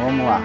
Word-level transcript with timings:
Vamos 0.00 0.24
lá. 0.24 0.40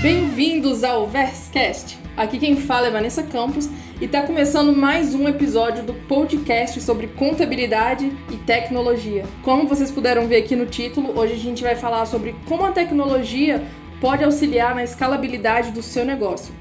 Bem-vindos 0.00 0.84
ao 0.84 1.08
Verscast. 1.08 1.98
Aqui 2.16 2.38
quem 2.38 2.56
fala 2.56 2.86
é 2.86 2.90
Vanessa 2.90 3.24
Campos 3.24 3.68
e 4.00 4.04
está 4.04 4.22
começando 4.22 4.72
mais 4.72 5.12
um 5.12 5.26
episódio 5.28 5.82
do 5.82 5.92
podcast 5.92 6.80
sobre 6.80 7.08
contabilidade 7.08 8.12
e 8.30 8.36
tecnologia. 8.36 9.24
Como 9.42 9.66
vocês 9.66 9.90
puderam 9.90 10.28
ver 10.28 10.36
aqui 10.36 10.54
no 10.54 10.66
título, 10.66 11.18
hoje 11.18 11.32
a 11.32 11.38
gente 11.38 11.64
vai 11.64 11.74
falar 11.74 12.06
sobre 12.06 12.36
como 12.46 12.64
a 12.64 12.70
tecnologia 12.70 13.60
pode 14.00 14.22
auxiliar 14.22 14.72
na 14.72 14.84
escalabilidade 14.84 15.72
do 15.72 15.82
seu 15.82 16.04
negócio. 16.04 16.54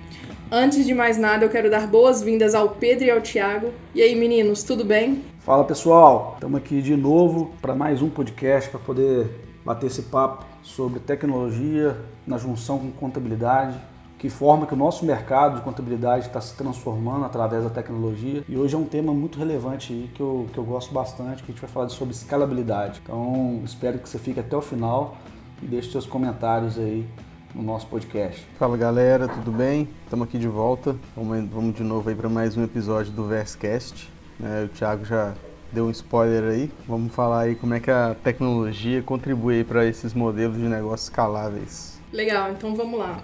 Antes 0.51 0.85
de 0.85 0.93
mais 0.93 1.17
nada, 1.17 1.45
eu 1.45 1.49
quero 1.49 1.69
dar 1.69 1.87
boas-vindas 1.87 2.55
ao 2.55 2.69
Pedro 2.69 3.05
e 3.05 3.11
ao 3.11 3.21
Tiago. 3.21 3.71
E 3.93 4.01
aí, 4.01 4.15
meninos, 4.15 4.63
tudo 4.63 4.83
bem? 4.83 5.23
Fala 5.39 5.63
pessoal, 5.63 6.33
estamos 6.35 6.57
aqui 6.57 6.81
de 6.81 6.95
novo 6.95 7.51
para 7.61 7.75
mais 7.75 8.01
um 8.01 8.09
podcast 8.09 8.69
para 8.69 8.79
poder 8.79 9.42
bater 9.65 9.87
esse 9.87 10.03
papo 10.03 10.45
sobre 10.61 10.99
tecnologia 10.99 11.97
na 12.25 12.37
junção 12.37 12.79
com 12.79 12.91
contabilidade, 12.91 13.77
que 14.17 14.29
forma 14.29 14.65
que 14.65 14.73
o 14.73 14.77
nosso 14.77 15.05
mercado 15.05 15.57
de 15.57 15.61
contabilidade 15.61 16.27
está 16.27 16.39
se 16.39 16.55
transformando 16.55 17.25
através 17.25 17.63
da 17.63 17.69
tecnologia. 17.69 18.43
E 18.47 18.57
hoje 18.57 18.73
é 18.73 18.77
um 18.77 18.85
tema 18.85 19.13
muito 19.13 19.37
relevante 19.37 19.91
aí 19.91 20.09
que 20.13 20.21
eu, 20.21 20.47
que 20.53 20.57
eu 20.57 20.63
gosto 20.63 20.93
bastante, 20.93 21.43
que 21.43 21.51
a 21.51 21.53
gente 21.53 21.61
vai 21.61 21.69
falar 21.69 21.89
sobre 21.89 22.13
escalabilidade. 22.13 23.01
Então 23.03 23.61
espero 23.65 23.99
que 23.99 24.07
você 24.07 24.17
fique 24.17 24.39
até 24.39 24.55
o 24.55 24.61
final 24.61 25.17
e 25.61 25.65
deixe 25.65 25.91
seus 25.91 26.05
comentários 26.05 26.79
aí 26.79 27.05
no 27.53 27.61
nosso 27.61 27.87
podcast. 27.87 28.47
Fala 28.57 28.77
galera, 28.77 29.27
tudo 29.27 29.51
bem? 29.51 29.89
Estamos 30.05 30.27
aqui 30.27 30.37
de 30.37 30.47
volta. 30.47 30.95
Vamos, 31.15 31.49
vamos 31.49 31.75
de 31.75 31.83
novo 31.83 32.07
aí 32.09 32.15
para 32.15 32.29
mais 32.29 32.55
um 32.55 32.63
episódio 32.63 33.11
do 33.11 33.25
Verscast. 33.25 34.09
É, 34.41 34.63
o 34.63 34.69
Thiago 34.69 35.03
já 35.05 35.33
deu 35.73 35.85
um 35.85 35.91
spoiler 35.91 36.43
aí. 36.43 36.71
Vamos 36.87 37.13
falar 37.13 37.41
aí 37.41 37.55
como 37.55 37.73
é 37.73 37.79
que 37.79 37.89
a 37.89 38.15
tecnologia 38.23 39.01
contribui 39.01 39.63
para 39.63 39.85
esses 39.85 40.13
modelos 40.13 40.57
de 40.57 40.63
negócios 40.63 41.03
escaláveis. 41.03 41.99
Legal, 42.11 42.51
então 42.51 42.75
vamos 42.75 42.99
lá. 42.99 43.21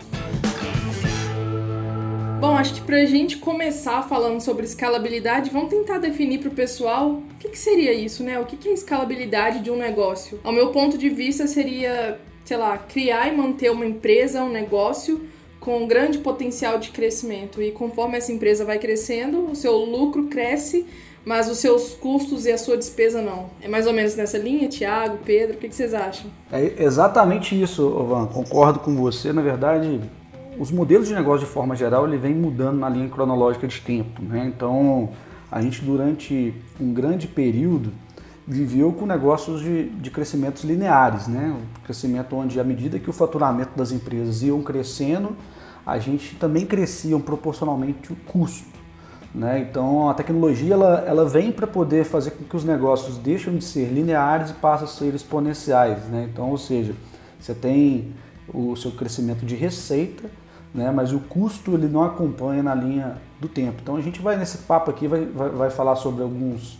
Bom, 2.39 2.55
acho 2.57 2.73
que 2.75 2.81
para 2.81 2.97
a 2.97 3.05
gente 3.05 3.37
começar 3.37 4.01
falando 4.03 4.39
sobre 4.39 4.65
escalabilidade, 4.65 5.49
vamos 5.49 5.69
tentar 5.69 5.97
definir 5.97 6.39
para 6.39 6.47
o 6.47 6.53
pessoal 6.53 7.11
o 7.11 7.23
que, 7.37 7.49
que, 7.49 7.59
seria 7.59 7.93
isso, 7.93 8.23
né? 8.23 8.39
O 8.39 8.45
que, 8.45 8.55
que 8.55 8.69
é 8.69 8.73
escalabilidade 8.73 9.59
de 9.59 9.69
um 9.69 9.75
negócio? 9.75 10.39
Ao 10.43 10.53
meu 10.53 10.69
ponto 10.69 10.97
de 10.97 11.09
vista, 11.09 11.47
seria, 11.47 12.17
sei 12.45 12.55
lá, 12.55 12.77
criar 12.77 13.27
e 13.27 13.35
manter 13.35 13.69
uma 13.69 13.85
empresa, 13.85 14.41
um 14.41 14.49
negócio 14.49 15.21
com 15.59 15.85
grande 15.85 16.19
potencial 16.19 16.79
de 16.79 16.91
crescimento. 16.91 17.61
E 17.61 17.71
conforme 17.71 18.17
essa 18.17 18.31
empresa 18.31 18.63
vai 18.63 18.79
crescendo, 18.79 19.51
o 19.51 19.55
seu 19.55 19.75
lucro 19.75 20.27
cresce 20.27 20.87
mas 21.29 21.47
os 21.47 21.59
seus 21.59 21.93
custos 21.93 22.47
e 22.47 22.51
a 22.51 22.57
sua 22.57 22.75
despesa 22.75 23.21
não. 23.21 23.51
É 23.61 23.67
mais 23.67 23.85
ou 23.85 23.93
menos 23.93 24.15
nessa 24.15 24.35
linha, 24.35 24.67
Tiago, 24.67 25.19
Pedro? 25.23 25.57
O 25.57 25.59
que, 25.59 25.71
vocês 25.71 25.93
acham? 25.93 26.25
É 26.51 26.83
exatamente 26.83 27.53
isso, 27.53 27.87
Van. 28.03 28.25
Concordo 28.25 28.79
com 28.79 28.95
você. 28.95 29.31
Na 29.31 29.43
verdade, 29.43 30.01
os 30.57 30.71
modelos 30.71 31.07
de 31.07 31.13
negócio 31.13 31.45
de 31.45 31.53
forma 31.53 31.75
geral 31.75 32.07
ele 32.07 32.17
vem 32.17 32.33
mudando 32.33 32.79
na 32.79 32.89
linha 32.89 33.07
cronológica 33.09 33.67
de 33.67 33.79
tempo. 33.79 34.23
Né? 34.23 34.51
Então, 34.51 35.11
a 35.51 35.61
gente 35.61 35.83
durante 35.83 36.51
um 36.81 36.91
grande 36.91 37.27
período 37.27 37.91
viveu 38.47 38.91
com 38.91 39.05
negócios 39.05 39.61
de, 39.61 39.87
de 39.87 40.09
crescimentos 40.09 40.63
lineares, 40.63 41.27
né? 41.27 41.55
Um 41.55 41.83
crescimento 41.83 42.35
onde, 42.35 42.59
à 42.59 42.63
medida 42.63 42.97
que 42.97 43.07
o 43.07 43.13
faturamento 43.13 43.77
das 43.77 43.91
empresas 43.91 44.41
iam 44.41 44.63
crescendo, 44.63 45.37
a 45.85 45.99
gente 45.99 46.37
também 46.37 46.65
crescia 46.65 47.19
proporcionalmente 47.19 48.11
o 48.11 48.15
custo. 48.15 48.78
Né? 49.33 49.59
Então 49.59 50.09
a 50.09 50.13
tecnologia 50.13 50.73
ela, 50.73 51.03
ela 51.05 51.25
vem 51.25 51.51
para 51.51 51.67
poder 51.67 52.03
fazer 52.03 52.31
com 52.31 52.43
que 52.43 52.55
os 52.55 52.63
negócios 52.63 53.17
deixem 53.17 53.57
de 53.57 53.63
ser 53.63 53.85
lineares 53.91 54.49
e 54.49 54.53
passem 54.53 54.85
a 54.85 54.89
ser 54.89 55.13
exponenciais. 55.13 56.05
Né? 56.05 56.27
Então, 56.31 56.49
ou 56.49 56.57
seja, 56.57 56.95
você 57.39 57.53
tem 57.53 58.13
o 58.51 58.75
seu 58.75 58.91
crescimento 58.91 59.45
de 59.45 59.55
receita, 59.55 60.29
né? 60.73 60.91
mas 60.91 61.13
o 61.13 61.19
custo 61.19 61.75
ele 61.75 61.87
não 61.87 62.03
acompanha 62.03 62.63
na 62.63 62.73
linha 62.73 63.17
do 63.39 63.47
tempo. 63.47 63.77
Então 63.81 63.95
a 63.95 64.01
gente 64.01 64.19
vai 64.19 64.35
nesse 64.35 64.59
papo 64.59 64.89
aqui, 64.89 65.07
vai, 65.07 65.25
vai, 65.25 65.49
vai 65.49 65.69
falar 65.69 65.95
sobre 65.95 66.23
alguns 66.23 66.78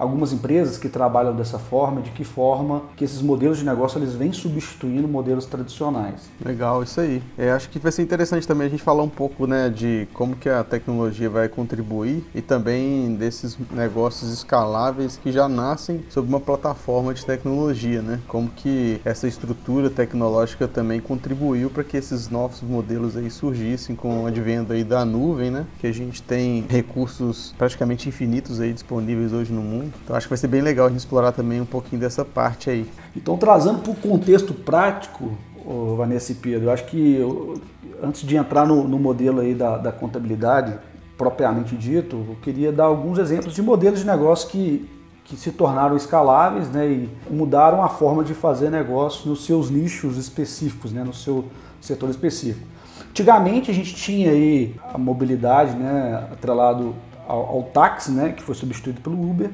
algumas 0.00 0.32
empresas 0.32 0.78
que 0.78 0.88
trabalham 0.88 1.36
dessa 1.36 1.58
forma, 1.58 2.00
de 2.00 2.10
que 2.10 2.24
forma 2.24 2.84
que 2.96 3.04
esses 3.04 3.20
modelos 3.20 3.58
de 3.58 3.66
negócio 3.66 3.98
eles 3.98 4.14
vêm 4.14 4.32
substituindo 4.32 5.06
modelos 5.06 5.44
tradicionais. 5.44 6.30
Legal, 6.42 6.82
isso 6.82 7.00
aí. 7.02 7.22
É, 7.36 7.50
acho 7.50 7.68
que 7.68 7.78
vai 7.78 7.92
ser 7.92 8.02
interessante 8.02 8.48
também 8.48 8.66
a 8.66 8.70
gente 8.70 8.82
falar 8.82 9.02
um 9.02 9.08
pouco 9.10 9.46
né, 9.46 9.68
de 9.68 10.08
como 10.14 10.34
que 10.34 10.48
a 10.48 10.64
tecnologia 10.64 11.28
vai 11.28 11.50
contribuir 11.50 12.24
e 12.34 12.40
também 12.40 13.14
desses 13.14 13.58
negócios 13.70 14.32
escaláveis 14.32 15.18
que 15.22 15.30
já 15.30 15.46
nascem 15.46 16.02
sob 16.08 16.26
uma 16.26 16.40
plataforma 16.40 17.12
de 17.12 17.26
tecnologia, 17.26 18.00
né? 18.00 18.20
Como 18.26 18.48
que 18.48 19.00
essa 19.04 19.28
estrutura 19.28 19.90
tecnológica 19.90 20.66
também 20.66 20.98
contribuiu 20.98 21.68
para 21.68 21.84
que 21.84 21.98
esses 21.98 22.30
novos 22.30 22.62
modelos 22.62 23.18
aí 23.18 23.30
surgissem 23.30 23.94
com 23.94 24.22
o 24.22 24.26
advento 24.26 24.72
aí 24.72 24.82
da 24.82 25.04
nuvem, 25.04 25.50
né? 25.50 25.66
Que 25.78 25.86
a 25.86 25.92
gente 25.92 26.22
tem 26.22 26.64
recursos 26.68 27.54
praticamente 27.58 28.08
infinitos 28.08 28.60
aí 28.60 28.72
disponíveis 28.72 29.32
hoje 29.34 29.52
no 29.52 29.60
mundo 29.60 29.89
então 30.04 30.16
acho 30.16 30.26
que 30.26 30.30
vai 30.30 30.38
ser 30.38 30.48
bem 30.48 30.60
legal 30.60 30.86
a 30.86 30.88
gente 30.90 31.00
explorar 31.00 31.32
também 31.32 31.60
um 31.60 31.66
pouquinho 31.66 32.00
dessa 32.00 32.24
parte 32.24 32.70
aí. 32.70 32.86
Então 33.16 33.36
trazendo 33.36 33.78
para 33.78 33.92
o 33.92 33.94
contexto 33.94 34.52
prático, 34.52 35.36
Vanessa 35.96 36.32
e 36.32 36.34
Pedro, 36.34 36.68
eu 36.68 36.72
acho 36.72 36.84
que 36.86 37.16
eu, 37.16 37.60
antes 38.02 38.22
de 38.22 38.36
entrar 38.36 38.66
no, 38.66 38.86
no 38.88 38.98
modelo 38.98 39.40
aí 39.40 39.54
da, 39.54 39.76
da, 39.76 39.92
contabilidade 39.92 40.78
propriamente 41.16 41.76
dito, 41.76 42.16
eu 42.28 42.36
queria 42.42 42.72
dar 42.72 42.84
alguns 42.84 43.18
exemplos 43.18 43.54
de 43.54 43.62
modelos 43.62 44.00
de 44.00 44.06
negócio 44.06 44.48
que, 44.48 44.88
que 45.24 45.36
se 45.36 45.52
tornaram 45.52 45.96
escaláveis 45.96 46.70
né, 46.70 46.86
e 46.88 47.08
mudaram 47.30 47.84
a 47.84 47.88
forma 47.88 48.24
de 48.24 48.34
fazer 48.34 48.70
negócio 48.70 49.28
nos 49.28 49.44
seus 49.44 49.70
nichos 49.70 50.16
específicos, 50.16 50.92
né, 50.92 51.04
no 51.04 51.12
seu 51.12 51.44
setor 51.80 52.08
específico. 52.10 52.66
Antigamente 53.10 53.70
a 53.70 53.74
gente 53.74 53.94
tinha 53.94 54.30
aí 54.30 54.74
a 54.94 54.96
mobilidade 54.96 55.76
né, 55.76 56.26
atrelado 56.32 56.94
ao, 57.28 57.46
ao 57.46 57.62
táxi, 57.64 58.10
né, 58.10 58.32
que 58.32 58.42
foi 58.42 58.54
substituído 58.54 59.00
pelo 59.00 59.20
Uber. 59.20 59.50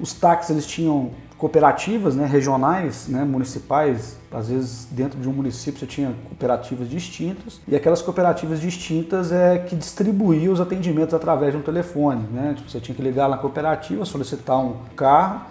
Os 0.00 0.12
táxis 0.12 0.50
eles 0.50 0.66
tinham 0.66 1.10
cooperativas 1.38 2.16
né, 2.16 2.26
regionais, 2.26 3.06
né, 3.06 3.24
municipais, 3.24 4.16
às 4.30 4.48
vezes 4.48 4.88
dentro 4.90 5.20
de 5.20 5.28
um 5.28 5.32
município 5.32 5.78
você 5.78 5.86
tinha 5.86 6.12
cooperativas 6.28 6.90
distintas, 6.90 7.60
e 7.66 7.76
aquelas 7.76 8.02
cooperativas 8.02 8.60
distintas 8.60 9.30
é 9.30 9.58
que 9.58 9.76
distribuíam 9.76 10.52
os 10.52 10.60
atendimentos 10.60 11.14
através 11.14 11.52
de 11.52 11.58
um 11.58 11.62
telefone. 11.62 12.24
Né? 12.32 12.54
Tipo, 12.56 12.68
você 12.68 12.80
tinha 12.80 12.94
que 12.94 13.00
ligar 13.00 13.28
na 13.28 13.38
cooperativa, 13.38 14.04
solicitar 14.04 14.58
um 14.58 14.74
carro, 14.96 15.42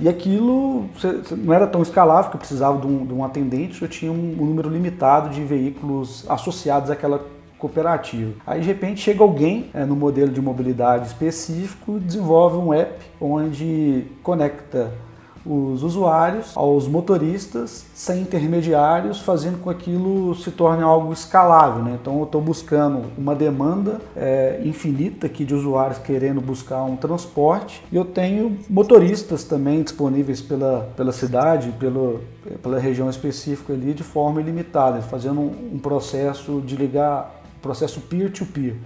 e 0.00 0.08
aquilo 0.08 0.88
não 1.36 1.52
era 1.52 1.66
tão 1.66 1.82
escalável, 1.82 2.30
porque 2.30 2.38
precisava 2.38 2.80
de 2.80 2.86
um, 2.86 3.04
de 3.06 3.12
um 3.12 3.24
atendente, 3.24 3.82
eu 3.82 3.88
tinha 3.88 4.12
um, 4.12 4.36
um 4.40 4.44
número 4.44 4.68
limitado 4.68 5.30
de 5.30 5.42
veículos 5.42 6.24
associados 6.28 6.90
àquela 6.90 7.24
cooperativa. 7.58 8.32
Aí 8.46 8.60
de 8.60 8.66
repente 8.66 9.00
chega 9.00 9.22
alguém 9.22 9.70
é, 9.74 9.84
no 9.84 9.96
modelo 9.96 10.30
de 10.30 10.40
mobilidade 10.40 11.08
específico 11.08 11.98
desenvolve 11.98 12.56
um 12.56 12.72
app 12.72 13.04
onde 13.20 14.04
conecta 14.22 14.92
os 15.48 15.82
usuários 15.82 16.52
aos 16.54 16.86
motoristas 16.86 17.86
sem 17.94 18.20
intermediários, 18.20 19.20
fazendo 19.20 19.58
com 19.58 19.70
que 19.72 19.78
aquilo 19.78 20.34
se 20.34 20.50
torne 20.50 20.82
algo 20.82 21.12
escalável. 21.12 21.82
Né? 21.82 21.98
Então 22.00 22.18
eu 22.18 22.24
estou 22.24 22.40
buscando 22.40 23.04
uma 23.16 23.34
demanda 23.34 24.00
é, 24.14 24.60
infinita 24.64 25.26
aqui 25.26 25.44
de 25.44 25.54
usuários 25.54 25.98
querendo 25.98 26.40
buscar 26.40 26.82
um 26.84 26.96
transporte 26.96 27.82
e 27.90 27.96
eu 27.96 28.04
tenho 28.04 28.58
motoristas 28.68 29.44
também 29.44 29.82
disponíveis 29.82 30.42
pela, 30.42 30.90
pela 30.96 31.12
cidade, 31.12 31.72
pelo, 31.78 32.20
pela 32.62 32.78
região 32.78 33.08
específica 33.08 33.72
ali 33.72 33.94
de 33.94 34.02
forma 34.02 34.40
ilimitada, 34.40 35.00
fazendo 35.00 35.40
um, 35.40 35.70
um 35.74 35.78
processo 35.78 36.60
de 36.60 36.76
ligar 36.76 37.37
processo 37.60 38.00
peer-to-peer. 38.00 38.74
-peer. 38.74 38.76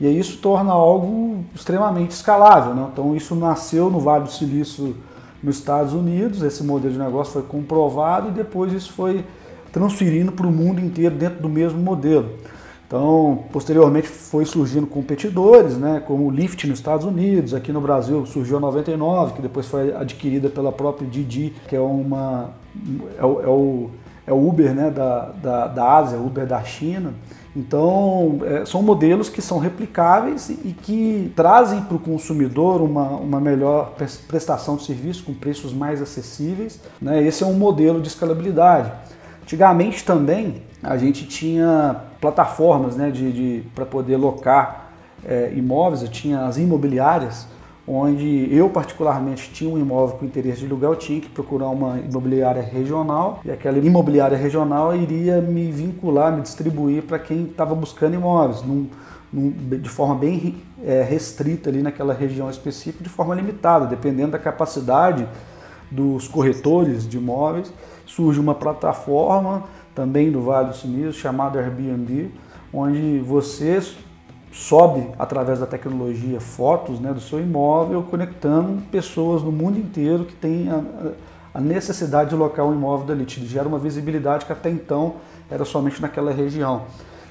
E 0.00 0.06
aí 0.06 0.18
isso 0.18 0.38
torna 0.38 0.72
algo 0.72 1.44
extremamente 1.54 2.12
escalável. 2.12 2.74
Né? 2.74 2.88
Então 2.92 3.16
isso 3.16 3.34
nasceu 3.34 3.90
no 3.90 4.00
Vale 4.00 4.24
do 4.24 4.30
Silício 4.30 4.96
nos 5.42 5.56
Estados 5.56 5.92
Unidos, 5.92 6.42
esse 6.42 6.64
modelo 6.64 6.92
de 6.92 6.98
negócio 6.98 7.32
foi 7.32 7.42
comprovado 7.42 8.28
e 8.28 8.32
depois 8.32 8.72
isso 8.72 8.92
foi 8.92 9.24
transferindo 9.72 10.32
para 10.32 10.46
o 10.46 10.50
mundo 10.50 10.80
inteiro 10.80 11.14
dentro 11.14 11.40
do 11.40 11.48
mesmo 11.48 11.78
modelo. 11.78 12.30
Então, 12.86 13.44
posteriormente 13.52 14.08
foi 14.08 14.46
surgindo 14.46 14.86
competidores, 14.86 15.76
né, 15.76 16.02
como 16.06 16.26
o 16.26 16.30
Lyft 16.30 16.66
nos 16.66 16.78
Estados 16.78 17.04
Unidos, 17.04 17.52
aqui 17.52 17.70
no 17.70 17.80
Brasil 17.80 18.24
surgiu 18.24 18.56
a 18.56 18.60
99, 18.60 19.34
que 19.34 19.42
depois 19.42 19.66
foi 19.66 19.94
adquirida 19.94 20.48
pela 20.48 20.72
própria 20.72 21.06
Didi, 21.06 21.54
que 21.68 21.76
é 21.76 21.80
uma 21.80 22.50
é 23.18 23.24
o, 23.24 23.40
é 23.42 23.46
o, 23.46 23.90
é 24.26 24.32
o 24.32 24.48
Uber 24.48 24.74
né, 24.74 24.90
da, 24.90 25.26
da, 25.40 25.66
da 25.68 25.92
Ásia, 25.98 26.18
Uber 26.18 26.46
da 26.46 26.64
China. 26.64 27.12
Então, 27.56 28.40
é, 28.44 28.64
são 28.64 28.82
modelos 28.82 29.28
que 29.28 29.42
são 29.42 29.58
replicáveis 29.58 30.48
e 30.50 30.74
que 30.82 31.32
trazem 31.34 31.82
para 31.82 31.96
o 31.96 31.98
consumidor 31.98 32.80
uma, 32.80 33.08
uma 33.10 33.40
melhor 33.40 33.94
prestação 34.28 34.76
de 34.76 34.84
serviço 34.84 35.24
com 35.24 35.34
preços 35.34 35.72
mais 35.72 36.00
acessíveis. 36.00 36.80
Né? 37.00 37.22
Esse 37.22 37.42
é 37.42 37.46
um 37.46 37.54
modelo 37.54 38.00
de 38.00 38.08
escalabilidade. 38.08 38.92
Antigamente 39.42 40.04
também 40.04 40.62
a 40.82 40.96
gente 40.96 41.26
tinha 41.26 41.96
plataformas 42.20 42.96
né, 42.96 43.10
de, 43.10 43.32
de 43.32 43.62
para 43.74 43.86
poder 43.86 44.16
locar 44.16 44.90
é, 45.24 45.52
imóveis, 45.54 46.08
tinha 46.10 46.46
as 46.46 46.58
imobiliárias, 46.58 47.46
onde 47.88 48.54
eu 48.54 48.68
particularmente 48.68 49.50
tinha 49.50 49.72
um 49.72 49.78
imóvel 49.78 50.18
com 50.18 50.26
interesse 50.26 50.66
de 50.66 50.70
eu 50.70 50.94
tinha 50.94 51.20
que 51.20 51.28
procurar 51.30 51.68
uma 51.70 51.98
imobiliária 51.98 52.60
regional 52.60 53.40
e 53.42 53.50
aquela 53.50 53.78
imobiliária 53.78 54.36
regional 54.36 54.94
iria 54.94 55.40
me 55.40 55.72
vincular, 55.72 56.34
me 56.36 56.42
distribuir 56.42 57.02
para 57.04 57.18
quem 57.18 57.44
estava 57.44 57.74
buscando 57.74 58.14
imóveis, 58.14 58.62
num, 58.62 58.88
num, 59.32 59.50
de 59.50 59.88
forma 59.88 60.14
bem 60.16 60.56
é, 60.84 61.02
restrita 61.02 61.70
ali 61.70 61.80
naquela 61.80 62.12
região 62.12 62.50
específica, 62.50 63.02
de 63.02 63.08
forma 63.08 63.34
limitada, 63.34 63.86
dependendo 63.86 64.32
da 64.32 64.38
capacidade 64.38 65.26
dos 65.90 66.28
corretores 66.28 67.08
de 67.08 67.16
imóveis, 67.16 67.72
surge 68.04 68.38
uma 68.38 68.54
plataforma 68.54 69.64
também 69.94 70.30
do 70.30 70.42
Vale 70.42 70.68
do 70.68 70.76
Sinistro 70.76 71.14
chamada 71.14 71.58
Airbnb, 71.58 72.30
onde 72.70 73.18
você 73.20 73.80
sobe 74.52 75.08
através 75.18 75.60
da 75.60 75.66
tecnologia 75.66 76.40
fotos 76.40 76.98
né, 77.00 77.12
do 77.12 77.20
seu 77.20 77.40
imóvel, 77.40 78.02
conectando 78.02 78.82
pessoas 78.90 79.42
no 79.42 79.52
mundo 79.52 79.78
inteiro 79.78 80.24
que 80.24 80.34
têm 80.34 80.68
a, 80.70 80.82
a 81.54 81.60
necessidade 81.60 82.30
de 82.30 82.36
locar 82.36 82.66
um 82.66 82.72
imóvel 82.72 83.06
dali. 83.06 83.24
Te 83.24 83.44
gera 83.46 83.68
uma 83.68 83.78
visibilidade 83.78 84.46
que 84.46 84.52
até 84.52 84.70
então 84.70 85.16
era 85.50 85.64
somente 85.64 86.00
naquela 86.00 86.32
região. 86.32 86.82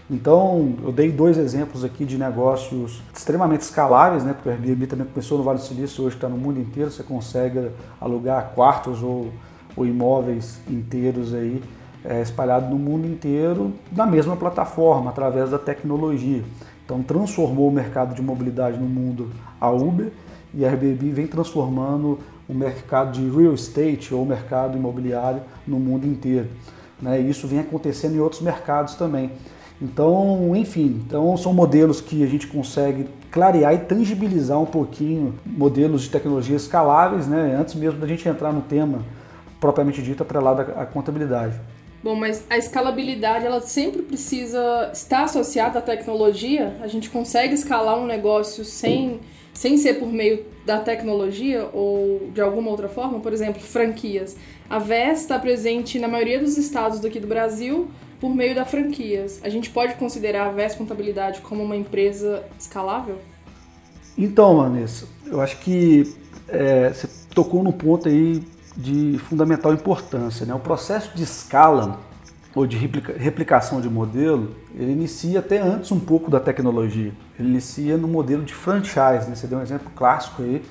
Então, 0.10 0.76
eu 0.86 0.92
dei 0.92 1.12
dois 1.12 1.38
exemplos 1.38 1.84
aqui 1.84 2.06
de 2.06 2.18
negócios 2.18 3.02
extremamente 3.14 3.62
escaláveis, 3.62 4.24
né? 4.24 4.32
Porque 4.34 4.48
o 4.48 4.52
Airbnb 4.54 4.88
também 4.88 5.06
começou 5.06 5.38
no 5.38 5.44
Vale 5.44 5.60
do 5.60 5.66
Silício, 5.66 6.06
hoje 6.06 6.16
está 6.16 6.30
no 6.30 6.38
mundo 6.38 6.62
inteiro, 6.62 6.90
você 6.90 7.04
consegue 7.04 7.70
alugar 8.00 8.52
quartos 8.56 9.04
ou, 9.04 9.34
ou 9.76 9.86
imóveis 9.86 10.62
inteiros 10.70 11.34
aí 11.34 11.62
é, 12.06 12.22
espalhados 12.22 12.70
no 12.70 12.78
mundo 12.78 13.06
inteiro 13.06 13.74
na 13.92 14.06
mesma 14.06 14.38
plataforma, 14.38 15.10
através 15.10 15.50
da 15.50 15.60
tecnologia. 15.60 16.42
Então 16.88 17.04
transformou 17.04 17.68
o 17.68 17.72
mercado 17.72 18.16
de 18.16 18.22
mobilidade 18.22 18.80
no 18.80 18.88
mundo 18.88 19.30
a 19.60 19.70
Uber 19.70 20.10
e 20.54 20.66
a 20.66 20.70
Airbnb 20.70 21.12
vem 21.12 21.28
transformando 21.28 22.18
o 22.48 22.54
mercado 22.54 23.12
de 23.12 23.30
real 23.30 23.54
estate 23.54 24.14
ou 24.14 24.26
mercado 24.26 24.78
imobiliário 24.78 25.42
no 25.68 25.78
mundo 25.80 26.08
inteiro. 26.08 26.48
Né? 27.02 27.20
E 27.20 27.30
isso 27.30 27.46
vem 27.46 27.60
acontecendo 27.60 28.16
em 28.16 28.20
outros 28.22 28.42
mercados 28.42 28.96
também. 28.96 29.32
Então, 29.82 30.56
enfim, 30.56 31.04
então 31.06 31.36
são 31.36 31.54
modelos 31.54 32.00
que 32.00 32.24
a 32.24 32.26
gente 32.26 32.48
consegue 32.48 33.06
clarear 33.30 33.74
e 33.74 33.80
tangibilizar 33.80 34.58
um 34.58 34.66
pouquinho 34.66 35.36
modelos 35.46 36.04
de 36.04 36.10
tecnologia 36.10 36.56
escaláveis, 36.56 37.28
né? 37.28 37.58
antes 37.60 37.76
mesmo 37.76 38.00
da 38.00 38.08
gente 38.08 38.30
entrar 38.30 38.54
no 38.54 38.62
tema 38.62 39.00
propriamente 39.60 40.02
dito 40.02 40.24
atrelado 40.24 40.62
à 40.62 40.86
contabilidade. 40.86 41.60
Bom, 42.04 42.16
mas 42.16 42.44
a 42.50 42.58
escalabilidade 42.58 43.46
ela 43.46 43.60
sempre 43.60 44.02
precisa 44.02 44.92
estar 44.94 45.24
associada 45.24 45.80
à 45.80 45.82
tecnologia. 45.82 46.78
A 46.82 46.88
gente 46.88 47.10
consegue 47.10 47.54
escalar 47.54 47.98
um 47.98 48.06
negócio 48.06 48.64
sem, 48.64 49.20
sem 49.54 49.78
ser 49.78 49.96
por 49.96 50.08
meio 50.08 50.46
da 50.66 50.80
tecnologia 50.80 51.68
ou 51.74 52.30
de 52.34 52.40
alguma 52.40 52.70
outra 52.70 52.88
forma, 52.88 53.20
por 53.20 53.34
exemplo, 53.34 53.62
franquias. 53.62 54.38
A 54.70 54.78
VES 54.78 55.22
está 55.22 55.40
presente 55.40 55.98
na 55.98 56.08
maioria 56.08 56.40
dos 56.40 56.58
estados 56.58 57.00
daqui 57.00 57.20
do 57.20 57.28
Brasil 57.28 57.90
por 58.20 58.34
meio 58.34 58.54
da 58.54 58.66
franquias. 58.66 59.40
A 59.44 59.50
gente 59.50 59.70
pode 59.70 59.96
considerar 59.96 60.48
a 60.48 60.52
VES 60.52 60.76
Contabilidade 60.76 61.42
como 61.42 61.64
uma 61.64 61.76
empresa 61.76 62.44
escalável? 62.60 63.18
Então, 64.18 64.58
Vanessa, 64.58 65.08
eu 65.26 65.40
acho 65.40 65.58
que 65.60 66.14
é, 66.48 66.90
você 66.90 67.08
tocou 67.34 67.64
num 67.64 67.72
ponto 67.72 68.08
aí 68.08 68.42
de 68.78 69.18
fundamental 69.18 69.74
importância. 69.74 70.46
Né? 70.46 70.54
O 70.54 70.60
processo 70.60 71.16
de 71.16 71.24
escala 71.24 72.00
ou 72.54 72.66
de 72.66 72.78
replica, 72.78 73.14
replicação 73.18 73.82
de 73.82 73.90
modelo, 73.90 74.56
ele 74.74 74.92
inicia 74.92 75.40
até 75.40 75.60
antes 75.60 75.92
um 75.92 76.00
pouco 76.00 76.30
da 76.30 76.40
tecnologia. 76.40 77.12
Ele 77.38 77.50
inicia 77.50 77.98
no 77.98 78.08
modelo 78.08 78.44
de 78.44 78.54
franchise. 78.54 79.28
Né? 79.28 79.36
Você 79.36 79.48
deu 79.48 79.58
um 79.58 79.62
exemplo 79.62 79.92
clássico 79.96 80.44
aí. 80.44 80.64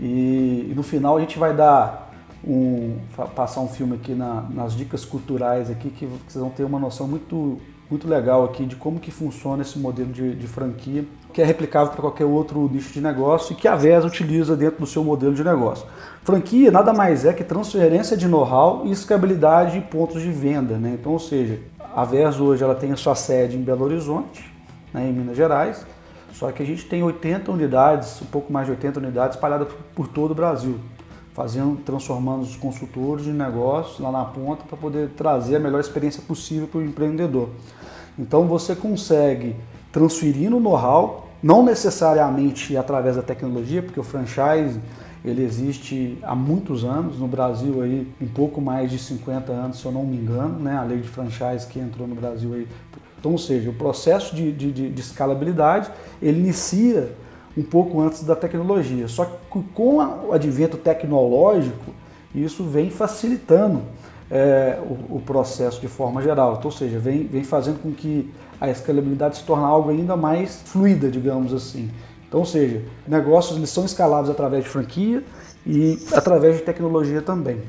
E, 0.00 0.68
e 0.70 0.72
no 0.74 0.82
final 0.82 1.16
a 1.16 1.20
gente 1.20 1.38
vai 1.38 1.54
dar 1.54 2.12
um, 2.42 2.98
passar 3.34 3.60
um 3.60 3.68
filme 3.68 3.96
aqui 3.96 4.14
na, 4.14 4.42
nas 4.50 4.74
dicas 4.74 5.04
culturais 5.04 5.70
aqui 5.70 5.90
que 5.90 6.06
vocês 6.06 6.42
vão 6.42 6.50
ter 6.50 6.64
uma 6.64 6.78
noção 6.78 7.06
muito 7.06 7.60
muito 7.90 8.08
legal 8.08 8.44
aqui 8.44 8.64
de 8.64 8.76
como 8.76 8.98
que 8.98 9.10
funciona 9.10 9.62
esse 9.62 9.78
modelo 9.78 10.10
de, 10.10 10.34
de 10.34 10.46
franquia, 10.46 11.04
que 11.32 11.42
é 11.42 11.44
replicável 11.44 11.92
para 11.92 12.00
qualquer 12.00 12.24
outro 12.24 12.68
nicho 12.72 12.92
de 12.92 13.00
negócio 13.00 13.52
e 13.52 13.56
que 13.56 13.68
a 13.68 13.76
VES 13.76 14.04
utiliza 14.04 14.56
dentro 14.56 14.80
do 14.80 14.86
seu 14.86 15.04
modelo 15.04 15.34
de 15.34 15.44
negócio. 15.44 15.86
Franquia 16.24 16.70
nada 16.70 16.94
mais 16.94 17.26
é 17.26 17.34
que 17.34 17.44
transferência 17.44 18.16
de 18.16 18.26
know-how 18.26 18.86
e 18.86 18.90
escalabilidade 18.90 19.78
de 19.78 19.86
pontos 19.86 20.22
de 20.22 20.30
venda. 20.30 20.78
Né? 20.78 20.96
Então, 20.98 21.12
ou 21.12 21.18
seja, 21.18 21.60
a 21.94 22.02
VES 22.02 22.40
hoje 22.40 22.64
ela 22.64 22.74
tem 22.74 22.90
a 22.92 22.96
sua 22.96 23.14
sede 23.14 23.58
em 23.58 23.60
Belo 23.60 23.84
Horizonte, 23.84 24.50
né, 24.92 25.06
em 25.06 25.12
Minas 25.12 25.36
Gerais, 25.36 25.86
só 26.32 26.50
que 26.50 26.62
a 26.62 26.66
gente 26.66 26.86
tem 26.86 27.02
80 27.02 27.52
unidades, 27.52 28.22
um 28.22 28.26
pouco 28.26 28.50
mais 28.50 28.66
de 28.66 28.72
80 28.72 29.00
unidades 29.00 29.36
espalhadas 29.36 29.68
por 29.94 30.08
todo 30.08 30.30
o 30.30 30.34
Brasil 30.34 30.80
fazendo, 31.34 31.76
transformando 31.84 32.42
os 32.42 32.56
consultores 32.56 33.24
de 33.24 33.32
negócios 33.32 33.98
lá 33.98 34.10
na 34.10 34.24
ponta 34.24 34.64
para 34.64 34.78
poder 34.78 35.10
trazer 35.10 35.56
a 35.56 35.60
melhor 35.60 35.80
experiência 35.80 36.22
possível 36.22 36.68
para 36.68 36.78
o 36.78 36.84
empreendedor. 36.84 37.50
Então 38.18 38.46
você 38.46 38.74
consegue 38.74 39.56
transferir 39.92 40.48
no 40.48 40.60
know-how, 40.60 41.28
não 41.42 41.62
necessariamente 41.62 42.76
através 42.76 43.16
da 43.16 43.22
tecnologia, 43.22 43.82
porque 43.82 43.98
o 43.98 44.04
franchise 44.04 44.80
ele 45.24 45.42
existe 45.42 46.18
há 46.22 46.34
muitos 46.34 46.84
anos, 46.84 47.18
no 47.18 47.26
Brasil 47.26 47.80
aí 47.80 48.06
um 48.20 48.28
pouco 48.28 48.60
mais 48.60 48.90
de 48.90 48.98
50 48.98 49.50
anos, 49.50 49.78
se 49.78 49.86
eu 49.86 49.92
não 49.92 50.04
me 50.04 50.16
engano, 50.16 50.58
né? 50.58 50.76
a 50.76 50.82
lei 50.82 50.98
de 50.98 51.08
franchise 51.08 51.66
que 51.66 51.78
entrou 51.78 52.06
no 52.06 52.14
Brasil 52.14 52.52
aí. 52.52 52.68
Então, 53.18 53.32
ou 53.32 53.38
seja, 53.38 53.70
o 53.70 53.72
processo 53.72 54.36
de, 54.36 54.52
de, 54.52 54.90
de 54.90 55.00
escalabilidade, 55.00 55.90
ele 56.20 56.40
inicia 56.40 57.10
um 57.56 57.62
pouco 57.62 58.00
antes 58.00 58.22
da 58.22 58.36
tecnologia. 58.36 59.08
Só 59.08 59.24
que 59.24 59.62
com 59.72 59.96
o 59.96 60.32
advento 60.32 60.76
tecnológico, 60.76 61.94
isso 62.34 62.64
vem 62.64 62.90
facilitando 62.90 63.80
é, 64.30 64.78
o, 64.82 65.16
o, 65.16 65.22
processo 65.24 65.80
de 65.80 65.88
forma 65.88 66.20
geral. 66.20 66.56
Então, 66.58 66.66
ou 66.66 66.76
seja, 66.76 66.98
vem, 66.98 67.26
vem 67.26 67.44
fazendo 67.44 67.80
com 67.80 67.92
que 67.92 68.30
a 68.60 68.68
escalabilidade 68.68 69.38
se 69.38 69.44
torne 69.44 69.64
algo 69.64 69.90
ainda 69.90 70.16
mais 70.16 70.62
fluida, 70.66 71.10
digamos 71.10 71.54
assim. 71.54 71.90
Então, 72.34 72.40
ou 72.40 72.46
seja, 72.46 72.82
negócios 73.06 73.56
eles 73.56 73.70
são 73.70 73.84
escaláveis 73.84 74.28
através 74.28 74.64
de 74.64 74.70
franquia 74.70 75.22
e 75.64 75.96
através 76.12 76.56
de 76.56 76.62
tecnologia 76.62 77.22
também. 77.22 77.60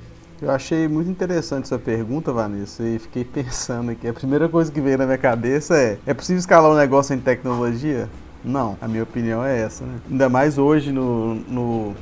Eu 0.42 0.50
achei 0.50 0.88
muito 0.88 1.08
interessante 1.08 1.66
essa 1.66 1.78
pergunta, 1.78 2.34
Vanessa, 2.34 2.82
e 2.82 2.98
fiquei 2.98 3.24
pensando 3.32 3.92
aqui. 3.92 4.08
A 4.08 4.14
primeira 4.14 4.50
coisa 4.50 4.72
que 4.72 4.82
veio 4.82 4.98
na 4.98 5.06
minha 5.06 5.20
cabeça 5.20 5.78
é: 5.78 6.00
é 6.04 6.16
possível 6.16 6.40
escalar 6.40 6.72
um 6.72 6.76
negócio 6.76 7.14
em 7.14 7.20
tecnologia? 7.20 8.10
Não, 8.44 8.76
a 8.82 8.88
minha 8.88 9.04
opinião 9.04 9.46
é 9.46 9.62
essa, 9.62 9.86
né? 9.86 10.00
Ainda 10.10 10.30
mais 10.30 10.58
hoje 10.58 10.92
no, 10.92 11.36
no, 11.36 11.94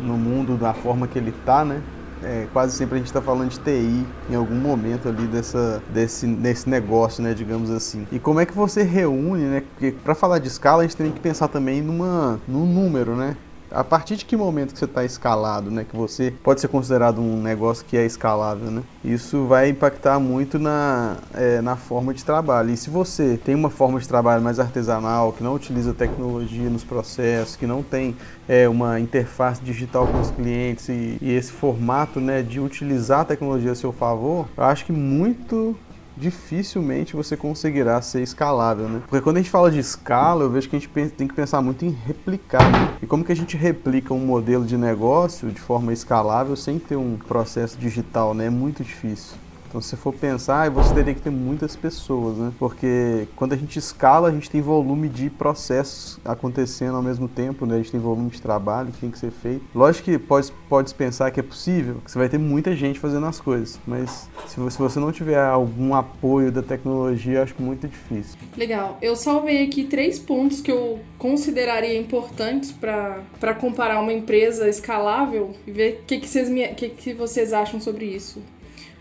no 0.00 0.18
mundo 0.18 0.56
da 0.56 0.74
forma 0.74 1.06
que 1.06 1.16
ele 1.16 1.30
está, 1.30 1.64
né? 1.64 1.80
É, 2.22 2.46
quase 2.52 2.76
sempre 2.76 2.96
a 2.96 2.98
gente 2.98 3.06
está 3.06 3.22
falando 3.22 3.48
de 3.48 3.58
TI 3.60 4.06
em 4.28 4.34
algum 4.34 4.54
momento 4.54 5.08
ali 5.08 5.26
dessa, 5.26 5.82
desse, 5.92 6.26
desse 6.26 6.68
negócio, 6.68 7.22
né, 7.22 7.32
digamos 7.32 7.70
assim. 7.70 8.06
E 8.12 8.18
como 8.18 8.40
é 8.40 8.46
que 8.46 8.52
você 8.52 8.82
reúne, 8.82 9.44
né? 9.44 9.62
Porque 9.62 9.92
para 9.92 10.14
falar 10.14 10.38
de 10.38 10.48
escala 10.48 10.82
a 10.82 10.86
gente 10.86 10.96
tem 10.96 11.10
que 11.10 11.20
pensar 11.20 11.48
também 11.48 11.80
numa, 11.80 12.38
num 12.46 12.66
número, 12.66 13.16
né? 13.16 13.36
A 13.70 13.84
partir 13.84 14.16
de 14.16 14.24
que 14.24 14.36
momento 14.36 14.72
que 14.72 14.78
você 14.78 14.84
está 14.84 15.04
escalado, 15.04 15.70
né? 15.70 15.84
Que 15.88 15.96
você 15.96 16.32
pode 16.42 16.60
ser 16.60 16.68
considerado 16.68 17.20
um 17.20 17.40
negócio 17.40 17.84
que 17.84 17.96
é 17.96 18.04
escalável, 18.04 18.70
né? 18.70 18.82
Isso 19.04 19.46
vai 19.46 19.68
impactar 19.68 20.18
muito 20.18 20.58
na, 20.58 21.16
é, 21.34 21.60
na 21.60 21.76
forma 21.76 22.12
de 22.12 22.24
trabalho. 22.24 22.70
E 22.70 22.76
se 22.76 22.90
você 22.90 23.38
tem 23.42 23.54
uma 23.54 23.70
forma 23.70 23.98
de 24.00 24.08
trabalho 24.08 24.42
mais 24.42 24.58
artesanal, 24.58 25.32
que 25.32 25.42
não 25.42 25.54
utiliza 25.54 25.94
tecnologia 25.94 26.68
nos 26.68 26.84
processos, 26.84 27.56
que 27.56 27.66
não 27.66 27.82
tem 27.82 28.16
é, 28.48 28.68
uma 28.68 28.98
interface 28.98 29.62
digital 29.62 30.06
com 30.06 30.20
os 30.20 30.30
clientes 30.30 30.88
e, 30.88 31.18
e 31.20 31.32
esse 31.32 31.52
formato 31.52 32.20
né, 32.20 32.42
de 32.42 32.60
utilizar 32.60 33.20
a 33.20 33.24
tecnologia 33.24 33.72
a 33.72 33.74
seu 33.74 33.92
favor, 33.92 34.48
eu 34.56 34.64
acho 34.64 34.84
que 34.84 34.92
muito 34.92 35.76
dificilmente 36.20 37.16
você 37.16 37.36
conseguirá 37.36 38.00
ser 38.02 38.22
escalável, 38.22 38.88
né? 38.88 39.02
Porque 39.08 39.22
quando 39.22 39.38
a 39.38 39.40
gente 39.40 39.50
fala 39.50 39.70
de 39.70 39.78
escala, 39.78 40.44
eu 40.44 40.50
vejo 40.50 40.68
que 40.68 40.76
a 40.76 40.78
gente 40.78 40.88
tem 41.10 41.26
que 41.26 41.34
pensar 41.34 41.62
muito 41.62 41.84
em 41.84 41.90
replicar. 41.90 42.70
Né? 42.70 42.98
E 43.02 43.06
como 43.06 43.24
que 43.24 43.32
a 43.32 43.36
gente 43.36 43.56
replica 43.56 44.12
um 44.12 44.24
modelo 44.26 44.64
de 44.64 44.76
negócio 44.76 45.50
de 45.50 45.60
forma 45.60 45.92
escalável 45.92 46.54
sem 46.54 46.78
ter 46.78 46.96
um 46.96 47.16
processo 47.16 47.78
digital, 47.78 48.34
né? 48.34 48.46
É 48.46 48.50
muito 48.50 48.84
difícil. 48.84 49.36
Então, 49.70 49.80
se 49.80 49.94
for 49.94 50.12
pensar, 50.12 50.68
você 50.68 50.92
teria 50.92 51.14
que 51.14 51.20
ter 51.20 51.30
muitas 51.30 51.76
pessoas, 51.76 52.36
né? 52.36 52.52
Porque 52.58 53.28
quando 53.36 53.52
a 53.52 53.56
gente 53.56 53.78
escala, 53.78 54.26
a 54.26 54.32
gente 54.32 54.50
tem 54.50 54.60
volume 54.60 55.08
de 55.08 55.30
processos 55.30 56.18
acontecendo 56.24 56.96
ao 56.96 57.02
mesmo 57.02 57.28
tempo, 57.28 57.64
né? 57.64 57.76
A 57.76 57.78
gente 57.78 57.92
tem 57.92 58.00
volume 58.00 58.30
de 58.30 58.42
trabalho 58.42 58.90
que 58.90 58.98
tem 58.98 59.12
que 59.12 59.18
ser 59.18 59.30
feito. 59.30 59.64
Lógico 59.72 60.06
que 60.06 60.18
pode, 60.18 60.50
pode 60.68 60.92
pensar 60.92 61.30
que 61.30 61.38
é 61.38 61.42
possível, 61.42 62.02
que 62.04 62.10
você 62.10 62.18
vai 62.18 62.28
ter 62.28 62.36
muita 62.36 62.74
gente 62.74 62.98
fazendo 62.98 63.26
as 63.26 63.40
coisas, 63.40 63.78
mas 63.86 64.28
se 64.48 64.58
você, 64.58 64.98
não 64.98 65.12
tiver 65.12 65.40
algum 65.40 65.94
apoio 65.94 66.50
da 66.50 66.62
tecnologia, 66.62 67.44
acho 67.44 67.54
muito 67.60 67.86
difícil. 67.86 68.40
Legal. 68.56 68.98
Eu 69.00 69.14
salvei 69.14 69.62
aqui 69.62 69.84
três 69.84 70.18
pontos 70.18 70.60
que 70.60 70.72
eu 70.72 70.98
consideraria 71.16 71.96
importantes 71.96 72.72
para 72.72 73.54
comparar 73.54 74.00
uma 74.00 74.12
empresa 74.12 74.68
escalável 74.68 75.52
e 75.64 75.70
ver 75.70 76.00
o 76.02 76.06
que, 76.06 76.18
que, 76.18 76.28
vocês 76.28 76.48
que, 76.76 76.88
que 76.88 77.14
vocês 77.14 77.52
acham 77.52 77.80
sobre 77.80 78.06
isso 78.06 78.42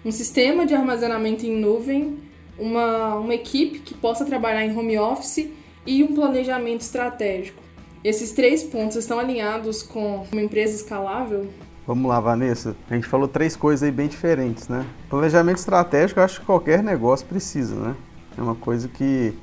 um 0.04 0.12
sistema 0.12 0.66
de 0.66 0.74
armazenamento 0.74 1.46
em 1.46 1.56
nuvem, 1.56 2.18
uma, 2.58 3.16
uma 3.16 3.34
equipe 3.34 3.80
que 3.80 3.94
possa 3.94 4.26
trabalhar 4.26 4.66
em 4.66 4.76
home 4.76 4.98
office 4.98 5.50
e 5.86 6.04
um 6.04 6.14
planejamento 6.14 6.82
estratégico. 6.82 7.62
Esses 8.04 8.32
três 8.32 8.64
pontos 8.64 8.96
estão 8.96 9.20
alinhados 9.20 9.84
com 9.84 10.26
uma 10.32 10.42
empresa 10.42 10.76
escalável? 10.76 11.48
Vamos 11.86 12.08
lá, 12.08 12.20
Vanessa. 12.20 12.76
A 12.90 12.96
gente 12.96 13.08
falou 13.08 13.28
três 13.28 13.56
coisas 13.56 13.84
aí 13.84 13.92
bem 13.92 14.08
diferentes, 14.08 14.70
né? 14.70 14.86
Planejamento 15.10 15.58
estratégico, 15.58 16.20
eu 16.20 16.24
acho 16.24 16.40
que 16.40 16.46
qualquer 16.46 16.84
negócio 16.84 17.26
precisa, 17.26 17.76
né? 17.76 17.96
É 18.38 18.42
uma 18.42 18.56
coisa 18.56 18.88
que, 18.88 19.34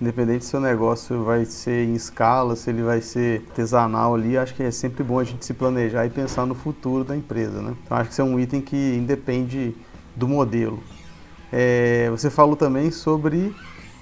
independente 0.00 0.44
se 0.44 0.56
o 0.56 0.60
negócio 0.60 1.22
vai 1.24 1.44
ser 1.44 1.84
em 1.84 1.94
escala, 1.94 2.56
se 2.56 2.70
ele 2.70 2.82
vai 2.82 3.02
ser 3.02 3.42
artesanal 3.48 4.14
ali, 4.14 4.38
acho 4.38 4.54
que 4.54 4.62
é 4.62 4.70
sempre 4.70 5.02
bom 5.02 5.18
a 5.18 5.24
gente 5.24 5.44
se 5.44 5.52
planejar 5.52 6.06
e 6.06 6.10
pensar 6.10 6.46
no 6.46 6.54
futuro 6.54 7.04
da 7.04 7.16
empresa, 7.16 7.60
né? 7.60 7.74
Então, 7.84 7.96
acho 7.96 8.08
que 8.08 8.12
isso 8.12 8.22
é 8.22 8.24
um 8.24 8.38
item 8.38 8.60
que 8.60 8.76
independe 8.96 9.74
do 10.18 10.26
modelo. 10.26 10.82
É, 11.52 12.08
você 12.10 12.28
falou 12.28 12.56
também 12.56 12.90
sobre 12.90 13.54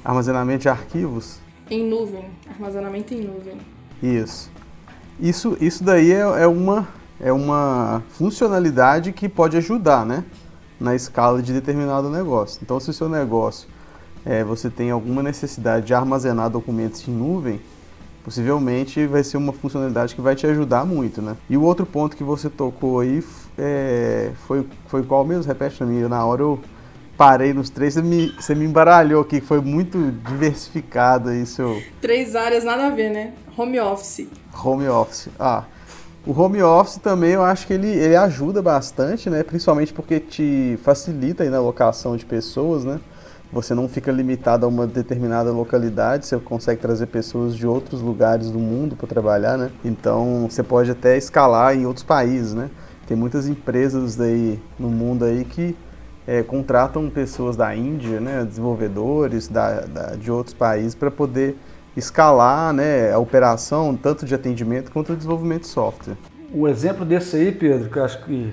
armazenamento 0.05 0.63
de 0.63 0.69
arquivos. 0.69 1.39
Em 1.71 1.89
nuvem, 1.89 2.25
armazenamento 2.49 3.13
em 3.13 3.21
nuvem. 3.21 3.59
Isso. 4.03 4.51
Isso, 5.21 5.57
isso 5.61 5.85
daí 5.85 6.13
é, 6.13 6.21
é 6.21 6.47
uma 6.47 6.89
é 7.19 7.33
uma 7.33 8.03
funcionalidade 8.11 9.13
que 9.13 9.29
pode 9.29 9.57
ajudar, 9.57 10.05
né? 10.05 10.25
Na 10.79 10.95
escala 10.95 11.41
de 11.41 11.53
determinado 11.53 12.11
negócio. 12.11 12.61
Então, 12.63 12.79
se 12.79 12.91
o 12.91 12.93
seu 12.93 13.09
negócio 13.09 13.69
é, 14.25 14.45
você 14.45 14.69
tem 14.69 14.91
alguma 14.91 15.23
necessidade 15.23 15.87
de 15.87 15.95
armazenar 15.95 16.51
documentos 16.51 17.07
em 17.09 17.13
nuvem, 17.13 17.61
possivelmente 18.23 19.07
vai 19.07 19.25
ser 19.25 19.39
uma 19.39 19.53
funcionalidade 19.53 20.15
que 20.15 20.21
vai 20.21 20.35
te 20.35 20.47
ajudar 20.47 20.85
muito, 20.85 21.23
né? 21.23 21.37
E 21.49 21.57
o 21.57 21.63
outro 21.63 21.87
ponto 21.87 22.17
que 22.17 22.25
você 22.25 22.51
tocou 22.51 23.01
aí 23.01 23.25
é, 23.59 24.31
foi, 24.47 24.67
foi 24.87 25.03
qual 25.03 25.25
mesmo? 25.25 25.45
Repete 25.45 25.77
para 25.77 25.87
mim, 25.87 26.01
na 26.03 26.25
hora 26.25 26.43
eu 26.43 26.61
parei 27.17 27.53
nos 27.53 27.71
três, 27.71 27.95
você 27.95 28.03
me, 28.03 28.33
você 28.33 28.55
me 28.55 28.65
embaralhou 28.65 29.23
aqui, 29.23 29.41
foi 29.41 29.61
muito 29.61 30.13
diversificado 30.29 31.31
aí 31.31 31.47
seu... 31.47 31.83
Três 32.01 32.37
áreas, 32.37 32.65
nada 32.65 32.87
a 32.87 32.91
ver, 32.91 33.11
né? 33.11 33.33
Home 33.57 33.81
office. 33.81 34.29
Home 34.63 34.87
office, 34.89 35.29
ah... 35.39 35.65
O 36.27 36.33
home 36.33 36.61
office 36.61 36.97
também 36.97 37.31
eu 37.31 37.43
acho 37.45 37.69
que 37.69 37.73
ele, 37.73 37.87
ele 37.87 38.17
ajuda 38.17 38.61
bastante, 38.61 39.31
né? 39.31 39.45
Principalmente 39.45 39.93
porque 39.93 40.19
te 40.19 40.77
facilita 40.83 41.45
aí 41.45 41.49
na 41.49 41.61
locação 41.61 42.17
de 42.17 42.27
pessoas, 42.27 42.85
né? 42.85 42.99
Você 43.53 43.75
não 43.75 43.89
fica 43.89 44.11
limitado 44.11 44.67
a 44.67 44.69
uma 44.69 44.89
determinada 44.89 45.53
localidade, 45.53 46.27
você 46.27 46.37
consegue 46.39 46.81
trazer 46.81 47.07
pessoas 47.07 47.55
de 47.55 47.65
outros 47.65 48.01
lugares 48.01 48.51
do 48.51 48.59
mundo 48.59 48.97
para 48.97 49.07
trabalhar, 49.07 49.57
né? 49.57 49.71
Então 49.85 50.49
você 50.51 50.65
pode 50.65 50.91
até 50.91 51.17
escalar 51.17 51.77
em 51.77 51.87
outros 51.87 52.05
países, 52.05 52.55
né? 52.55 52.71
Tem 53.07 53.17
muitas 53.17 53.49
empresas 53.49 54.21
aí 54.21 54.61
no 54.79 54.89
mundo 54.89 55.25
aí 55.25 55.45
que 55.45 55.77
é, 56.27 56.43
contratam 56.43 57.09
pessoas 57.09 57.57
da 57.57 57.75
Índia, 57.75 58.21
né? 58.21 58.45
Desenvolvedores 58.45 59.49
da, 59.49 59.81
da 59.83 60.17
de 60.17 60.31
outros 60.31 60.55
países 60.55 60.95
para 60.95 61.11
poder 61.11 61.57
escalar 61.97 62.73
né, 62.75 63.13
a 63.13 63.19
operação, 63.19 63.97
tanto 63.97 64.27
de 64.27 64.35
atendimento 64.35 64.91
quanto 64.91 65.13
de 65.13 65.17
desenvolvimento 65.17 65.63
de 65.63 65.69
software. 65.69 66.17
O 66.53 66.69
exemplo 66.69 67.05
desse 67.05 67.37
aí, 67.37 67.53
Pedro, 67.53 67.89
que 67.89 67.99
eu 67.99 68.05
acho 68.05 68.23
que 68.25 68.53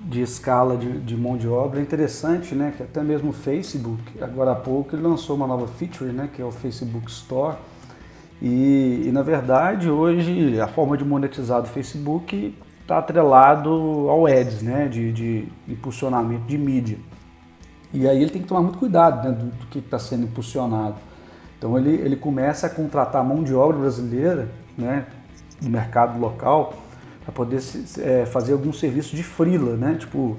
de 0.00 0.20
escala 0.20 0.76
de, 0.76 0.98
de, 1.00 1.16
mão 1.16 1.36
de 1.36 1.48
obra 1.48 1.78
é 1.80 1.82
interessante, 1.82 2.54
né? 2.54 2.74
Que 2.76 2.82
até 2.82 3.02
mesmo 3.02 3.30
o 3.30 3.32
Facebook, 3.32 4.02
agora 4.20 4.52
há 4.52 4.56
pouco, 4.56 4.94
ele 4.94 5.02
lançou 5.02 5.36
uma 5.36 5.46
nova 5.46 5.66
feature, 5.66 6.12
né? 6.12 6.28
Que 6.32 6.42
é 6.42 6.44
o 6.44 6.50
Facebook 6.50 7.08
Store. 7.10 7.56
E, 8.40 9.04
e 9.06 9.12
na 9.12 9.22
verdade, 9.22 9.88
hoje, 9.88 10.60
a 10.60 10.66
forma 10.66 10.96
de 10.96 11.04
monetizar 11.04 11.62
do 11.62 11.68
Facebook 11.68 12.54
está 12.92 12.98
atrelado 12.98 13.70
ao 14.10 14.26
Ads, 14.26 14.62
né? 14.62 14.86
De, 14.86 15.12
de, 15.12 15.48
impulsionamento 15.66 16.44
de 16.44 16.58
mídia. 16.58 16.98
E 17.92 18.06
aí 18.06 18.20
ele 18.20 18.30
tem 18.30 18.42
que 18.42 18.48
tomar 18.48 18.62
muito 18.62 18.78
cuidado 18.78 19.28
né, 19.28 19.34
do, 19.34 19.46
do 19.46 19.66
que 19.66 19.78
está 19.78 19.98
sendo 19.98 20.24
impulsionado. 20.24 20.96
Então 21.58 21.76
ele, 21.78 21.94
ele 21.94 22.16
começa 22.16 22.66
a 22.66 22.70
contratar 22.70 23.24
mão 23.24 23.42
de 23.42 23.54
obra 23.54 23.78
brasileira 23.78 24.48
né, 24.76 25.06
no 25.60 25.70
mercado 25.70 26.18
local 26.18 26.74
para 27.24 27.32
poder 27.32 27.60
é, 28.00 28.26
fazer 28.26 28.52
algum 28.52 28.72
serviço 28.72 29.14
de 29.14 29.22
freela, 29.22 29.76
né? 29.76 29.96
Tipo, 29.98 30.36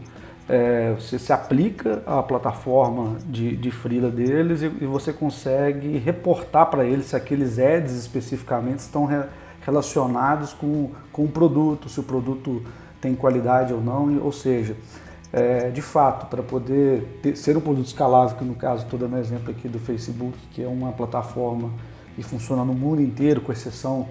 é, 0.49 0.93
você 0.93 1.17
se 1.17 1.31
aplica 1.31 2.03
à 2.05 2.21
plataforma 2.21 3.17
de, 3.25 3.55
de 3.55 3.71
freela 3.71 4.09
deles 4.09 4.61
e, 4.61 4.65
e 4.65 4.85
você 4.85 5.13
consegue 5.13 5.97
reportar 5.97 6.69
para 6.69 6.85
eles 6.85 7.05
se 7.05 7.15
aqueles 7.15 7.57
ads 7.57 7.93
especificamente 7.93 8.79
estão 8.79 9.05
re, 9.05 9.23
relacionados 9.65 10.53
com, 10.53 10.91
com 11.11 11.25
o 11.25 11.27
produto, 11.27 11.89
se 11.89 11.99
o 11.99 12.03
produto 12.03 12.63
tem 13.01 13.15
qualidade 13.15 13.73
ou 13.73 13.81
não, 13.81 14.17
ou 14.23 14.31
seja, 14.31 14.75
é, 15.31 15.69
de 15.71 15.81
fato, 15.81 16.27
para 16.27 16.43
poder 16.43 17.19
ter, 17.21 17.35
ser 17.35 17.57
um 17.57 17.61
produto 17.61 17.87
escalável, 17.87 18.37
que 18.37 18.45
no 18.45 18.55
caso 18.55 18.83
estou 18.83 18.99
dando 18.99 19.17
exemplo 19.17 19.51
aqui 19.51 19.67
do 19.67 19.79
Facebook, 19.79 20.37
que 20.51 20.63
é 20.63 20.67
uma 20.67 20.91
plataforma 20.91 21.71
que 22.15 22.21
funciona 22.21 22.63
no 22.63 22.73
mundo 22.73 23.01
inteiro, 23.01 23.41
com 23.41 23.51
exceção 23.51 24.07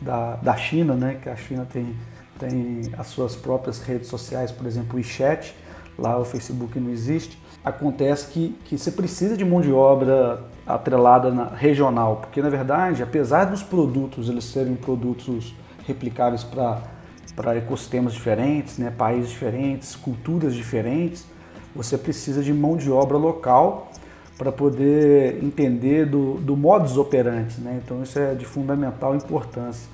da, 0.00 0.36
da 0.36 0.56
China, 0.56 0.94
né, 0.94 1.18
que 1.22 1.28
a 1.28 1.36
China 1.36 1.66
tem, 1.70 1.94
tem 2.38 2.92
as 2.96 3.08
suas 3.08 3.36
próprias 3.36 3.80
redes 3.80 4.08
sociais, 4.08 4.50
por 4.50 4.66
exemplo, 4.66 4.94
o 4.94 4.96
WeChat, 4.96 5.54
lá 5.98 6.18
o 6.18 6.24
Facebook 6.24 6.80
não 6.80 6.90
existe. 6.90 7.38
Acontece 7.64 8.28
que, 8.28 8.56
que 8.64 8.78
você 8.78 8.90
precisa 8.90 9.36
de 9.36 9.44
mão 9.44 9.60
de 9.60 9.72
obra 9.72 10.44
atrelada 10.66 11.30
na, 11.30 11.46
regional, 11.46 12.16
porque 12.16 12.40
na 12.40 12.48
verdade, 12.48 13.02
apesar 13.02 13.44
dos 13.44 13.62
produtos 13.62 14.28
eles 14.28 14.44
serem 14.44 14.74
produtos 14.74 15.54
replicáveis 15.86 16.42
para 16.42 17.56
ecossistemas 17.56 18.14
diferentes, 18.14 18.78
né, 18.78 18.90
países 18.96 19.30
diferentes, 19.30 19.94
culturas 19.94 20.54
diferentes, 20.54 21.26
você 21.74 21.98
precisa 21.98 22.42
de 22.42 22.52
mão 22.52 22.76
de 22.76 22.90
obra 22.90 23.16
local 23.16 23.90
para 24.38 24.50
poder 24.50 25.42
entender 25.42 26.06
do, 26.06 26.34
do 26.34 26.56
modus 26.56 26.96
operandi. 26.96 27.60
Né? 27.60 27.80
Então 27.84 28.02
isso 28.02 28.18
é 28.18 28.34
de 28.34 28.44
fundamental 28.44 29.14
importância. 29.14 29.88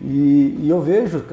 E, 0.00 0.58
e 0.60 0.68
eu 0.68 0.80
vejo, 0.80 1.24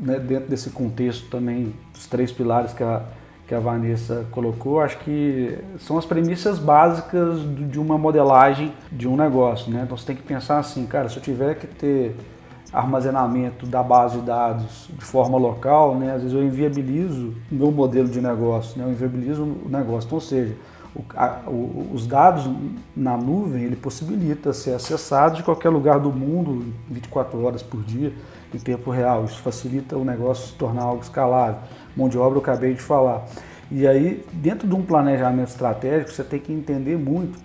né, 0.00 0.18
dentro 0.18 0.48
desse 0.48 0.70
contexto 0.70 1.28
também, 1.28 1.74
os 1.94 2.06
três 2.06 2.32
pilares 2.32 2.72
que 2.72 2.82
a, 2.82 3.02
que 3.46 3.54
a 3.54 3.60
Vanessa 3.60 4.26
colocou, 4.30 4.80
acho 4.80 4.98
que 4.98 5.58
são 5.78 5.98
as 5.98 6.06
premissas 6.06 6.58
básicas 6.58 7.40
de 7.70 7.78
uma 7.78 7.98
modelagem 7.98 8.72
de 8.90 9.06
um 9.06 9.16
negócio. 9.16 9.70
Né? 9.70 9.82
Então 9.84 9.96
você 9.96 10.06
tem 10.06 10.16
que 10.16 10.22
pensar 10.22 10.58
assim, 10.58 10.86
cara, 10.86 11.08
se 11.08 11.16
eu 11.16 11.22
tiver 11.22 11.54
que 11.56 11.66
ter 11.66 12.16
armazenamento 12.72 13.66
da 13.66 13.82
base 13.82 14.18
de 14.18 14.26
dados 14.26 14.88
de 14.88 15.04
forma 15.04 15.38
local, 15.38 15.94
né, 15.94 16.14
às 16.14 16.22
vezes 16.22 16.36
eu 16.36 16.42
inviabilizo 16.42 17.34
o 17.50 17.54
meu 17.54 17.70
modelo 17.70 18.08
de 18.08 18.20
negócio, 18.20 18.76
né, 18.76 18.84
eu 18.84 18.90
inviabilizo 18.90 19.42
o 19.42 19.68
negócio. 19.68 20.06
Então, 20.06 20.16
ou 20.16 20.20
seja, 20.20 20.56
o, 20.96 21.04
a, 21.14 21.40
o, 21.46 21.90
os 21.92 22.06
dados 22.06 22.48
na 22.96 23.16
nuvem 23.16 23.62
ele 23.64 23.76
possibilita 23.76 24.52
ser 24.52 24.72
acessado 24.72 25.36
de 25.36 25.42
qualquer 25.42 25.68
lugar 25.68 26.00
do 26.00 26.10
mundo 26.10 26.72
24 26.90 27.44
horas 27.44 27.62
por 27.62 27.82
dia 27.82 28.12
em 28.56 28.60
tempo 28.60 28.90
real. 28.90 29.24
Isso 29.24 29.40
facilita 29.40 29.96
o 29.96 30.04
negócio 30.04 30.48
se 30.48 30.52
tornar 30.54 30.82
algo 30.82 31.02
escalável. 31.02 31.60
Mão 31.96 32.08
de 32.08 32.18
obra 32.18 32.38
eu 32.38 32.42
acabei 32.42 32.74
de 32.74 32.82
falar. 32.82 33.26
E 33.70 33.86
aí, 33.86 34.24
dentro 34.32 34.68
de 34.68 34.74
um 34.74 34.82
planejamento 34.82 35.48
estratégico, 35.48 36.12
você 36.12 36.24
tem 36.24 36.38
que 36.38 36.52
entender 36.52 36.96
muito 36.96 37.38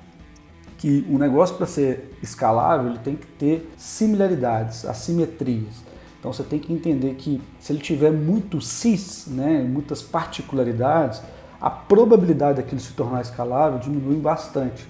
que 0.78 1.06
o 1.10 1.18
negócio 1.18 1.56
para 1.58 1.66
ser 1.66 2.18
escalável 2.24 2.92
ele 2.92 3.00
tem 3.00 3.16
que 3.16 3.28
ter 3.28 3.70
similaridades, 3.78 4.86
assimetrias. 4.86 5.84
Então 6.20 6.32
você 6.32 6.44
tem 6.44 6.60
que 6.60 6.72
entender 6.72 7.16
que 7.16 7.42
se 7.60 7.74
ele 7.74 7.82
tiver 7.82 8.12
muito 8.12 8.62
cis, 8.62 9.26
né, 9.28 9.62
muitas 9.62 10.02
particularidades, 10.02 11.22
a 11.60 11.70
probabilidade 11.70 12.58
daquilo 12.58 12.80
se 12.80 12.94
tornar 12.94 13.22
escalável 13.22 13.80
diminui 13.80 14.18
bastante. 14.18 14.88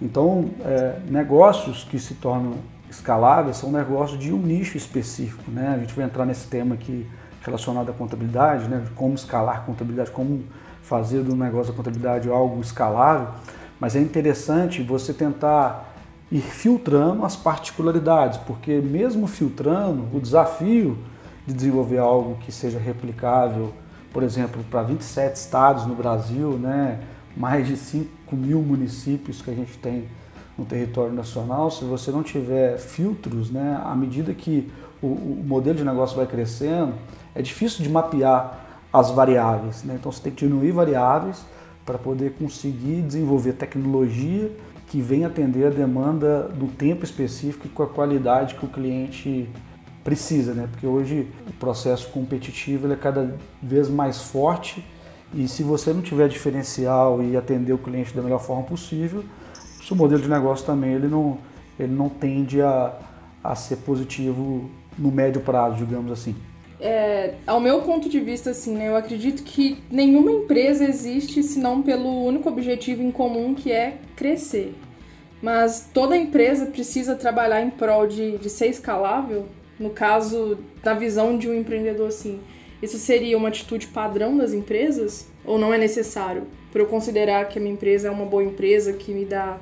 Então, 0.00 0.50
é, 0.64 1.00
negócios 1.08 1.84
que 1.84 1.98
se 1.98 2.14
tornam 2.14 2.54
escaláveis 2.96 3.56
são 3.56 3.70
negócios 3.70 4.18
de 4.18 4.32
um 4.32 4.38
nicho 4.38 4.76
específico. 4.76 5.50
Né? 5.50 5.74
A 5.74 5.78
gente 5.78 5.94
vai 5.94 6.04
entrar 6.04 6.24
nesse 6.24 6.46
tema 6.48 6.74
aqui 6.74 7.06
relacionado 7.42 7.90
à 7.90 7.92
contabilidade, 7.92 8.68
né? 8.68 8.82
de 8.84 8.90
como 8.90 9.14
escalar 9.14 9.64
contabilidade, 9.64 10.10
como 10.10 10.44
fazer 10.82 11.22
do 11.22 11.34
negócio 11.34 11.72
da 11.72 11.76
contabilidade 11.76 12.28
algo 12.28 12.60
escalável. 12.60 13.28
Mas 13.78 13.94
é 13.94 14.00
interessante 14.00 14.82
você 14.82 15.12
tentar 15.12 15.94
ir 16.30 16.40
filtrando 16.40 17.24
as 17.24 17.36
particularidades, 17.36 18.38
porque 18.38 18.80
mesmo 18.80 19.26
filtrando, 19.26 20.08
o 20.12 20.20
desafio 20.20 20.98
de 21.46 21.54
desenvolver 21.54 21.98
algo 21.98 22.36
que 22.36 22.50
seja 22.50 22.78
replicável, 22.78 23.72
por 24.12 24.22
exemplo, 24.22 24.64
para 24.70 24.82
27 24.82 25.36
estados 25.36 25.86
no 25.86 25.94
Brasil, 25.94 26.52
né, 26.52 27.00
mais 27.36 27.66
de 27.66 27.76
5 27.76 28.34
mil 28.34 28.60
municípios 28.60 29.42
que 29.42 29.50
a 29.50 29.54
gente 29.54 29.76
tem 29.78 30.08
no 30.58 30.64
território 30.64 31.12
nacional, 31.12 31.70
se 31.70 31.84
você 31.84 32.10
não 32.10 32.22
tiver 32.22 32.78
filtros, 32.78 33.50
né, 33.50 33.80
à 33.84 33.94
medida 33.94 34.32
que 34.32 34.70
o, 35.02 35.06
o 35.06 35.44
modelo 35.46 35.76
de 35.76 35.84
negócio 35.84 36.16
vai 36.16 36.26
crescendo, 36.26 36.94
é 37.34 37.42
difícil 37.42 37.82
de 37.82 37.90
mapear 37.90 38.64
as 38.92 39.10
variáveis. 39.10 39.82
Né? 39.84 39.96
Então 39.98 40.10
você 40.10 40.22
tem 40.22 40.32
que 40.32 40.46
diminuir 40.46 40.72
variáveis 40.72 41.44
para 41.84 41.98
poder 41.98 42.32
conseguir 42.32 43.02
desenvolver 43.02 43.52
tecnologia 43.52 44.50
que 44.88 45.00
venha 45.00 45.26
atender 45.26 45.66
a 45.66 45.70
demanda 45.70 46.44
do 46.44 46.66
tempo 46.66 47.04
específico 47.04 47.66
e 47.66 47.70
com 47.70 47.82
a 47.82 47.86
qualidade 47.86 48.54
que 48.54 48.64
o 48.64 48.68
cliente 48.68 49.48
precisa, 50.04 50.54
né? 50.54 50.68
Porque 50.70 50.86
hoje 50.86 51.28
o 51.48 51.52
processo 51.54 52.08
competitivo 52.10 52.90
é 52.92 52.94
cada 52.94 53.34
vez 53.60 53.88
mais 53.88 54.22
forte 54.22 54.84
e 55.34 55.48
se 55.48 55.64
você 55.64 55.92
não 55.92 56.00
tiver 56.00 56.28
diferencial 56.28 57.20
e 57.20 57.36
atender 57.36 57.72
o 57.72 57.78
cliente 57.78 58.14
da 58.14 58.22
melhor 58.22 58.38
forma 58.38 58.62
possível, 58.62 59.24
seu 59.86 59.96
modelo 59.96 60.20
de 60.20 60.28
negócio 60.28 60.66
também 60.66 60.94
ele 60.94 61.06
não, 61.06 61.38
ele 61.78 61.92
não 61.92 62.08
tende 62.08 62.60
a, 62.60 62.92
a, 63.42 63.52
a 63.52 63.54
ser 63.54 63.76
positivo 63.76 64.68
no 64.98 65.12
médio 65.12 65.40
prazo, 65.40 65.76
digamos 65.76 66.10
assim. 66.10 66.34
É, 66.80 67.34
ao 67.46 67.60
meu 67.60 67.80
ponto 67.82 68.08
de 68.08 68.20
vista, 68.20 68.50
assim, 68.50 68.74
né, 68.74 68.88
eu 68.88 68.96
acredito 68.96 69.42
que 69.42 69.82
nenhuma 69.90 70.30
empresa 70.30 70.84
existe 70.84 71.42
senão 71.42 71.82
pelo 71.82 72.24
único 72.24 72.48
objetivo 72.48 73.02
em 73.02 73.10
comum 73.10 73.54
que 73.54 73.70
é 73.70 73.98
crescer. 74.14 74.74
Mas 75.40 75.88
toda 75.92 76.16
empresa 76.16 76.66
precisa 76.66 77.14
trabalhar 77.14 77.62
em 77.62 77.70
prol 77.70 78.06
de, 78.06 78.38
de 78.38 78.50
ser 78.50 78.66
escalável, 78.66 79.46
no 79.78 79.90
caso 79.90 80.58
da 80.82 80.94
visão 80.94 81.38
de 81.38 81.48
um 81.48 81.54
empreendedor 81.54 82.08
assim. 82.08 82.40
Isso 82.82 82.98
seria 82.98 83.38
uma 83.38 83.48
atitude 83.48 83.86
padrão 83.86 84.36
das 84.36 84.52
empresas 84.52 85.28
ou 85.44 85.58
não 85.58 85.72
é 85.72 85.78
necessário 85.78 86.44
para 86.72 86.82
eu 86.82 86.86
considerar 86.86 87.48
que 87.48 87.58
a 87.58 87.62
minha 87.62 87.72
empresa 87.72 88.08
é 88.08 88.10
uma 88.10 88.26
boa 88.26 88.44
empresa 88.44 88.92
que 88.92 89.12
me 89.12 89.24
dá 89.24 89.58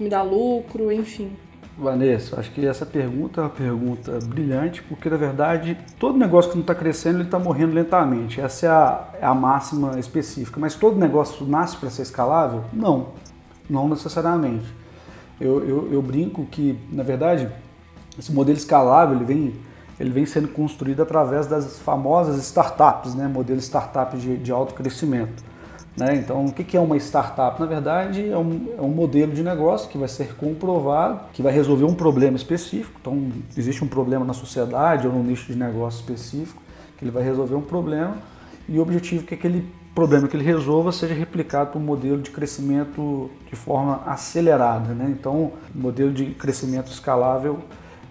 que 0.00 0.04
me 0.04 0.08
dá 0.08 0.22
lucro, 0.22 0.90
enfim? 0.90 1.36
Vanessa, 1.76 2.40
acho 2.40 2.50
que 2.52 2.66
essa 2.66 2.86
pergunta 2.86 3.40
é 3.40 3.44
uma 3.44 3.50
pergunta 3.50 4.18
brilhante, 4.24 4.82
porque 4.82 5.08
na 5.08 5.16
verdade 5.16 5.76
todo 5.98 6.18
negócio 6.18 6.50
que 6.50 6.56
não 6.56 6.62
está 6.62 6.74
crescendo 6.74 7.18
ele 7.18 7.24
está 7.24 7.38
morrendo 7.38 7.74
lentamente. 7.74 8.40
Essa 8.40 8.66
é 8.66 8.68
a, 8.70 9.08
é 9.20 9.26
a 9.26 9.34
máxima 9.34 9.98
específica. 9.98 10.58
Mas 10.58 10.74
todo 10.74 10.98
negócio 10.98 11.46
nasce 11.46 11.76
para 11.76 11.90
ser 11.90 12.02
escalável? 12.02 12.64
Não, 12.72 13.08
não 13.68 13.88
necessariamente. 13.88 14.66
Eu, 15.38 15.66
eu, 15.66 15.92
eu, 15.92 16.02
brinco 16.02 16.44
que, 16.46 16.78
na 16.90 17.02
verdade, 17.02 17.48
esse 18.18 18.32
modelo 18.32 18.58
escalável 18.58 19.16
ele 19.16 19.24
vem, 19.24 19.54
ele 19.98 20.10
vem 20.10 20.26
sendo 20.26 20.48
construído 20.48 21.02
através 21.02 21.46
das 21.46 21.78
famosas 21.78 22.36
startups, 22.38 23.14
né? 23.14 23.26
modelo 23.26 23.60
startup 23.60 24.16
de, 24.18 24.36
de 24.36 24.52
alto 24.52 24.74
crescimento. 24.74 25.42
Né? 25.96 26.16
Então, 26.16 26.46
o 26.46 26.52
que 26.52 26.76
é 26.76 26.80
uma 26.80 26.96
startup? 26.96 27.60
Na 27.60 27.66
verdade, 27.66 28.30
é 28.30 28.38
um, 28.38 28.68
é 28.78 28.80
um, 28.80 28.88
modelo 28.88 29.32
de 29.32 29.42
negócio 29.42 29.88
que 29.88 29.98
vai 29.98 30.08
ser 30.08 30.34
comprovado, 30.36 31.20
que 31.32 31.42
vai 31.42 31.52
resolver 31.52 31.84
um 31.84 31.94
problema 31.94 32.36
específico. 32.36 32.98
Então, 33.00 33.30
existe 33.56 33.82
um 33.84 33.88
problema 33.88 34.24
na 34.24 34.32
sociedade 34.32 35.06
ou 35.06 35.12
no 35.12 35.22
nicho 35.22 35.52
de 35.52 35.58
negócio 35.58 36.00
específico, 36.00 36.62
que 36.96 37.04
ele 37.04 37.10
vai 37.10 37.22
resolver 37.22 37.54
um 37.54 37.62
problema 37.62 38.16
e 38.70 38.78
o 38.78 38.82
objetivo 38.82 39.24
é 39.24 39.26
que 39.26 39.34
aquele 39.34 39.66
problema 39.92 40.28
que 40.28 40.36
ele 40.36 40.44
resolva 40.44 40.92
seja 40.92 41.12
replicado 41.12 41.72
para 41.72 41.80
um 41.80 41.82
modelo 41.82 42.22
de 42.22 42.30
crescimento 42.30 43.28
de 43.48 43.56
forma 43.56 44.00
acelerada. 44.06 44.94
Né? 44.94 45.08
Então, 45.10 45.52
modelo 45.74 46.12
de 46.12 46.26
crescimento 46.26 46.88
escalável 46.92 47.58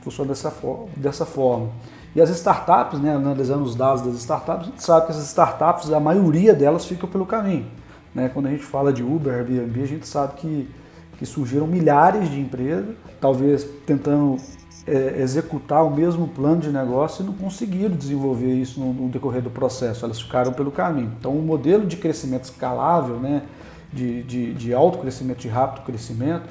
funciona 0.02 0.30
dessa, 0.30 0.54
dessa 0.96 1.26
forma. 1.26 1.70
E 2.16 2.22
as 2.22 2.30
startups, 2.30 3.00
né, 3.00 3.14
analisando 3.14 3.64
os 3.64 3.76
dados 3.76 4.02
das 4.02 4.16
startups, 4.16 4.68
a 4.68 4.72
gente 4.72 4.84
sabe 4.84 5.06
que 5.06 5.12
essas 5.12 5.28
startups, 5.28 5.92
a 5.92 6.00
maioria 6.00 6.54
delas 6.54 6.86
ficam 6.86 7.08
pelo 7.08 7.26
caminho. 7.26 7.68
Né? 8.14 8.30
Quando 8.34 8.48
a 8.48 8.50
gente 8.50 8.64
fala 8.64 8.92
de 8.92 9.04
Uber, 9.04 9.34
Airbnb, 9.34 9.84
a 9.84 9.88
gente 9.88 10.08
sabe 10.08 10.34
que, 10.38 10.70
que 11.18 11.26
surgiram 11.26 11.68
milhares 11.68 12.30
de 12.30 12.40
empresas, 12.40 12.96
talvez 13.22 13.64
tentando 13.86 14.38
é, 14.88 15.22
executar 15.22 15.86
o 15.86 15.92
mesmo 15.92 16.28
plano 16.28 16.62
de 16.62 16.70
negócio 16.70 17.24
e 17.24 17.26
não 17.26 17.34
conseguiram 17.34 17.96
desenvolver 17.96 18.54
isso 18.54 18.80
no, 18.80 18.92
no, 18.92 19.10
decorrer 19.10 19.42
do 19.42 19.52
processo, 19.52 20.04
elas 20.04 20.20
ficaram 20.20 20.52
pelo 20.52 20.72
caminho. 20.72 21.12
Então, 21.20 21.32
o 21.32 21.42
modelo 21.42 21.86
de 21.86 21.98
crescimento 21.98 22.46
escalável, 22.46 23.18
né, 23.18 23.44
de, 23.94 24.24
de, 24.24 24.54
de 24.54 24.74
alto 24.74 24.98
crescimento, 24.98 25.40
de 25.40 25.48
rápido 25.48 25.84
crescimento, 25.86 26.50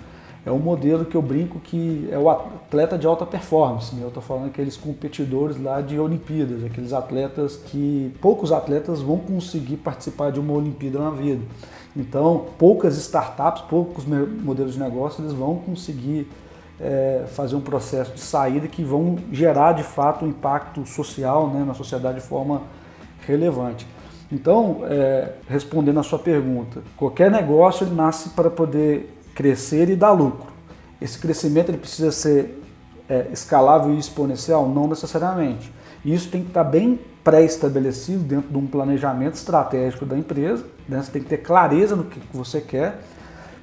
é 0.49 0.53
um 0.53 0.59
modelo 0.59 1.05
que 1.05 1.15
eu 1.15 1.21
brinco 1.21 1.61
que 1.61 2.09
é 2.11 2.19
o 2.19 2.31
atleta 2.31 2.97
de 2.97 3.07
alta 3.07 3.27
performance. 3.27 3.95
Né? 3.95 4.03
Eu 4.03 4.09
estou 4.09 4.23
falando 4.23 4.47
aqueles 4.47 4.77
competidores 4.77 5.63
lá 5.63 5.81
de 5.81 5.99
Olimpíadas, 5.99 6.65
aqueles 6.65 6.93
atletas 6.93 7.57
que 7.57 8.15
poucos 8.21 8.51
atletas 8.51 9.01
vão 9.03 9.19
conseguir 9.19 9.77
participar 9.77 10.33
de 10.33 10.41
uma 10.41 10.55
Olimpíada 10.55 10.99
na 10.99 11.11
vida. 11.11 11.43
Então, 11.95 12.47
poucas 12.59 12.97
startups, 12.97 13.63
poucos 13.69 14.05
modelos 14.07 14.75
de 14.75 14.81
negócio, 14.81 15.23
eles 15.23 15.35
vão 15.35 15.57
conseguir 15.57 16.27
é, 16.81 17.25
fazer 17.29 17.55
um 17.55 17.61
processo 17.61 18.13
de 18.13 18.21
saída 18.21 18.69
que 18.69 18.83
vão 18.83 19.17
gerar 19.31 19.73
de 19.73 19.83
fato 19.83 20.25
um 20.25 20.29
impacto 20.29 20.87
social 20.87 21.49
né, 21.49 21.65
na 21.67 21.75
sociedade 21.75 22.21
de 22.21 22.27
forma 22.27 22.63
relevante. 23.27 23.87
Então, 24.31 24.83
é, 24.85 25.33
respondendo 25.49 25.99
a 26.01 26.03
sua 26.03 26.19
pergunta, 26.19 26.83
qualquer 26.97 27.31
negócio 27.31 27.87
ele 27.87 27.95
nasce 27.95 28.31
para 28.31 28.51
poder 28.51 29.18
crescer 29.39 29.89
e 29.89 29.95
dar 29.95 30.11
lucro. 30.11 30.49
Esse 31.01 31.17
crescimento 31.17 31.69
ele 31.69 31.79
precisa 31.79 32.11
ser 32.11 32.61
é, 33.09 33.29
escalável 33.33 33.95
e 33.95 33.99
exponencial? 33.99 34.69
Não 34.69 34.89
necessariamente. 34.89 35.73
Isso 36.05 36.29
tem 36.29 36.43
que 36.43 36.49
estar 36.49 36.65
bem 36.65 36.99
pré-estabelecido 37.23 38.25
dentro 38.25 38.51
de 38.51 38.59
um 38.59 38.67
planejamento 38.67 39.35
estratégico 39.35 40.05
da 40.05 40.19
empresa. 40.19 40.65
Né? 40.89 41.01
Você 41.01 41.13
tem 41.13 41.23
que 41.23 41.29
ter 41.29 41.37
clareza 41.37 41.95
no 41.95 42.03
que 42.03 42.21
você 42.37 42.61
quer, 42.61 43.01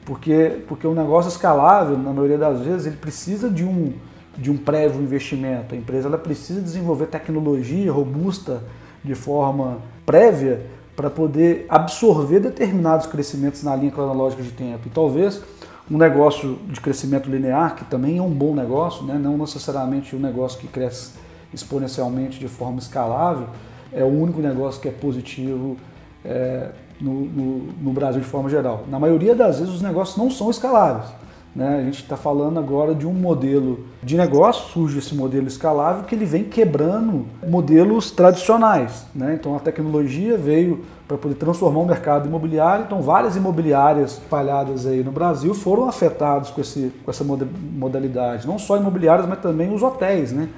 porque, 0.05 0.61
porque 0.65 0.87
um 0.87 0.93
negócio 0.93 1.27
escalável, 1.27 1.97
na 1.97 2.13
maioria 2.13 2.37
das 2.37 2.61
vezes, 2.61 2.87
ele 2.87 2.95
precisa 2.95 3.49
de 3.49 3.65
um, 3.65 3.91
de 4.37 4.49
um 4.49 4.55
prévio 4.55 5.01
investimento. 5.01 5.75
A 5.75 5.77
empresa 5.77 6.07
ela 6.07 6.17
precisa 6.17 6.61
desenvolver 6.61 7.07
tecnologia 7.07 7.91
robusta 7.91 8.63
de 9.03 9.13
forma 9.13 9.79
prévia 10.05 10.67
para 10.95 11.09
poder 11.09 11.65
absorver 11.67 12.39
determinados 12.39 13.05
crescimentos 13.05 13.61
na 13.61 13.75
linha 13.75 13.91
cronológica 13.91 14.41
de 14.41 14.51
tempo. 14.51 14.87
E 14.87 14.89
talvez 14.89 15.41
um 15.89 15.97
negócio 15.97 16.59
de 16.67 16.81
crescimento 16.81 17.29
linear, 17.29 17.75
que 17.75 17.85
também 17.85 18.17
é 18.17 18.21
um 18.21 18.31
bom 18.31 18.55
negócio, 18.55 19.05
né? 19.05 19.19
não 19.21 19.37
necessariamente 19.37 20.15
um 20.15 20.19
negócio 20.19 20.59
que 20.59 20.67
cresce 20.67 21.11
exponencialmente 21.53 22.39
de 22.39 22.47
forma 22.47 22.79
escalável, 22.79 23.47
é 23.93 24.03
o 24.03 24.07
único 24.07 24.41
negócio 24.41 24.81
que 24.81 24.87
é 24.87 24.91
positivo 24.91 25.77
é, 26.23 26.71
no, 26.99 27.25
no, 27.25 27.57
no, 27.81 27.93
Brasil 27.93 28.19
de 28.19 28.27
forma 28.27 28.49
geral. 28.49 28.85
Na 28.89 28.99
maioria 28.99 29.35
das 29.35 29.59
vezes 29.59 29.73
os 29.73 29.81
negócios 29.81 30.17
não 30.17 30.29
são 30.29 30.49
escaláveis. 30.49 31.09
Né? 31.55 31.77
A 31.79 31.83
gente 31.83 32.01
está 32.01 32.17
falando 32.17 32.59
agora 32.59 32.93
de 32.93 33.07
um 33.07 33.13
modelo 33.13 33.85
de 34.03 34.17
negócio, 34.17 34.69
surge 34.71 34.99
esse 34.99 35.15
modelo 35.15 35.47
escalável 35.47 36.03
que 36.03 36.13
ele 36.13 36.25
vem 36.25 36.43
quebrando 36.43 37.25
modelos 37.47 38.11
tradicionais. 38.11 39.05
Né? 39.15 39.37
Então 39.39 39.55
a 39.55 39.59
tecnologia 39.59 40.37
veio 40.37 40.83
para 41.07 41.17
poder 41.17 41.35
transformar 41.35 41.79
o 41.79 41.85
mercado 41.85 42.27
imobiliário. 42.27 42.83
Então 42.85 43.01
várias 43.01 43.37
imobiliárias 43.37 44.13
espalhadas 44.13 44.85
aí 44.85 45.01
no 45.01 45.13
Brasil 45.13 45.53
foram 45.53 45.87
afetadas 45.87 46.49
com, 46.49 46.59
esse, 46.59 46.91
com 47.05 47.09
essa 47.09 47.23
modalidade. 47.23 48.45
Não 48.45 48.59
só 48.59 48.75
imobiliárias, 48.75 49.25
mas 49.25 49.39
também 49.39 49.73
os 49.73 49.81
hotéis 49.81 50.33
né? 50.33 50.49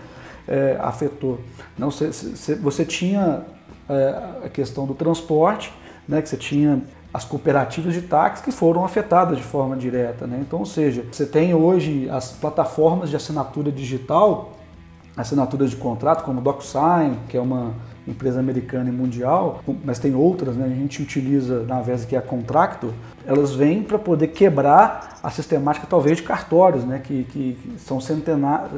É, 0.48 0.78
afetou. 0.80 1.40
Não, 1.78 1.92
você, 1.92 2.56
você 2.56 2.84
tinha 2.84 3.44
é, 3.88 4.46
a 4.46 4.50
questão 4.50 4.88
do 4.88 4.96
transporte, 4.96 5.72
né? 6.08 6.22
que 6.24 6.30
você 6.30 6.38
tinha 6.38 6.82
as 7.18 7.26
cooperativas 7.26 7.96
de 7.96 8.04
táxi 8.04 8.44
que 8.44 8.52
foram 8.52 8.86
afetadas 8.86 9.40
de 9.40 9.44
forma 9.44 9.76
direta. 9.76 10.28
Né? 10.28 10.38
Então, 10.40 10.60
ou 10.60 10.68
seja, 10.68 11.04
você 11.12 11.26
tem 11.26 11.52
hoje 11.52 12.08
as 12.12 12.32
plataformas 12.32 13.10
de 13.10 13.16
assinatura 13.16 13.72
digital, 13.72 14.52
assinaturas 15.16 15.72
de 15.72 15.78
contrato, 15.78 16.24
como 16.24 16.40
DocSign, 16.40 17.18
que 17.28 17.36
é 17.36 17.42
uma 17.42 17.74
empresa 18.08 18.40
americana 18.40 18.90
e 18.90 18.92
mundial, 18.92 19.62
mas 19.84 19.98
tem 19.98 20.14
outras, 20.14 20.56
né? 20.56 20.66
a 20.66 20.70
gente 20.70 21.02
utiliza 21.02 21.64
na 21.64 21.82
vez 21.82 22.06
que 22.06 22.16
é 22.16 22.20
a 22.20 22.22
Contractor, 22.22 22.92
elas 23.26 23.56
vêm 23.56 23.82
para 23.82 23.98
poder 23.98 24.28
quebrar 24.28 25.18
a 25.24 25.32
sistemática 25.32 25.88
talvez 25.90 26.18
de 26.18 26.24
cartórios, 26.24 26.86
né? 26.86 27.02
que, 27.04 27.24
que 27.24 27.58
são, 27.80 27.98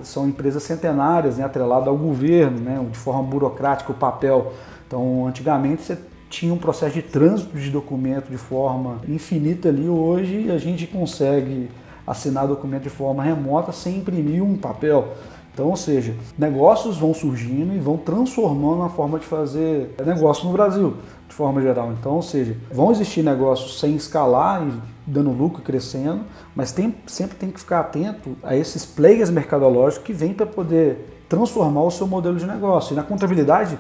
são 0.02 0.30
empresas 0.30 0.64
centenárias, 0.64 1.38
né? 1.38 1.44
atreladas 1.44 1.90
ao 1.90 1.98
governo, 1.98 2.58
né? 2.58 2.88
de 2.90 2.98
forma 2.98 3.22
burocrática, 3.22 3.92
o 3.92 3.96
papel. 3.96 4.54
Então, 4.88 5.28
antigamente 5.28 5.84
você 5.84 5.98
tinha 6.30 6.54
um 6.54 6.58
processo 6.58 6.94
de 6.94 7.02
trânsito 7.02 7.58
de 7.58 7.70
documento 7.70 8.30
de 8.30 8.38
forma 8.38 9.02
infinita 9.08 9.70
ali. 9.70 9.90
Hoje 9.90 10.52
a 10.52 10.58
gente 10.58 10.86
consegue 10.86 11.70
assinar 12.06 12.48
documento 12.48 12.84
de 12.84 12.90
forma 12.90 13.24
remota 13.24 13.72
sem 13.72 13.98
imprimir 13.98 14.44
um 14.44 14.56
papel. 14.56 15.10
Então, 15.54 15.68
ou 15.68 15.76
seja, 15.76 16.16
negócios 16.38 16.98
vão 16.98 17.14
surgindo 17.14 17.74
e 17.74 17.80
vão 17.80 17.98
transformando 17.98 18.84
a 18.84 18.90
forma 18.90 19.20
de 19.20 19.26
fazer 19.26 19.94
negócio 20.06 20.46
no 20.46 20.54
Brasil, 20.54 20.96
de 21.28 21.36
forma 21.36 21.62
geral. 21.62 21.92
Então, 22.00 22.14
ou 22.14 22.22
seja, 22.22 22.56
vão 22.72 22.92
existir 22.92 23.24
negócios 23.24 23.80
sem 23.80 23.96
escalar 23.96 24.66
e 24.66 24.72
dando 25.06 25.32
lucro, 25.32 25.62
crescendo, 25.62 26.22
mas 26.56 26.72
tem, 26.72 26.96
sempre 27.08 27.36
tem 27.36 27.52
que 27.52 27.60
ficar 27.60 27.82
atento 27.82 28.38
a 28.44 28.56
esses 28.56 28.86
players 28.86 29.30
mercadológicos 29.30 30.06
que 30.06 30.14
vêm 30.14 30.34
para 30.34 30.46
poder 30.46 31.24
transformar 31.28 31.84
o 31.84 31.92
seu 31.92 32.08
modelo 32.08 32.38
de 32.38 32.46
negócio. 32.46 32.94
E 32.94 32.96
na 32.96 33.04
contabilidade, 33.04 33.78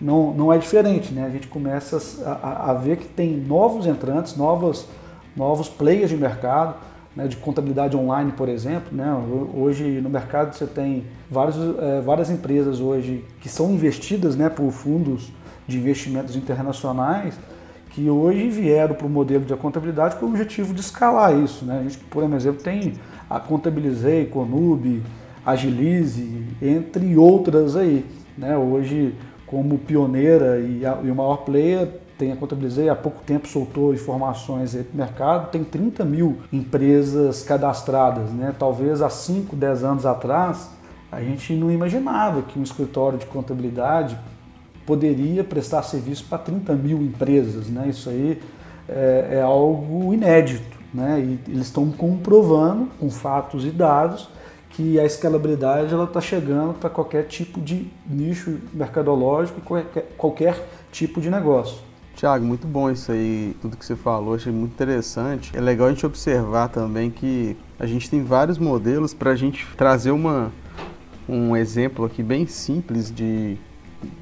não, 0.00 0.32
não 0.32 0.52
é 0.52 0.58
diferente, 0.58 1.12
né? 1.12 1.24
A 1.24 1.30
gente 1.30 1.48
começa 1.48 1.98
a, 2.24 2.70
a 2.70 2.74
ver 2.74 2.98
que 2.98 3.06
tem 3.06 3.36
novos 3.36 3.86
entrantes, 3.86 4.36
novos, 4.36 4.86
novos 5.34 5.68
players 5.68 6.10
de 6.10 6.16
mercado, 6.16 6.76
né, 7.16 7.26
de 7.26 7.36
contabilidade 7.36 7.96
online, 7.96 8.32
por 8.32 8.48
exemplo. 8.48 8.94
Né? 8.94 9.06
Hoje 9.54 10.00
no 10.02 10.10
mercado 10.10 10.54
você 10.54 10.66
tem 10.66 11.04
vários, 11.30 11.56
é, 11.78 12.00
várias 12.02 12.28
empresas 12.28 12.78
hoje 12.78 13.24
que 13.40 13.48
são 13.48 13.72
investidas 13.72 14.36
né, 14.36 14.50
por 14.50 14.70
fundos 14.70 15.32
de 15.66 15.78
investimentos 15.78 16.36
internacionais 16.36 17.34
que 17.90 18.10
hoje 18.10 18.50
vieram 18.50 18.94
para 18.94 19.06
o 19.06 19.10
modelo 19.10 19.46
de 19.46 19.56
contabilidade 19.56 20.16
com 20.16 20.26
o 20.26 20.28
objetivo 20.28 20.74
de 20.74 20.82
escalar 20.82 21.34
isso. 21.34 21.64
Né? 21.64 21.78
A 21.80 21.82
gente, 21.82 21.96
por 21.96 22.22
exemplo, 22.34 22.62
tem 22.62 22.92
a 23.28 23.40
Contabilizei, 23.40 24.26
Conub, 24.26 25.02
Agilize, 25.44 26.44
entre 26.60 27.16
outras 27.16 27.74
aí. 27.74 28.04
Né? 28.36 28.54
Hoje 28.58 29.14
como 29.46 29.78
pioneira 29.78 30.58
e, 30.58 30.84
a, 30.84 30.98
e 31.02 31.10
o 31.10 31.14
maior 31.14 31.38
player, 31.38 31.88
tem 32.18 32.32
a 32.32 32.36
Contabilizei, 32.36 32.88
há 32.88 32.94
pouco 32.94 33.20
tempo 33.22 33.46
soltou 33.46 33.92
informações 33.92 34.74
aí 34.74 34.82
para 34.82 34.94
o 34.94 34.96
mercado, 34.96 35.50
tem 35.50 35.62
30 35.62 36.04
mil 36.04 36.38
empresas 36.52 37.42
cadastradas. 37.42 38.30
Né? 38.30 38.54
Talvez 38.58 39.02
há 39.02 39.10
5, 39.10 39.54
10 39.54 39.84
anos 39.84 40.06
atrás, 40.06 40.70
a 41.12 41.20
gente 41.20 41.52
não 41.54 41.70
imaginava 41.70 42.42
que 42.42 42.58
um 42.58 42.62
escritório 42.62 43.18
de 43.18 43.26
contabilidade 43.26 44.18
poderia 44.86 45.44
prestar 45.44 45.82
serviço 45.82 46.24
para 46.24 46.38
30 46.38 46.72
mil 46.74 47.02
empresas. 47.02 47.68
Né? 47.68 47.88
Isso 47.88 48.08
aí 48.08 48.40
é, 48.88 49.28
é 49.32 49.42
algo 49.42 50.14
inédito. 50.14 50.76
Né? 50.94 51.20
E 51.20 51.50
eles 51.50 51.66
estão 51.66 51.90
comprovando 51.90 52.88
com 52.98 53.10
fatos 53.10 53.66
e 53.66 53.70
dados 53.70 54.28
que 54.76 55.00
a 55.00 55.06
escalabilidade 55.06 55.94
ela 55.94 56.04
está 56.04 56.20
chegando 56.20 56.74
para 56.74 56.90
qualquer 56.90 57.24
tipo 57.24 57.58
de 57.58 57.90
nicho 58.06 58.58
mercadológico, 58.74 59.58
qualquer, 59.62 60.14
qualquer 60.18 60.68
tipo 60.92 61.18
de 61.18 61.30
negócio. 61.30 61.78
Tiago, 62.14 62.44
muito 62.44 62.66
bom 62.66 62.90
isso 62.90 63.10
aí, 63.10 63.56
tudo 63.62 63.74
que 63.74 63.84
você 63.86 63.96
falou, 63.96 64.34
achei 64.34 64.52
muito 64.52 64.72
interessante. 64.72 65.50
É 65.56 65.60
legal 65.62 65.86
a 65.86 65.90
gente 65.90 66.04
observar 66.04 66.68
também 66.68 67.10
que 67.10 67.56
a 67.78 67.86
gente 67.86 68.10
tem 68.10 68.22
vários 68.22 68.58
modelos 68.58 69.14
para 69.14 69.30
a 69.30 69.34
gente 69.34 69.66
trazer 69.78 70.10
uma, 70.10 70.52
um 71.26 71.56
exemplo 71.56 72.04
aqui 72.04 72.22
bem 72.22 72.46
simples 72.46 73.10
de 73.10 73.56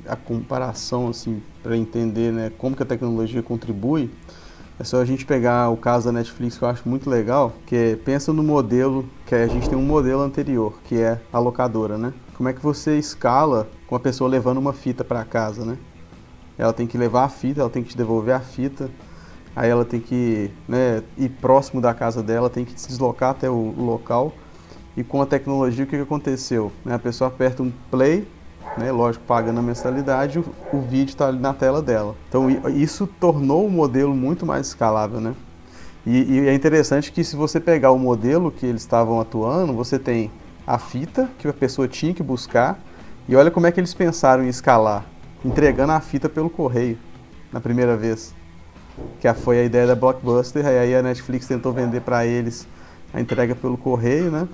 a 0.08 0.14
comparação 0.14 1.08
assim 1.08 1.42
para 1.64 1.76
entender 1.76 2.32
né, 2.32 2.52
como 2.56 2.76
que 2.76 2.82
a 2.82 2.86
tecnologia 2.86 3.42
contribui. 3.42 4.08
É 4.78 4.82
só 4.82 5.00
a 5.00 5.04
gente 5.04 5.24
pegar 5.24 5.70
o 5.70 5.76
caso 5.76 6.06
da 6.06 6.12
Netflix 6.12 6.58
que 6.58 6.64
eu 6.64 6.68
acho 6.68 6.88
muito 6.88 7.08
legal, 7.08 7.52
que 7.64 7.76
é, 7.76 7.96
pensa 7.96 8.32
no 8.32 8.42
modelo, 8.42 9.08
que 9.24 9.34
a 9.34 9.46
gente 9.46 9.68
tem 9.68 9.78
um 9.78 9.84
modelo 9.84 10.20
anterior, 10.20 10.74
que 10.84 11.00
é 11.00 11.20
a 11.32 11.38
locadora, 11.38 11.96
né? 11.96 12.12
Como 12.36 12.48
é 12.48 12.52
que 12.52 12.60
você 12.60 12.98
escala 12.98 13.68
com 13.86 13.94
a 13.94 14.00
pessoa 14.00 14.28
levando 14.28 14.58
uma 14.58 14.72
fita 14.72 15.04
para 15.04 15.24
casa, 15.24 15.64
né? 15.64 15.78
Ela 16.58 16.72
tem 16.72 16.88
que 16.88 16.98
levar 16.98 17.24
a 17.24 17.28
fita, 17.28 17.60
ela 17.60 17.70
tem 17.70 17.84
que 17.84 17.90
te 17.90 17.96
devolver 17.96 18.34
a 18.34 18.40
fita, 18.40 18.90
aí 19.54 19.70
ela 19.70 19.84
tem 19.84 20.00
que 20.00 20.50
né, 20.66 21.04
ir 21.16 21.28
próximo 21.28 21.80
da 21.80 21.94
casa 21.94 22.20
dela, 22.20 22.50
tem 22.50 22.64
que 22.64 22.78
se 22.80 22.88
deslocar 22.88 23.30
até 23.30 23.48
o 23.48 23.74
local. 23.78 24.32
E 24.96 25.04
com 25.04 25.22
a 25.22 25.26
tecnologia, 25.26 25.84
o 25.84 25.88
que, 25.88 25.96
aconteceu? 25.96 26.72
Né, 26.84 26.94
a 26.94 26.98
pessoa 26.98 27.28
aperta 27.28 27.62
um 27.62 27.72
play, 27.90 28.26
né, 28.76 28.90
lógico, 28.90 29.24
pagando 29.24 29.60
a 29.60 29.62
mensalidade, 29.62 30.38
o, 30.38 30.44
o 30.72 30.80
vídeo 30.80 31.10
está 31.10 31.28
ali 31.28 31.38
na 31.38 31.52
tela 31.52 31.80
dela. 31.80 32.14
Então 32.28 32.48
isso 32.70 33.06
tornou 33.06 33.66
o 33.66 33.70
modelo 33.70 34.14
muito 34.14 34.44
mais 34.44 34.68
escalável, 34.68 35.20
né? 35.20 35.34
E, 36.06 36.34
e, 36.34 36.48
é 36.48 36.54
interessante 36.54 37.10
que 37.10 37.24
se 37.24 37.34
você 37.34 37.58
pegar 37.58 37.90
o 37.90 37.98
modelo 37.98 38.50
que 38.50 38.66
eles 38.66 38.82
estavam 38.82 39.20
atuando, 39.20 39.72
você 39.72 39.98
tem 39.98 40.30
a 40.66 40.78
fita 40.78 41.30
que 41.38 41.48
a 41.48 41.52
pessoa 41.52 41.88
tinha 41.88 42.12
que 42.12 42.22
buscar 42.22 42.78
e 43.26 43.34
olha 43.34 43.50
como 43.50 43.66
é 43.66 43.72
que 43.72 43.80
eles 43.80 43.94
pensaram 43.94 44.44
em 44.44 44.48
escalar, 44.48 45.06
entregando 45.42 45.92
a 45.92 46.00
fita 46.00 46.28
pelo 46.28 46.50
correio 46.50 46.98
na 47.50 47.60
primeira 47.60 47.96
vez, 47.96 48.34
que 49.18 49.32
foi 49.32 49.60
a 49.60 49.64
ideia 49.64 49.86
da 49.86 49.94
Blockbuster, 49.94 50.66
aí 50.66 50.94
a 50.94 51.02
Netflix 51.02 51.46
tentou 51.46 51.72
vender 51.72 52.00
para 52.00 52.26
eles 52.26 52.66
a 53.12 53.20
entrega 53.20 53.54
pelo 53.54 53.78
correio, 53.78 54.30
né? 54.30 54.46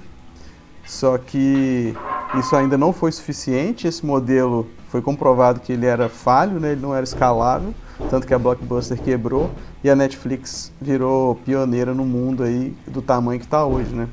Só 0.84 1.18
que 1.18 1.94
isso 2.38 2.54
ainda 2.54 2.78
não 2.78 2.92
foi 2.92 3.10
suficiente. 3.12 3.86
Esse 3.86 4.04
modelo 4.04 4.66
foi 4.88 5.02
comprovado 5.02 5.60
que 5.60 5.72
ele 5.72 5.86
era 5.86 6.08
falho, 6.08 6.60
né? 6.60 6.72
ele 6.72 6.80
não 6.80 6.94
era 6.94 7.04
escalável, 7.04 7.74
tanto 8.08 8.26
que 8.26 8.34
a 8.34 8.38
Blockbuster 8.38 9.00
quebrou 9.00 9.50
e 9.82 9.90
a 9.90 9.96
Netflix 9.96 10.72
virou 10.80 11.36
pioneira 11.36 11.94
no 11.94 12.04
mundo 12.04 12.42
aí 12.42 12.74
do 12.86 13.00
tamanho 13.02 13.38
que 13.38 13.46
está 13.46 13.64
hoje, 13.64 13.94
né? 13.94 14.08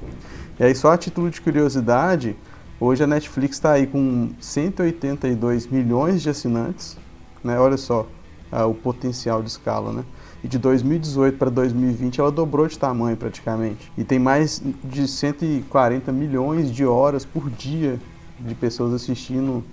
E 0.59 0.63
aí 0.63 0.73
só 0.73 0.91
a 0.91 0.97
título 0.97 1.29
de 1.29 1.39
curiosidade, 1.41 2.35
hoje 2.79 3.03
a 3.03 3.07
Netflix 3.07 3.57
está 3.57 3.73
aí 3.73 3.85
com 3.85 4.29
182 4.39 5.67
milhões 5.67 6.21
de 6.21 6.29
assinantes, 6.29 6.97
né? 7.43 7.59
Olha 7.59 7.77
só 7.77 8.07
ah, 8.51 8.65
o 8.65 8.73
potencial 8.73 9.41
de 9.41 9.49
escala, 9.49 9.91
né? 9.91 10.03
E 10.43 10.47
de 10.47 10.57
2018 10.57 11.37
para 11.37 11.49
2020 11.49 12.19
ela 12.19 12.31
dobrou 12.31 12.67
de 12.67 12.77
tamanho 12.77 13.17
praticamente. 13.17 13.91
E 13.97 14.03
tem 14.03 14.19
mais 14.19 14.61
de 14.83 15.07
140 15.07 16.11
milhões 16.11 16.71
de 16.71 16.85
horas 16.85 17.25
por 17.25 17.49
dia 17.49 17.99
de 18.39 18.53
pessoas 18.53 18.93
assistindo 18.93 19.63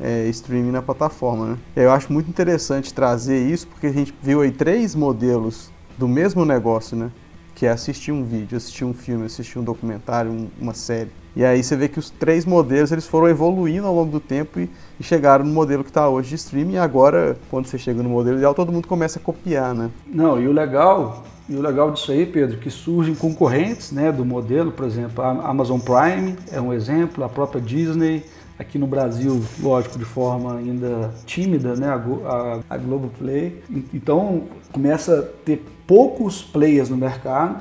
é, 0.00 0.26
streaming 0.28 0.70
na 0.72 0.82
plataforma. 0.82 1.46
Né? 1.46 1.58
Eu 1.76 1.92
acho 1.92 2.12
muito 2.12 2.28
interessante 2.28 2.92
trazer 2.92 3.38
isso 3.38 3.66
porque 3.68 3.86
a 3.86 3.92
gente 3.92 4.14
viu 4.22 4.40
aí 4.40 4.50
três 4.50 4.94
modelos 4.94 5.70
do 5.96 6.08
mesmo 6.08 6.44
negócio, 6.44 6.96
né? 6.96 7.10
Que 7.54 7.66
é 7.66 7.70
assistir 7.70 8.12
um 8.12 8.24
vídeo, 8.24 8.56
assistir 8.56 8.84
um 8.84 8.94
filme, 8.94 9.26
assistir 9.26 9.58
um 9.58 9.64
documentário, 9.64 10.30
um, 10.30 10.48
uma 10.60 10.74
série. 10.74 11.10
E 11.34 11.44
aí 11.44 11.62
você 11.62 11.76
vê 11.76 11.88
que 11.88 11.98
os 11.98 12.10
três 12.10 12.44
modelos 12.44 12.90
eles 12.90 13.06
foram 13.06 13.28
evoluindo 13.28 13.86
ao 13.86 13.94
longo 13.94 14.10
do 14.10 14.20
tempo 14.20 14.58
e, 14.58 14.68
e 14.98 15.02
chegaram 15.02 15.44
no 15.44 15.52
modelo 15.52 15.84
que 15.84 15.90
está 15.90 16.08
hoje 16.08 16.30
de 16.30 16.34
streaming. 16.34 16.74
E 16.74 16.78
agora, 16.78 17.36
quando 17.50 17.66
você 17.66 17.78
chega 17.78 18.02
no 18.02 18.08
modelo 18.08 18.36
ideal, 18.36 18.54
todo 18.54 18.72
mundo 18.72 18.88
começa 18.88 19.18
a 19.18 19.22
copiar, 19.22 19.74
né? 19.74 19.90
Não, 20.06 20.40
e 20.40 20.48
o 20.48 20.52
legal, 20.52 21.24
e 21.48 21.54
o 21.54 21.62
legal 21.62 21.92
disso 21.92 22.10
aí, 22.10 22.26
Pedro, 22.26 22.58
que 22.58 22.70
surgem 22.70 23.14
concorrentes, 23.14 23.92
né, 23.92 24.10
do 24.10 24.24
modelo, 24.24 24.72
por 24.72 24.86
exemplo, 24.86 25.22
a 25.22 25.30
Amazon 25.48 25.78
Prime 25.78 26.36
é 26.50 26.60
um 26.60 26.72
exemplo, 26.72 27.22
a 27.22 27.28
própria 27.28 27.60
Disney, 27.60 28.24
aqui 28.58 28.78
no 28.78 28.86
Brasil, 28.86 29.42
lógico, 29.60 29.98
de 29.98 30.04
forma 30.04 30.56
ainda 30.56 31.10
tímida, 31.24 31.74
né, 31.76 31.88
a, 31.88 32.60
a 32.68 32.76
Globoplay. 32.76 33.62
Então 33.94 34.42
começa 34.70 35.18
a 35.18 35.22
ter 35.44 35.64
poucos 35.90 36.40
players 36.40 36.88
no 36.88 36.96
mercado 36.96 37.56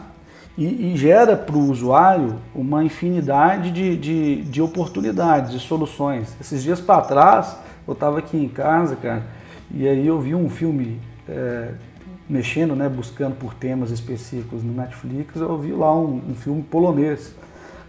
e, 0.55 0.91
e 0.91 0.95
gera 0.95 1.35
para 1.35 1.55
o 1.55 1.67
usuário 1.67 2.35
uma 2.53 2.83
infinidade 2.83 3.71
de, 3.71 3.97
de, 3.97 4.41
de, 4.43 4.61
oportunidades, 4.61 5.51
de 5.51 5.59
soluções. 5.59 6.37
Esses 6.39 6.61
dias 6.61 6.79
para 6.79 7.01
trás, 7.01 7.57
eu 7.87 7.93
estava 7.93 8.19
aqui 8.19 8.37
em 8.37 8.47
casa, 8.47 8.95
cara, 8.95 9.23
e 9.71 9.87
aí 9.87 10.05
eu 10.05 10.21
vi 10.21 10.35
um 10.35 10.47
filme 10.47 10.99
é, 11.27 11.71
mexendo, 12.29 12.75
né, 12.75 12.87
buscando 12.87 13.35
por 13.35 13.55
temas 13.55 13.89
específicos 13.89 14.61
no 14.63 14.73
Netflix, 14.73 15.37
eu 15.37 15.57
vi 15.57 15.71
lá 15.71 15.91
um, 15.91 16.21
um 16.29 16.35
filme 16.35 16.61
polonês. 16.61 17.33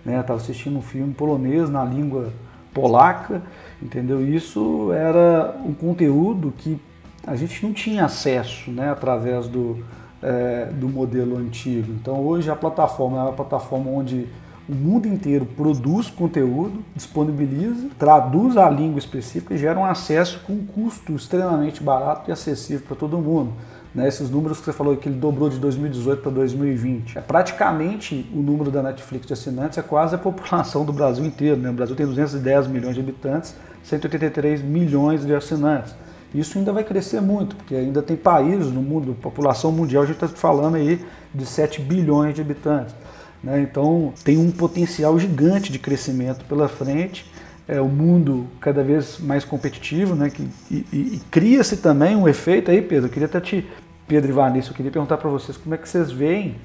Né, 0.02 0.18
estava 0.18 0.38
assistindo 0.40 0.78
um 0.78 0.82
filme 0.82 1.12
polonês 1.12 1.68
na 1.68 1.84
língua 1.84 2.32
polaca, 2.72 3.42
entendeu? 3.82 4.26
Isso 4.26 4.90
era 4.94 5.54
um 5.62 5.74
conteúdo 5.74 6.50
que 6.56 6.80
a 7.26 7.36
gente 7.36 7.62
não 7.62 7.74
tinha 7.74 8.06
acesso, 8.06 8.70
né, 8.70 8.90
através 8.90 9.46
do, 9.46 9.84
é, 10.22 10.66
do 10.66 10.88
modelo 10.88 11.36
antigo. 11.36 11.92
Então 11.92 12.20
hoje 12.20 12.50
a 12.50 12.56
plataforma 12.56 13.18
é 13.18 13.22
uma 13.22 13.32
plataforma 13.32 13.90
onde 13.90 14.26
o 14.68 14.74
mundo 14.74 15.08
inteiro 15.08 15.44
produz 15.44 16.08
conteúdo, 16.08 16.84
disponibiliza, 16.94 17.88
traduz 17.98 18.56
a 18.56 18.70
língua 18.70 19.00
específica 19.00 19.54
e 19.54 19.58
gera 19.58 19.78
um 19.78 19.84
acesso 19.84 20.40
com 20.46 20.52
um 20.52 20.64
custo 20.64 21.12
extremamente 21.12 21.82
barato 21.82 22.30
e 22.30 22.32
acessível 22.32 22.86
para 22.86 22.96
todo 22.96 23.18
mundo. 23.18 23.52
Né, 23.92 24.06
esses 24.06 24.30
números 24.30 24.60
que 24.60 24.66
você 24.66 24.72
falou 24.72 24.96
que 24.96 25.08
ele 25.08 25.18
dobrou 25.18 25.48
de 25.48 25.58
2018 25.58 26.22
para 26.22 26.30
2020. 26.30 27.18
É 27.18 27.20
praticamente 27.20 28.30
o 28.32 28.38
número 28.38 28.70
da 28.70 28.80
Netflix 28.80 29.26
de 29.26 29.32
assinantes 29.32 29.76
é 29.78 29.82
quase 29.82 30.14
a 30.14 30.18
população 30.18 30.84
do 30.84 30.92
Brasil 30.92 31.24
inteiro. 31.24 31.56
Né? 31.56 31.70
O 31.70 31.72
Brasil 31.72 31.96
tem 31.96 32.06
210 32.06 32.68
milhões 32.68 32.94
de 32.94 33.00
habitantes, 33.00 33.52
183 33.82 34.62
milhões 34.62 35.26
de 35.26 35.34
assinantes. 35.34 35.92
Isso 36.34 36.58
ainda 36.58 36.72
vai 36.72 36.84
crescer 36.84 37.20
muito, 37.20 37.56
porque 37.56 37.74
ainda 37.74 38.02
tem 38.02 38.16
países 38.16 38.72
no 38.72 38.80
mundo, 38.80 39.16
população 39.20 39.72
mundial, 39.72 40.04
a 40.04 40.06
gente 40.06 40.22
está 40.22 40.28
falando 40.28 40.76
aí 40.76 41.04
de 41.34 41.44
7 41.44 41.80
bilhões 41.80 42.34
de 42.34 42.40
habitantes. 42.40 42.94
Né? 43.42 43.60
Então 43.62 44.12
tem 44.22 44.38
um 44.38 44.50
potencial 44.50 45.18
gigante 45.18 45.72
de 45.72 45.78
crescimento 45.78 46.44
pela 46.44 46.68
frente. 46.68 47.26
É 47.66 47.80
o 47.80 47.88
mundo 47.88 48.46
cada 48.60 48.82
vez 48.82 49.20
mais 49.20 49.44
competitivo, 49.44 50.16
né? 50.16 50.28
Que, 50.28 50.42
e, 50.70 50.86
e, 50.92 50.96
e 50.96 51.22
cria-se 51.30 51.76
também 51.76 52.16
um 52.16 52.26
efeito 52.26 52.68
aí, 52.70 52.82
Pedro. 52.82 53.06
Eu 53.06 53.10
queria 53.12 53.26
até 53.26 53.40
te, 53.40 53.64
Pedro 54.08 54.30
e 54.30 54.32
Vanessa, 54.32 54.70
eu 54.70 54.74
queria 54.74 54.90
perguntar 54.90 55.18
para 55.18 55.30
vocês 55.30 55.56
como 55.56 55.72
é 55.74 55.78
que 55.78 55.88
vocês 55.88 56.10
veem 56.10 56.56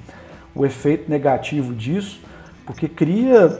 o 0.52 0.66
efeito 0.66 1.08
negativo 1.08 1.72
disso, 1.72 2.20
porque 2.64 2.88
cria 2.88 3.56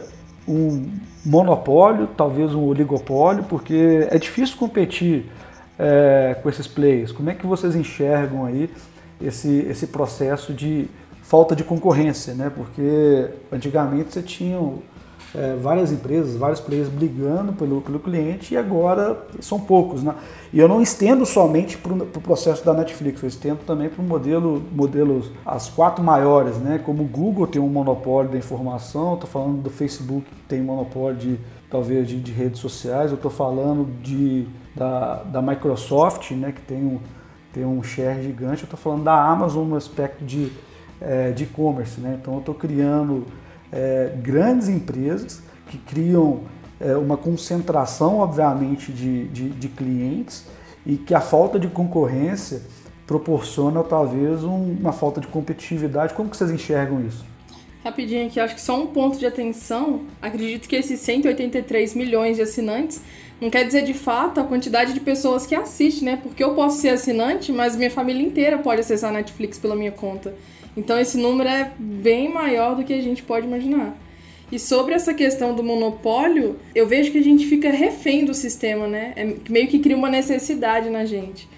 um 0.49 0.91
monopólio, 1.25 2.09
talvez 2.09 2.53
um 2.53 2.65
oligopólio, 2.65 3.45
porque 3.45 4.09
é 4.11 4.19
difícil 4.19 4.57
competir 4.57 5.27
é, 5.79 6.37
com 6.43 6.49
esses 6.49 6.67
players? 6.67 7.13
Como 7.13 7.31
é 7.31 7.35
que 7.35 7.47
vocês 7.47 7.75
enxergam 7.75 8.45
aí 8.45 8.71
esse, 9.21 9.61
esse 9.69 9.87
processo 9.87 10.53
de 10.53 10.89
falta 11.23 11.57
de 11.57 11.65
concorrência, 11.65 12.35
né? 12.35 12.51
Porque 12.55 13.31
antigamente 13.51 14.13
você 14.13 14.23
tinha 14.23 14.59
é, 15.35 15.57
várias 15.57 15.91
empresas, 15.91 16.37
vários 16.37 16.61
players 16.61 16.89
brigando 16.89 17.53
pelo, 17.53 17.81
pelo 17.81 17.99
cliente 17.99 18.55
e 18.55 18.57
agora 18.57 19.27
são 19.41 19.59
poucos, 19.59 20.03
né? 20.03 20.15
E 20.53 20.59
eu 20.59 20.69
não 20.69 20.81
estendo 20.81 21.27
somente 21.27 21.77
para 21.77 21.93
o 21.93 22.07
pro 22.07 22.21
processo 22.21 22.65
da 22.65 22.73
Netflix, 22.73 23.23
eu 23.23 23.29
estendo 23.29 23.59
também 23.67 23.89
para 23.89 24.01
o 24.01 24.05
modelo, 24.05 24.63
modelos, 24.73 25.31
as 25.45 25.69
quatro 25.69 26.03
maiores, 26.03 26.57
né? 26.59 26.81
Como 26.85 27.03
o 27.03 27.07
Google 27.07 27.47
tem 27.47 27.61
um 27.61 27.69
monopólio 27.69 28.31
da 28.31 28.39
informação, 28.39 29.15
estou 29.15 29.29
falando 29.29 29.63
do 29.63 29.71
Facebook 29.71 30.25
que 30.25 30.43
tem 30.49 30.63
monopólio 30.63 31.19
de 31.19 31.39
talvez 31.69 32.07
de, 32.07 32.21
de 32.21 32.31
redes 32.31 32.61
sociais, 32.61 33.11
eu 33.11 33.17
estou 33.17 33.31
falando 33.31 33.89
de 34.01 34.47
da, 34.77 35.23
da 35.25 35.43
Microsoft, 35.43 36.31
né, 36.33 36.53
que 36.53 36.61
tem 36.61 36.85
um, 36.85 37.01
tem 37.53 37.65
um 37.65 37.83
share 37.83 38.23
gigante, 38.23 38.63
eu 38.63 38.67
estou 38.67 38.79
falando 38.79 39.05
da 39.05 39.19
Amazon 39.19 39.67
no 39.67 39.77
aspecto 39.77 40.23
de 40.25 40.53
é, 41.01 41.35
e-commerce. 41.37 41.99
Né? 42.01 42.19
Então 42.21 42.35
eu 42.35 42.41
estou 42.41 42.55
criando 42.55 43.27
é, 43.73 44.13
grandes 44.23 44.69
empresas 44.69 45.43
que 45.69 45.79
criam 45.79 46.43
é, 46.79 46.95
uma 46.97 47.17
concentração, 47.17 48.19
obviamente, 48.19 48.93
de, 48.93 49.27
de, 49.29 49.49
de, 49.49 49.69
clientes 49.69 50.45
e 50.85 50.97
que 50.97 51.15
a 51.15 51.21
falta 51.21 51.59
de 51.59 51.69
concorrência 51.69 52.63
proporciona 53.07 53.83
talvez 53.83 54.45
um, 54.45 54.77
uma 54.79 54.93
falta 54.93 55.21
de 55.21 55.27
competitividade. 55.27 56.13
Como 56.13 56.29
que 56.29 56.37
vocês 56.37 56.51
enxergam 56.51 57.05
isso? 57.07 57.25
Rapidinho 57.83 58.27
aqui, 58.27 58.41
acho 58.41 58.57
que 58.57 58.61
só 58.61 58.83
um 58.83 58.89
ponto 58.89 59.17
de 59.17 59.25
atenção. 59.25 60.03
Acredito 60.21 60.69
que 60.69 60.75
esses 60.75 61.01
183 61.01 61.95
milhões 61.95 62.37
de 62.37 62.43
assinantes 62.43 63.01
não 63.41 63.51
quer 63.51 63.65
dizer 63.65 63.83
de 63.83 63.93
fato 63.93 64.41
a 64.41 64.45
quantidade 64.45 64.93
de 64.93 65.01
pessoas 65.01 65.47
que 65.47 65.55
assistem, 65.55 66.05
né? 66.05 66.19
Porque 66.23 66.43
eu 66.43 66.55
posso 66.55 66.81
ser 66.81 66.91
assinante, 66.91 67.53
mas 67.53 67.77
minha 67.77 67.91
família 67.91 68.27
inteira 68.27 68.59
pode 68.59 68.81
acessar 68.81 69.11
a 69.11 69.13
Netflix 69.13 69.59
pela 69.59 69.77
minha 69.77 69.93
conta. 69.93 70.35
Então 70.77 70.99
esse 70.99 71.19
número 71.19 71.49
é 71.49 71.73
bem 71.79 72.33
maior 72.33 72.77
do 72.77 72.85
que 72.85 72.95
a 72.95 73.03
gente 73.03 73.23
pode 73.23 73.47
imaginar. 73.47 73.97
E 74.51 74.59
sobre 74.59 74.95
essa 74.95 75.13
questão 75.13 75.55
do 75.55 75.63
monopólio, 75.63 76.57
eu 76.75 76.87
vejo 76.87 77.11
que 77.11 77.19
a 77.19 77.23
gente 77.23 77.47
fica 77.47 77.71
refém 77.71 78.25
do 78.25 78.33
sistema, 78.33 78.87
né? 78.87 79.13
É 79.17 79.35
meio 79.51 79.67
que 79.67 79.81
cria 79.81 79.97
uma 79.97 80.09
necessidade 80.09 80.89
na 80.89 81.05
gente. 81.05 81.49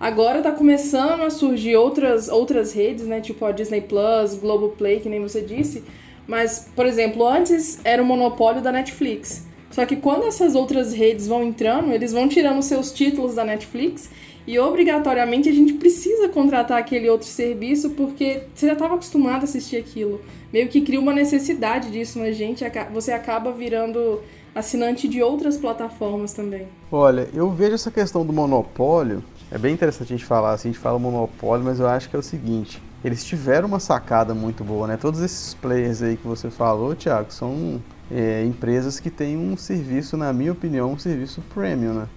Agora 0.00 0.38
está 0.38 0.50
começando 0.50 1.22
a 1.22 1.30
surgir 1.30 1.76
outras, 1.76 2.28
outras 2.28 2.72
redes, 2.72 3.06
né? 3.06 3.20
Tipo 3.20 3.44
a 3.44 3.52
Disney 3.52 3.82
Plus, 3.82 4.34
Globoplay, 4.34 4.98
que 4.98 5.08
nem 5.08 5.20
você 5.20 5.40
disse. 5.40 5.84
Mas, 6.26 6.68
por 6.74 6.86
exemplo, 6.86 7.24
antes 7.24 7.80
era 7.84 8.02
o 8.02 8.04
monopólio 8.04 8.60
da 8.60 8.72
Netflix. 8.72 9.46
Só 9.72 9.84
que 9.86 9.96
quando 9.96 10.24
essas 10.24 10.54
outras 10.54 10.92
redes 10.92 11.26
vão 11.26 11.42
entrando, 11.42 11.92
eles 11.92 12.12
vão 12.12 12.28
tirando 12.28 12.62
seus 12.62 12.92
títulos 12.92 13.34
da 13.34 13.44
Netflix 13.44 14.10
e 14.46 14.58
obrigatoriamente 14.58 15.48
a 15.48 15.52
gente 15.52 15.72
precisa 15.74 16.28
contratar 16.28 16.78
aquele 16.78 17.08
outro 17.08 17.26
serviço 17.26 17.90
porque 17.90 18.42
você 18.54 18.66
já 18.66 18.74
estava 18.74 18.94
acostumado 18.94 19.42
a 19.42 19.44
assistir 19.44 19.76
aquilo. 19.76 20.20
Meio 20.52 20.68
que 20.68 20.82
cria 20.82 21.00
uma 21.00 21.12
necessidade 21.12 21.90
disso 21.90 22.18
na 22.18 22.32
gente, 22.32 22.62
você 22.92 23.12
acaba 23.12 23.50
virando 23.50 24.20
assinante 24.54 25.08
de 25.08 25.22
outras 25.22 25.56
plataformas 25.56 26.34
também. 26.34 26.68
Olha, 26.90 27.28
eu 27.32 27.50
vejo 27.50 27.74
essa 27.74 27.90
questão 27.90 28.26
do 28.26 28.32
monopólio, 28.32 29.24
é 29.50 29.56
bem 29.56 29.72
interessante 29.72 30.12
a 30.12 30.16
gente 30.16 30.26
falar 30.26 30.52
assim, 30.52 30.68
a 30.68 30.72
gente 30.72 30.80
fala 30.80 30.98
monopólio, 30.98 31.64
mas 31.64 31.80
eu 31.80 31.86
acho 31.88 32.10
que 32.10 32.16
é 32.16 32.18
o 32.18 32.22
seguinte, 32.22 32.82
eles 33.02 33.24
tiveram 33.24 33.66
uma 33.66 33.80
sacada 33.80 34.34
muito 34.34 34.62
boa, 34.62 34.86
né? 34.86 34.98
Todos 34.98 35.20
esses 35.20 35.54
players 35.54 36.02
aí 36.02 36.16
que 36.16 36.26
você 36.26 36.50
falou, 36.50 36.94
Thiago, 36.94 37.32
são 37.32 37.80
é, 38.12 38.44
empresas 38.44 39.00
que 39.00 39.10
têm 39.10 39.36
um 39.36 39.56
serviço, 39.56 40.16
na 40.16 40.32
minha 40.32 40.52
opinião, 40.52 40.92
um 40.92 40.98
serviço 40.98 41.40
premium, 41.54 41.94
né? 41.94 42.08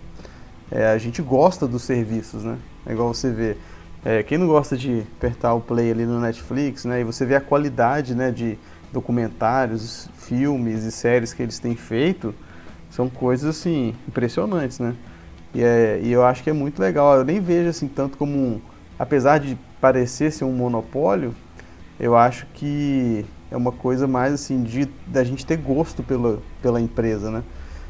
é, 0.71 0.87
a 0.87 0.97
gente 0.97 1.21
gosta 1.21 1.67
dos 1.67 1.83
serviços, 1.83 2.43
né? 2.43 2.57
É 2.85 2.93
igual 2.93 3.13
você 3.13 3.31
vê. 3.31 3.57
É, 4.03 4.21
quem 4.21 4.37
não 4.37 4.47
gosta 4.47 4.77
de 4.77 5.03
apertar 5.17 5.53
o 5.53 5.61
play 5.61 5.91
ali 5.91 6.05
no 6.05 6.19
Netflix, 6.19 6.85
né? 6.85 7.01
E 7.01 7.03
você 7.03 7.25
vê 7.25 7.35
a 7.35 7.41
qualidade, 7.41 8.15
né? 8.15 8.31
De 8.31 8.57
documentários, 8.91 10.09
filmes 10.15 10.83
e 10.83 10.91
séries 10.91 11.33
que 11.33 11.43
eles 11.43 11.59
têm 11.59 11.75
feito, 11.75 12.33
são 12.89 13.09
coisas 13.09 13.57
assim 13.57 13.93
impressionantes, 14.07 14.79
né? 14.79 14.95
E, 15.53 15.63
é, 15.63 15.99
e 16.01 16.11
eu 16.11 16.23
acho 16.25 16.43
que 16.43 16.49
é 16.49 16.53
muito 16.53 16.79
legal. 16.79 17.15
Eu 17.15 17.25
nem 17.25 17.39
vejo 17.39 17.69
assim 17.69 17.87
tanto 17.87 18.17
como 18.17 18.37
um, 18.37 18.61
apesar 18.97 19.39
de 19.39 19.57
parecer 19.81 20.31
ser 20.31 20.45
um 20.45 20.53
monopólio, 20.53 21.33
eu 21.99 22.15
acho 22.15 22.45
que 22.53 23.25
é 23.51 23.57
uma 23.57 23.71
coisa 23.71 24.07
mais 24.07 24.33
assim 24.33 24.63
de 24.63 24.85
da 25.07 25.23
gente 25.23 25.45
ter 25.45 25.57
gosto 25.57 26.03
pela, 26.03 26.39
pela 26.61 26.81
empresa, 26.81 27.29
né? 27.31 27.43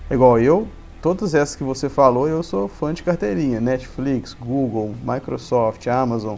É 0.10 0.14
igual 0.14 0.40
eu 0.40 0.68
todas 1.06 1.36
essas 1.36 1.56
que 1.56 1.64
você 1.64 1.88
falou, 1.88 2.28
eu 2.28 2.42
sou 2.42 2.68
fã 2.68 2.92
de 2.92 3.04
carteirinha. 3.04 3.62
Netflix, 3.62 4.34
Google, 4.34 4.96
Microsoft, 5.04 5.86
Amazon. 5.86 6.38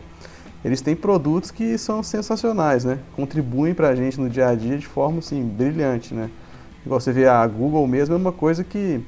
Eles 0.62 0.82
têm 0.82 0.94
produtos 0.94 1.52
que 1.52 1.78
são 1.78 2.04
sensacionais, 2.04 2.84
né? 2.84 3.00
Contribuem 3.16 3.74
para 3.74 3.88
a 3.88 3.96
gente 3.96 4.20
no 4.20 4.30
dia 4.30 4.50
a 4.50 4.56
dia 4.56 4.78
de 4.78 4.86
forma 4.86 5.20
assim, 5.20 5.42
brilhante, 5.42 6.14
né? 6.14 6.30
Igual 6.86 7.00
você 7.00 7.14
vê 7.14 7.30
a 7.30 7.48
Google 7.48 7.88
mesmo 7.88 8.14
é 8.14 8.18
uma 8.18 8.34
coisa 8.34 8.62
que 8.62 9.02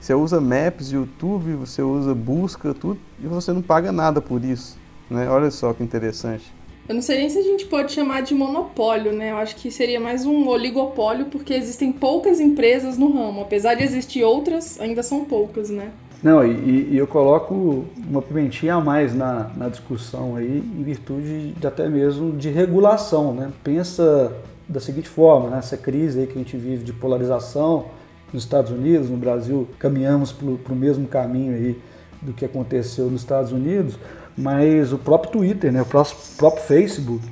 você 0.00 0.14
usa 0.14 0.40
Maps, 0.40 0.90
YouTube, 0.90 1.52
você 1.52 1.82
usa 1.82 2.14
busca, 2.14 2.72
tudo, 2.72 2.98
e 3.22 3.26
você 3.26 3.52
não 3.52 3.60
paga 3.60 3.92
nada 3.92 4.22
por 4.22 4.42
isso, 4.42 4.78
né? 5.10 5.28
Olha 5.28 5.50
só 5.50 5.74
que 5.74 5.82
interessante. 5.82 6.50
Eu 6.86 6.94
não 6.94 7.02
sei 7.02 7.18
nem 7.18 7.30
se 7.30 7.38
a 7.38 7.42
gente 7.42 7.64
pode 7.64 7.92
chamar 7.92 8.20
de 8.20 8.34
monopólio, 8.34 9.10
né? 9.10 9.30
Eu 9.30 9.38
acho 9.38 9.56
que 9.56 9.70
seria 9.70 9.98
mais 9.98 10.26
um 10.26 10.46
oligopólio, 10.46 11.26
porque 11.26 11.54
existem 11.54 11.90
poucas 11.90 12.40
empresas 12.40 12.98
no 12.98 13.10
ramo. 13.10 13.40
Apesar 13.40 13.74
de 13.74 13.82
existir 13.82 14.22
outras, 14.22 14.78
ainda 14.78 15.02
são 15.02 15.24
poucas, 15.24 15.70
né? 15.70 15.90
Não, 16.22 16.46
e, 16.46 16.90
e 16.92 16.96
eu 16.96 17.06
coloco 17.06 17.86
uma 17.96 18.20
pimentinha 18.20 18.74
a 18.74 18.80
mais 18.80 19.14
na, 19.14 19.50
na 19.56 19.68
discussão 19.68 20.36
aí, 20.36 20.58
em 20.58 20.82
virtude 20.82 21.52
de 21.52 21.66
até 21.66 21.88
mesmo 21.88 22.32
de 22.32 22.50
regulação, 22.50 23.32
né? 23.32 23.50
Pensa 23.62 24.32
da 24.68 24.80
seguinte 24.80 25.08
forma, 25.08 25.50
né? 25.50 25.58
essa 25.58 25.76
crise 25.76 26.20
aí 26.20 26.26
que 26.26 26.32
a 26.32 26.38
gente 26.38 26.56
vive 26.56 26.84
de 26.84 26.92
polarização 26.92 27.86
nos 28.32 28.42
Estados 28.42 28.70
Unidos, 28.70 29.10
no 29.10 29.16
Brasil, 29.16 29.68
caminhamos 29.78 30.32
para 30.32 30.72
o 30.72 30.76
mesmo 30.76 31.06
caminho 31.06 31.54
aí 31.54 31.78
do 32.22 32.32
que 32.32 32.44
aconteceu 32.44 33.10
nos 33.10 33.20
Estados 33.20 33.52
Unidos 33.52 33.98
mas 34.36 34.92
o 34.92 34.98
próprio 34.98 35.32
Twitter, 35.32 35.72
né, 35.72 35.82
o 35.82 35.86
próprio 35.86 36.64
Facebook, 36.64 37.24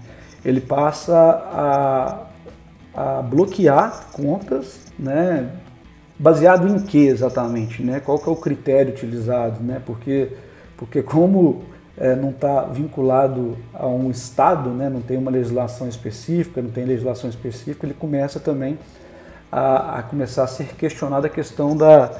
ele 0.44 0.60
passa 0.60 1.14
a, 1.14 2.26
a 2.94 3.22
bloquear 3.22 4.06
contas, 4.12 4.80
né, 4.98 5.50
baseado 6.18 6.68
em 6.68 6.78
que 6.80 7.06
exatamente, 7.06 7.82
né? 7.82 7.98
Qual 7.98 8.16
que 8.16 8.28
é 8.28 8.32
o 8.32 8.36
critério 8.36 8.92
utilizado, 8.92 9.60
né? 9.60 9.82
Porque, 9.84 10.28
porque 10.76 11.02
como 11.02 11.64
é, 11.96 12.14
não 12.14 12.30
está 12.30 12.62
vinculado 12.62 13.56
a 13.74 13.88
um 13.88 14.08
estado, 14.08 14.70
né? 14.70 14.88
Não 14.88 15.00
tem 15.00 15.16
uma 15.16 15.32
legislação 15.32 15.88
específica, 15.88 16.62
não 16.62 16.70
tem 16.70 16.84
legislação 16.84 17.28
específica, 17.28 17.86
ele 17.86 17.94
começa 17.94 18.38
também 18.38 18.78
a, 19.50 19.98
a 19.98 20.02
começar 20.04 20.44
a 20.44 20.46
ser 20.46 20.74
questionada 20.76 21.26
a 21.26 21.30
questão 21.30 21.76
da, 21.76 22.12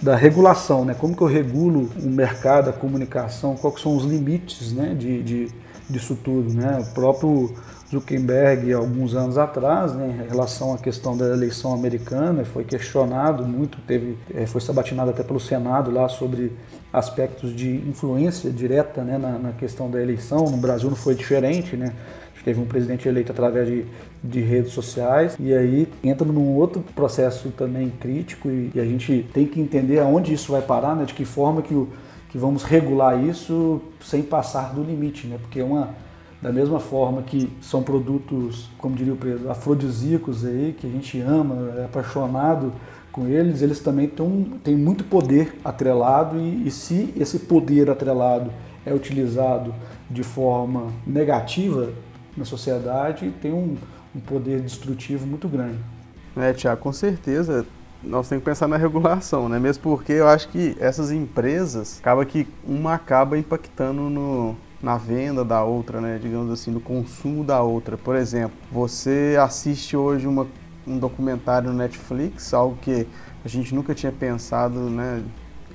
da 0.00 0.14
regulação, 0.14 0.84
né? 0.84 0.94
Como 0.94 1.16
que 1.16 1.22
eu 1.22 1.26
regulo 1.26 1.90
o 2.00 2.08
mercado, 2.08 2.70
a 2.70 2.72
comunicação, 2.72 3.56
quais 3.56 3.80
são 3.80 3.96
os 3.96 4.04
limites, 4.04 4.72
né, 4.72 4.94
de, 4.94 5.22
de 5.22 5.48
disso 5.90 6.16
tudo, 6.22 6.52
né? 6.52 6.78
O 6.80 6.94
próprio 6.94 7.54
Zuckerberg, 7.90 8.72
alguns 8.72 9.14
anos 9.14 9.38
atrás, 9.38 9.94
né, 9.94 10.24
em 10.24 10.28
relação 10.28 10.74
à 10.74 10.78
questão 10.78 11.16
da 11.16 11.26
eleição 11.26 11.72
americana, 11.72 12.44
foi 12.44 12.62
questionado 12.62 13.44
muito, 13.44 13.78
teve, 13.86 14.18
eh, 14.34 14.46
foi 14.46 14.60
sabatinado 14.60 15.10
até 15.10 15.22
pelo 15.22 15.40
Senado 15.40 15.90
lá 15.90 16.06
sobre 16.08 16.52
aspectos 16.92 17.54
de 17.56 17.76
influência 17.88 18.50
direta 18.50 19.02
né, 19.02 19.16
na, 19.16 19.38
na 19.38 19.52
questão 19.52 19.90
da 19.90 20.00
eleição. 20.02 20.50
No 20.50 20.58
Brasil 20.58 20.90
não 20.90 20.96
foi 20.96 21.14
diferente, 21.14 21.76
né? 21.76 21.94
Teve 22.44 22.60
um 22.60 22.64
presidente 22.64 23.08
eleito 23.08 23.32
através 23.32 23.66
de, 23.66 23.84
de 24.22 24.40
redes 24.40 24.72
sociais 24.72 25.36
e 25.38 25.52
aí 25.54 25.88
entra 26.02 26.26
num 26.26 26.54
outro 26.54 26.82
processo 26.94 27.50
também 27.50 27.90
crítico 27.90 28.48
e, 28.48 28.70
e, 28.74 28.80
a 28.80 28.84
gente 28.84 29.26
tem 29.32 29.46
que 29.46 29.60
entender 29.60 29.98
aonde 29.98 30.32
isso 30.32 30.52
vai 30.52 30.62
parar, 30.62 30.94
né? 30.94 31.04
De 31.04 31.14
que 31.14 31.24
forma 31.24 31.62
que, 31.62 31.74
o, 31.74 31.88
que 32.30 32.38
vamos 32.38 32.62
regular 32.62 33.22
isso 33.22 33.80
sem 34.00 34.22
passar 34.22 34.74
do 34.74 34.82
limite, 34.82 35.26
né? 35.26 35.38
Porque 35.40 35.60
uma 35.62 35.94
da 36.40 36.52
mesma 36.52 36.78
forma 36.78 37.22
que 37.22 37.50
são 37.60 37.82
produtos, 37.82 38.70
como 38.78 38.94
diria 38.94 39.12
o 39.12 39.16
Pedro, 39.16 39.50
afrodisíacos 39.50 40.44
aí, 40.44 40.74
que 40.78 40.86
a 40.86 40.90
gente 40.90 41.20
ama, 41.20 41.74
é 41.76 41.84
apaixonado 41.84 42.72
com 43.10 43.26
eles, 43.26 43.60
eles 43.60 43.80
também 43.80 44.06
têm, 44.06 44.52
têm 44.62 44.76
muito 44.76 45.02
poder 45.02 45.58
atrelado 45.64 46.38
e, 46.38 46.68
e 46.68 46.70
se 46.70 47.12
esse 47.18 47.40
poder 47.40 47.90
atrelado 47.90 48.52
é 48.86 48.94
utilizado 48.94 49.74
de 50.08 50.22
forma 50.22 50.92
negativa, 51.06 51.90
na 52.38 52.44
sociedade 52.44 53.30
tem 53.42 53.52
um, 53.52 53.76
um 54.14 54.20
poder 54.20 54.60
destrutivo 54.60 55.26
muito 55.26 55.48
grande. 55.48 55.78
É, 56.36 56.52
Tiago, 56.52 56.80
com 56.80 56.92
certeza 56.92 57.66
nós 58.02 58.28
temos 58.28 58.42
que 58.42 58.50
pensar 58.50 58.68
na 58.68 58.76
regulação, 58.76 59.48
né? 59.48 59.58
Mesmo 59.58 59.82
porque 59.82 60.12
eu 60.12 60.28
acho 60.28 60.48
que 60.48 60.76
essas 60.78 61.10
empresas 61.10 61.98
acaba 62.00 62.24
que 62.24 62.46
uma 62.64 62.94
acaba 62.94 63.36
impactando 63.36 64.02
no, 64.02 64.56
na 64.80 64.96
venda 64.96 65.44
da 65.44 65.64
outra, 65.64 66.00
né? 66.00 66.18
Digamos 66.22 66.52
assim, 66.52 66.70
no 66.70 66.80
consumo 66.80 67.42
da 67.42 67.60
outra. 67.60 67.96
Por 67.96 68.14
exemplo, 68.14 68.56
você 68.70 69.36
assiste 69.40 69.96
hoje 69.96 70.26
uma, 70.26 70.46
um 70.86 70.98
documentário 70.98 71.70
no 71.70 71.76
Netflix, 71.76 72.54
algo 72.54 72.78
que 72.80 73.06
a 73.44 73.48
gente 73.48 73.74
nunca 73.74 73.94
tinha 73.94 74.12
pensado, 74.12 74.78
né? 74.78 75.22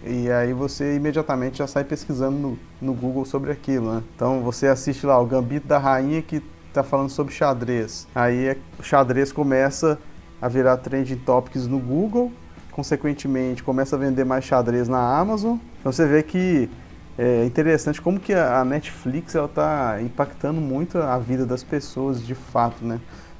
E 0.05 0.29
aí 0.29 0.53
você 0.53 0.95
imediatamente 0.95 1.59
já 1.59 1.67
sai 1.67 1.83
pesquisando 1.83 2.37
no, 2.37 2.59
no 2.81 2.93
Google 2.93 3.25
sobre 3.25 3.51
aquilo, 3.51 3.95
né? 3.95 4.03
Então 4.15 4.41
você 4.41 4.67
assiste 4.67 5.05
lá 5.05 5.19
o 5.19 5.25
Gambito 5.25 5.67
da 5.67 5.77
Rainha 5.77 6.21
que 6.21 6.41
está 6.73 6.83
falando 6.83 7.09
sobre 7.09 7.33
xadrez. 7.33 8.07
Aí 8.13 8.47
é, 8.47 8.57
o 8.79 8.83
xadrez 8.83 9.31
começa 9.31 9.99
a 10.41 10.47
virar 10.47 10.77
trending 10.77 11.17
topics 11.17 11.67
no 11.67 11.79
Google, 11.79 12.31
consequentemente 12.71 13.63
começa 13.63 13.95
a 13.95 13.99
vender 13.99 14.25
mais 14.25 14.43
xadrez 14.43 14.89
na 14.89 14.99
Amazon. 14.99 15.57
Então 15.79 15.91
você 15.91 16.05
vê 16.07 16.23
que 16.23 16.69
é 17.17 17.45
interessante 17.45 18.01
como 18.01 18.19
que 18.19 18.33
a 18.33 18.65
Netflix 18.65 19.35
ela 19.35 19.45
está 19.45 20.01
impactando 20.01 20.59
muito 20.59 20.97
a 20.97 21.17
vida 21.19 21.45
das 21.45 21.63
pessoas 21.63 22.25
de 22.25 22.33
fato, 22.33 22.83
né? 22.83 22.99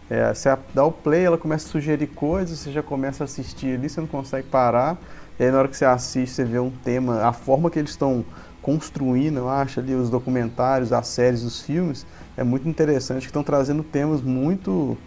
É, 0.10 0.32
você 0.32 0.56
dá 0.74 0.86
o 0.86 0.92
play, 0.92 1.26
ela 1.26 1.38
começa 1.38 1.68
a 1.68 1.72
sugerir 1.72 2.08
coisas, 2.08 2.60
você 2.60 2.72
já 2.72 2.84
começa 2.84 3.24
a 3.24 3.26
assistir 3.26 3.78
ali, 3.78 3.90
você 3.90 4.00
não 4.00 4.08
consegue 4.08 4.48
parar. 4.48 4.98
E 5.40 5.44
aí 5.44 5.52
na 5.52 5.58
hora 5.58 5.68
que 5.68 5.76
você 5.76 5.86
assiste, 5.86 6.36
você 6.36 6.44
vê 6.44 6.60
um 6.60 6.70
tema, 6.70 7.24
a 7.24 7.34
forma 7.34 7.72
que 7.72 7.80
eles 7.80 7.92
estão 7.92 8.24
construindo, 8.64 9.38
eu 9.38 9.50
acho, 9.50 9.80
ali 9.80 9.94
os 9.94 10.10
documentários, 10.10 10.92
as 10.92 11.08
séries, 11.08 11.44
os 11.44 11.62
filmes, 11.62 12.06
é 12.36 12.44
muito 12.44 12.68
interessante, 12.68 13.22
que 13.22 13.28
estão 13.28 13.44
trazendo 13.44 13.84
temas 13.84 14.22
muito 14.22 14.98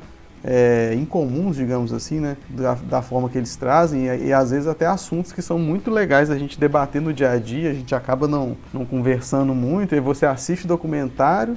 é, 0.44 0.94
incomuns, 0.94 1.56
digamos 1.56 1.92
assim, 1.92 2.20
né? 2.20 2.36
Da, 2.48 2.74
da, 2.74 3.02
forma 3.02 3.28
que 3.28 3.36
eles 3.36 3.56
trazem 3.56 4.06
e, 4.06 4.26
e, 4.26 4.32
às 4.32 4.52
vezes 4.52 4.68
até 4.68 4.86
assuntos 4.86 5.32
que 5.32 5.42
são 5.42 5.58
muito 5.58 5.90
legais 5.90 6.30
a 6.30 6.38
gente 6.38 6.60
debater 6.60 7.02
no 7.02 7.12
dia 7.12 7.32
a 7.32 7.38
dia, 7.38 7.70
a 7.70 7.74
gente 7.74 7.94
acaba 7.94 8.28
não, 8.28 8.56
não 8.72 8.84
conversando 8.84 9.52
muito, 9.54 9.94
e 9.96 10.00
você 10.00 10.26
assiste 10.26 10.66
o 10.66 10.68
documentário 10.68 11.56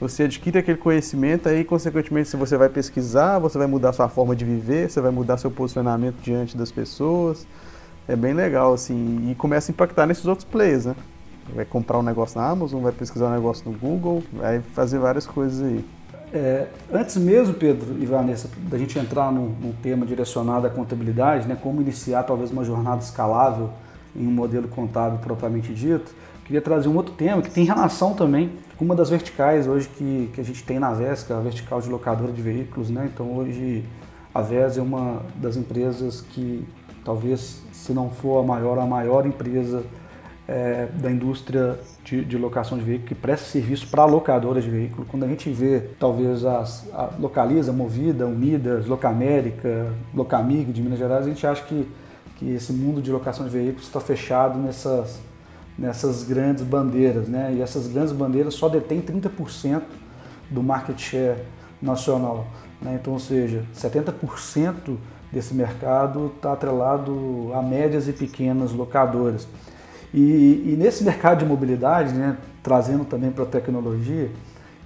você 0.00 0.24
adquire 0.24 0.58
aquele 0.58 0.78
conhecimento, 0.78 1.48
aí 1.48 1.64
consequentemente 1.64 2.28
se 2.28 2.36
você 2.36 2.56
vai 2.56 2.68
pesquisar, 2.68 3.40
você 3.40 3.58
vai 3.58 3.66
mudar 3.66 3.92
sua 3.92 4.08
forma 4.08 4.36
de 4.36 4.44
viver, 4.44 4.88
você 4.88 5.00
vai 5.00 5.10
mudar 5.10 5.38
seu 5.38 5.50
posicionamento 5.50 6.16
diante 6.22 6.56
das 6.56 6.70
pessoas. 6.70 7.46
É 8.06 8.14
bem 8.14 8.32
legal, 8.32 8.72
assim, 8.72 9.28
e 9.30 9.34
começa 9.34 9.70
a 9.70 9.72
impactar 9.72 10.06
nesses 10.06 10.24
outros 10.24 10.46
players, 10.46 10.86
né? 10.86 10.94
Vai 11.54 11.64
comprar 11.64 11.98
um 11.98 12.02
negócio 12.02 12.40
na 12.40 12.48
Amazon, 12.48 12.82
vai 12.82 12.92
pesquisar 12.92 13.26
um 13.26 13.34
negócio 13.34 13.70
no 13.70 13.76
Google, 13.76 14.22
vai 14.32 14.60
fazer 14.60 14.98
várias 14.98 15.26
coisas 15.26 15.62
aí. 15.62 15.84
É, 16.32 16.66
antes 16.92 17.16
mesmo, 17.16 17.54
Pedro 17.54 17.96
e 17.98 18.04
Vanessa, 18.04 18.50
da 18.68 18.76
gente 18.76 18.98
entrar 18.98 19.32
num, 19.32 19.48
num, 19.60 19.72
tema 19.72 20.04
direcionado 20.04 20.66
à 20.66 20.70
contabilidade, 20.70 21.48
né, 21.48 21.56
como 21.60 21.80
iniciar 21.80 22.22
talvez 22.22 22.50
uma 22.50 22.64
jornada 22.64 23.02
escalável 23.02 23.70
em 24.14 24.26
um 24.26 24.30
modelo 24.30 24.68
contábil 24.68 25.18
propriamente 25.20 25.72
dito, 25.72 26.14
queria 26.44 26.60
trazer 26.60 26.88
um 26.88 26.96
outro 26.96 27.14
tema 27.14 27.40
que 27.40 27.50
tem 27.50 27.64
relação 27.64 28.12
também 28.12 28.52
com 28.76 28.84
uma 28.84 28.94
das 28.94 29.08
verticais 29.08 29.66
hoje 29.66 29.88
que, 29.88 30.30
que 30.34 30.40
a 30.40 30.44
gente 30.44 30.62
tem 30.64 30.78
na 30.78 30.92
VES, 30.92 31.22
que 31.22 31.32
é 31.32 31.36
a 31.36 31.40
vertical 31.40 31.80
de 31.80 31.88
locadora 31.88 32.32
de 32.32 32.40
veículos. 32.42 32.90
Né? 32.90 33.10
Então 33.12 33.34
hoje 33.34 33.84
a 34.34 34.42
VES 34.42 34.78
é 34.78 34.82
uma 34.82 35.22
das 35.36 35.56
empresas 35.56 36.20
que 36.20 36.66
talvez, 37.04 37.62
se 37.72 37.92
não 37.92 38.10
for 38.10 38.40
a 38.40 38.46
maior, 38.46 38.78
a 38.78 38.86
maior 38.86 39.26
empresa 39.26 39.82
é, 40.48 40.88
da 40.94 41.10
indústria 41.10 41.78
de, 42.02 42.24
de, 42.24 42.38
locação 42.38 42.78
de 42.78 42.82
veículo 42.82 43.08
que 43.08 43.14
presta 43.14 43.46
serviço 43.46 43.86
para 43.88 44.06
locadoras 44.06 44.64
de 44.64 44.70
veículo. 44.70 45.06
Quando 45.06 45.24
a 45.24 45.28
gente 45.28 45.50
vê, 45.50 45.90
talvez, 46.00 46.42
as, 46.42 46.88
a 46.94 47.10
Localiza, 47.18 47.70
Movida, 47.70 48.26
Unidas, 48.26 48.86
Locamérica, 48.86 49.92
Locamig 50.14 50.72
de 50.72 50.80
Minas 50.80 50.98
Gerais, 50.98 51.26
a 51.26 51.28
gente 51.28 51.46
acha 51.46 51.62
que, 51.64 51.86
que 52.36 52.50
esse 52.50 52.72
mundo 52.72 53.02
de 53.02 53.12
locação 53.12 53.44
de 53.44 53.52
veículos 53.52 53.86
está 53.86 54.00
fechado 54.00 54.58
nessas, 54.58 55.20
nessas 55.78 56.24
grandes 56.24 56.64
bandeiras. 56.64 57.28
Né? 57.28 57.56
E 57.58 57.60
essas 57.60 57.86
grandes 57.86 58.12
bandeiras 58.12 58.54
só 58.54 58.70
detêm 58.70 59.02
30% 59.02 59.82
do 60.48 60.62
market 60.62 60.98
share 60.98 61.42
nacional. 61.82 62.46
Né? 62.80 62.98
Então, 62.98 63.12
ou 63.12 63.18
seja, 63.18 63.66
70% 63.76 64.96
desse 65.30 65.52
mercado 65.52 66.32
está 66.34 66.54
atrelado 66.54 67.50
a 67.54 67.60
médias 67.60 68.08
e 68.08 68.14
pequenas 68.14 68.72
locadoras. 68.72 69.46
E, 70.12 70.72
e 70.72 70.76
nesse 70.78 71.04
mercado 71.04 71.40
de 71.40 71.44
mobilidade, 71.44 72.14
né, 72.14 72.36
trazendo 72.62 73.04
também 73.04 73.30
para 73.30 73.44
a 73.44 73.46
tecnologia, 73.46 74.30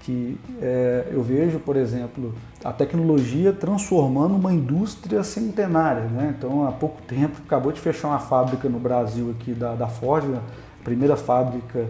que 0.02 0.38
é, 0.60 1.06
eu 1.12 1.22
vejo, 1.22 1.60
por 1.60 1.76
exemplo, 1.76 2.34
a 2.64 2.72
tecnologia 2.72 3.52
transformando 3.52 4.34
uma 4.34 4.52
indústria 4.52 5.22
centenária. 5.22 6.04
Né? 6.04 6.34
Então, 6.36 6.66
há 6.66 6.72
pouco 6.72 7.00
tempo, 7.02 7.38
acabou 7.46 7.70
de 7.70 7.80
fechar 7.80 8.08
uma 8.08 8.18
fábrica 8.18 8.68
no 8.68 8.80
Brasil 8.80 9.30
aqui 9.30 9.52
da, 9.52 9.74
da 9.74 9.86
Ford, 9.86 10.24
a 10.34 10.84
primeira 10.84 11.16
fábrica 11.16 11.86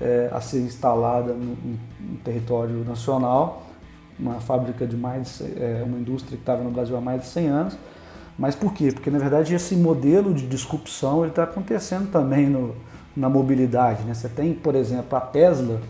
é, 0.00 0.28
a 0.30 0.40
ser 0.40 0.60
instalada 0.60 1.32
no, 1.32 1.56
no, 1.56 2.16
território 2.22 2.84
nacional, 2.84 3.66
uma 4.18 4.34
fábrica 4.34 4.86
de 4.86 4.96
mais, 4.96 5.40
é, 5.40 5.82
uma 5.84 5.98
indústria 5.98 6.36
que 6.36 6.42
estava 6.42 6.62
no 6.62 6.70
Brasil 6.70 6.96
há 6.96 7.00
mais 7.00 7.22
de 7.22 7.28
100 7.28 7.46
anos, 7.48 7.78
mas 8.38 8.54
por 8.54 8.72
quê? 8.72 8.90
Porque 8.92 9.10
na 9.10 9.18
verdade 9.18 9.54
esse 9.54 9.74
modelo 9.74 10.34
de 10.34 10.46
disrupção 10.46 11.24
está 11.26 11.44
acontecendo 11.44 12.10
também 12.10 12.48
no, 12.48 12.74
na 13.16 13.28
mobilidade. 13.30 14.04
Né? 14.04 14.12
Você 14.12 14.28
tem, 14.28 14.52
por 14.52 14.74
exemplo, 14.74 15.16
a 15.16 15.20
Tesla, 15.20 15.80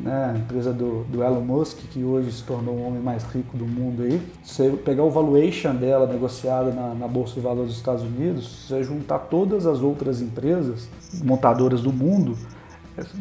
né, 0.00 0.32
a 0.34 0.36
empresa 0.36 0.72
do, 0.72 1.04
do, 1.04 1.22
Elon 1.22 1.40
Musk, 1.40 1.78
que 1.90 2.02
hoje 2.02 2.32
se 2.32 2.42
tornou 2.42 2.74
o 2.74 2.86
homem 2.88 3.00
mais 3.00 3.22
rico 3.24 3.56
do 3.56 3.64
mundo 3.64 4.02
aí. 4.02 4.20
Você 4.42 4.70
pegar 4.70 5.04
o 5.04 5.10
valuation 5.10 5.72
dela 5.72 6.06
negociada 6.06 6.72
na, 6.72 6.94
na 6.94 7.06
Bolsa 7.06 7.34
de 7.34 7.40
Valores 7.40 7.68
dos 7.68 7.76
Estados 7.76 8.02
Unidos, 8.02 8.66
você 8.66 8.82
juntar 8.82 9.20
todas 9.20 9.64
as 9.64 9.80
outras 9.80 10.20
empresas 10.20 10.88
montadoras 11.22 11.80
do 11.80 11.92
mundo, 11.92 12.36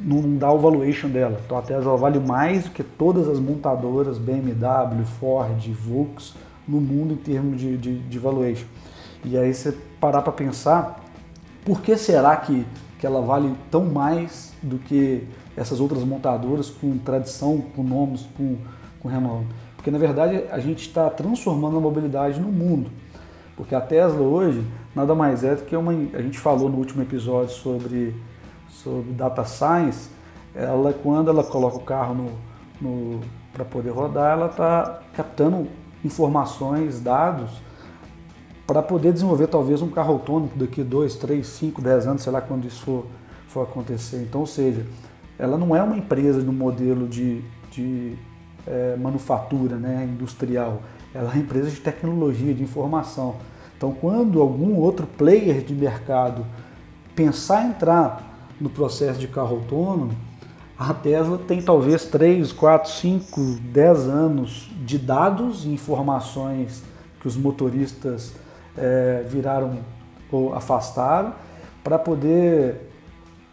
não 0.04 0.36
dá 0.36 0.52
o 0.52 0.58
valuation 0.58 1.10
dela. 1.10 1.40
Então 1.46 1.58
a 1.58 1.62
Tesla 1.62 1.96
vale 1.96 2.20
mais 2.20 2.64
do 2.64 2.72
que 2.72 2.84
todas 2.84 3.28
as 3.28 3.40
montadoras 3.40 4.18
BMW, 4.18 5.06
Ford, 5.20 5.70
Volkswagen 5.74 6.43
no 6.68 6.80
mundo 6.80 7.14
em 7.14 7.18
termos 7.18 7.60
de, 7.60 7.78
de, 7.78 8.00
de 8.00 8.20
valuation. 8.20 8.66
E 9.24 9.38
aí 9.38 9.54
você 9.54 9.72
parar 10.00 10.22
para 10.22 10.34
pensar, 10.34 11.04
por 11.64 11.82
que 11.82 11.96
será 11.96 12.36
que, 12.36 12.66
que 13.00 13.06
ela 13.06 13.22
vale 13.22 13.54
tão 13.72 13.86
mais 13.86 14.54
do 14.62 14.78
que 14.78 15.24
essas 15.56 15.80
outras 15.80 16.04
montadoras 16.04 16.70
com 16.70 16.98
tradição, 16.98 17.62
com 17.76 17.84
nomes, 17.84 18.28
com, 18.36 18.58
com 19.00 19.08
renome? 19.08 19.48
Porque 19.76 19.92
na 19.92 19.98
verdade 19.98 20.44
a 20.52 20.60
gente 20.60 20.88
está 20.88 21.10
transformando 21.10 21.78
a 21.78 21.82
mobilidade 21.82 22.40
no 22.40 22.52
mundo. 22.52 22.90
Porque 23.56 23.76
a 23.76 23.82
Tesla 23.82 24.22
hoje 24.22 24.66
nada 24.96 25.14
mais 25.14 25.44
é 25.44 25.56
do 25.56 25.64
que 25.64 25.76
uma. 25.76 25.92
A 25.92 26.22
gente 26.22 26.40
falou 26.40 26.70
no 26.70 26.78
último 26.78 27.04
episódio 27.04 27.54
sobre, 27.54 28.16
sobre 28.70 29.12
data 29.14 29.44
science. 29.46 30.10
Ela, 30.56 30.94
quando 30.94 31.30
ela 31.30 31.44
coloca 31.44 31.78
o 31.78 31.82
carro 31.82 32.14
no, 32.14 32.32
no 32.82 33.20
para 33.52 33.64
poder 33.64 33.92
rodar, 33.92 34.38
ela 34.38 34.48
está 34.48 35.02
captando 35.14 35.68
informações, 36.04 37.00
dados, 37.00 37.50
para 38.66 38.82
poder 38.82 39.12
desenvolver 39.12 39.48
talvez 39.48 39.82
um 39.82 39.90
carro 39.90 40.14
autônomo 40.14 40.52
daqui 40.56 40.82
a 40.82 40.84
2, 40.84 41.16
3, 41.16 41.46
5, 41.46 41.82
10 41.82 42.08
anos, 42.08 42.22
sei 42.24 42.32
lá 42.32 42.42
quando 42.42 42.66
isso 42.66 42.84
for, 42.84 43.06
for 43.48 43.64
acontecer. 43.64 44.24
Então, 44.24 44.42
ou 44.42 44.48
seja, 44.48 44.86
ela 45.38 45.58
não 45.58 45.76
é 45.76 45.84
uma 45.84 45.98
empresa 45.98 46.42
no 46.42 46.54
modelo 46.54 47.08
de, 47.08 47.42
de 47.72 48.16
é, 48.66 48.96
manufatura 48.96 49.76
né, 49.76 50.08
industrial, 50.10 50.82
ela 51.14 51.30
é 51.30 51.34
uma 51.34 51.42
empresa 51.42 51.70
de 51.70 51.80
tecnologia, 51.80 52.54
de 52.54 52.64
informação. 52.64 53.36
Então, 53.78 53.92
quando 53.92 54.42
algum 54.42 54.76
outro 54.76 55.06
player 55.06 55.62
de 55.62 55.74
mercado 55.74 56.46
pensar 57.16 57.66
entrar 57.66 58.50
no 58.60 58.70
processo 58.70 59.20
de 59.20 59.28
carro 59.28 59.58
autônomo, 59.58 60.14
a 60.78 60.94
Tesla 60.94 61.38
tem 61.38 61.62
talvez 61.62 62.06
3, 62.06 62.52
4, 62.52 62.92
5, 62.92 63.42
10 63.72 64.00
anos 64.08 64.70
de 64.86 64.98
dados 64.98 65.66
e 65.66 65.70
informações 65.70 66.84
que 67.20 67.28
os 67.28 67.38
motoristas 67.38 68.34
é, 68.78 69.24
viraram 69.28 69.80
ou 70.32 70.54
afastaram 70.54 71.34
para 71.84 72.00
poder 72.00 72.90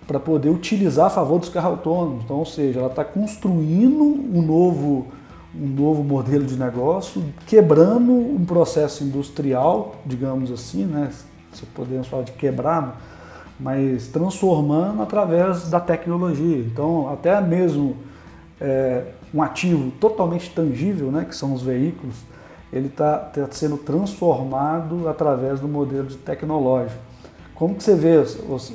para 0.06 0.18
poder 0.18 0.48
utilizar 0.48 1.06
a 1.06 1.10
favor 1.10 1.38
dos 1.38 1.48
carros 1.48 1.72
autônomos. 1.72 2.24
Então, 2.24 2.38
ou 2.38 2.44
seja, 2.44 2.80
ela 2.80 2.88
está 2.88 3.04
construindo 3.04 4.02
um 4.02 4.42
novo, 4.42 5.06
um 5.54 5.68
novo 5.68 6.02
modelo 6.02 6.44
de 6.44 6.58
negócio, 6.58 7.22
quebrando 7.46 8.10
um 8.10 8.44
processo 8.44 9.04
industrial, 9.04 9.94
digamos 10.04 10.50
assim, 10.50 10.84
né? 10.84 11.12
se 11.52 11.64
podemos 11.66 12.08
falar 12.08 12.24
de 12.24 12.32
quebrar, 12.32 13.00
mas 13.60 14.08
transformando 14.08 15.02
através 15.02 15.68
da 15.68 15.78
tecnologia. 15.78 16.58
Então, 16.58 17.12
até 17.12 17.40
mesmo 17.40 17.96
é, 18.60 19.04
um 19.32 19.42
ativo 19.42 19.90
totalmente 19.92 20.50
tangível, 20.50 21.10
né, 21.12 21.24
que 21.28 21.36
são 21.36 21.52
os 21.52 21.62
veículos, 21.62 22.16
ele 22.72 22.86
está 22.86 23.18
tá 23.18 23.48
sendo 23.50 23.76
transformado 23.76 25.08
através 25.08 25.60
do 25.60 25.68
modelo 25.68 26.06
de 26.06 26.16
tecnológico. 26.16 27.10
Como 27.54 27.74
que 27.74 27.84
você 27.84 27.94
vê, 27.94 28.16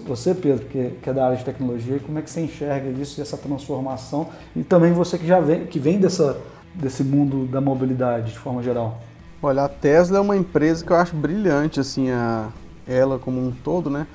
você 0.06 0.36
Pedro, 0.36 0.66
que, 0.68 0.92
que 1.02 1.10
é 1.10 1.14
da 1.14 1.26
área 1.26 1.38
de 1.38 1.44
tecnologia, 1.44 2.00
como 2.06 2.20
é 2.20 2.22
que 2.22 2.30
você 2.30 2.42
enxerga 2.42 2.88
isso, 2.90 3.20
essa 3.20 3.36
transformação, 3.36 4.28
e 4.56 4.64
também 4.64 4.94
você 4.94 5.18
que 5.18 5.26
já 5.26 5.40
vem, 5.40 5.66
que 5.66 5.80
vem 5.80 6.00
dessa, 6.00 6.38
desse 6.76 7.04
mundo 7.04 7.48
da 7.48 7.60
mobilidade 7.60 8.34
de 8.34 8.38
forma 8.38 8.62
geral? 8.62 9.02
Olha, 9.42 9.64
a 9.64 9.70
Tesla 9.70 10.20
é 10.20 10.22
uma 10.22 10.38
empresa 10.38 10.86
que 10.86 10.92
eu 10.92 10.98
acho 10.98 11.16
brilhante, 11.16 11.80
assim, 11.80 12.12
a, 12.12 12.50
ela 12.88 13.18
como 13.18 13.42
um 13.42 13.52
todo, 13.52 13.90
né? 13.90 14.06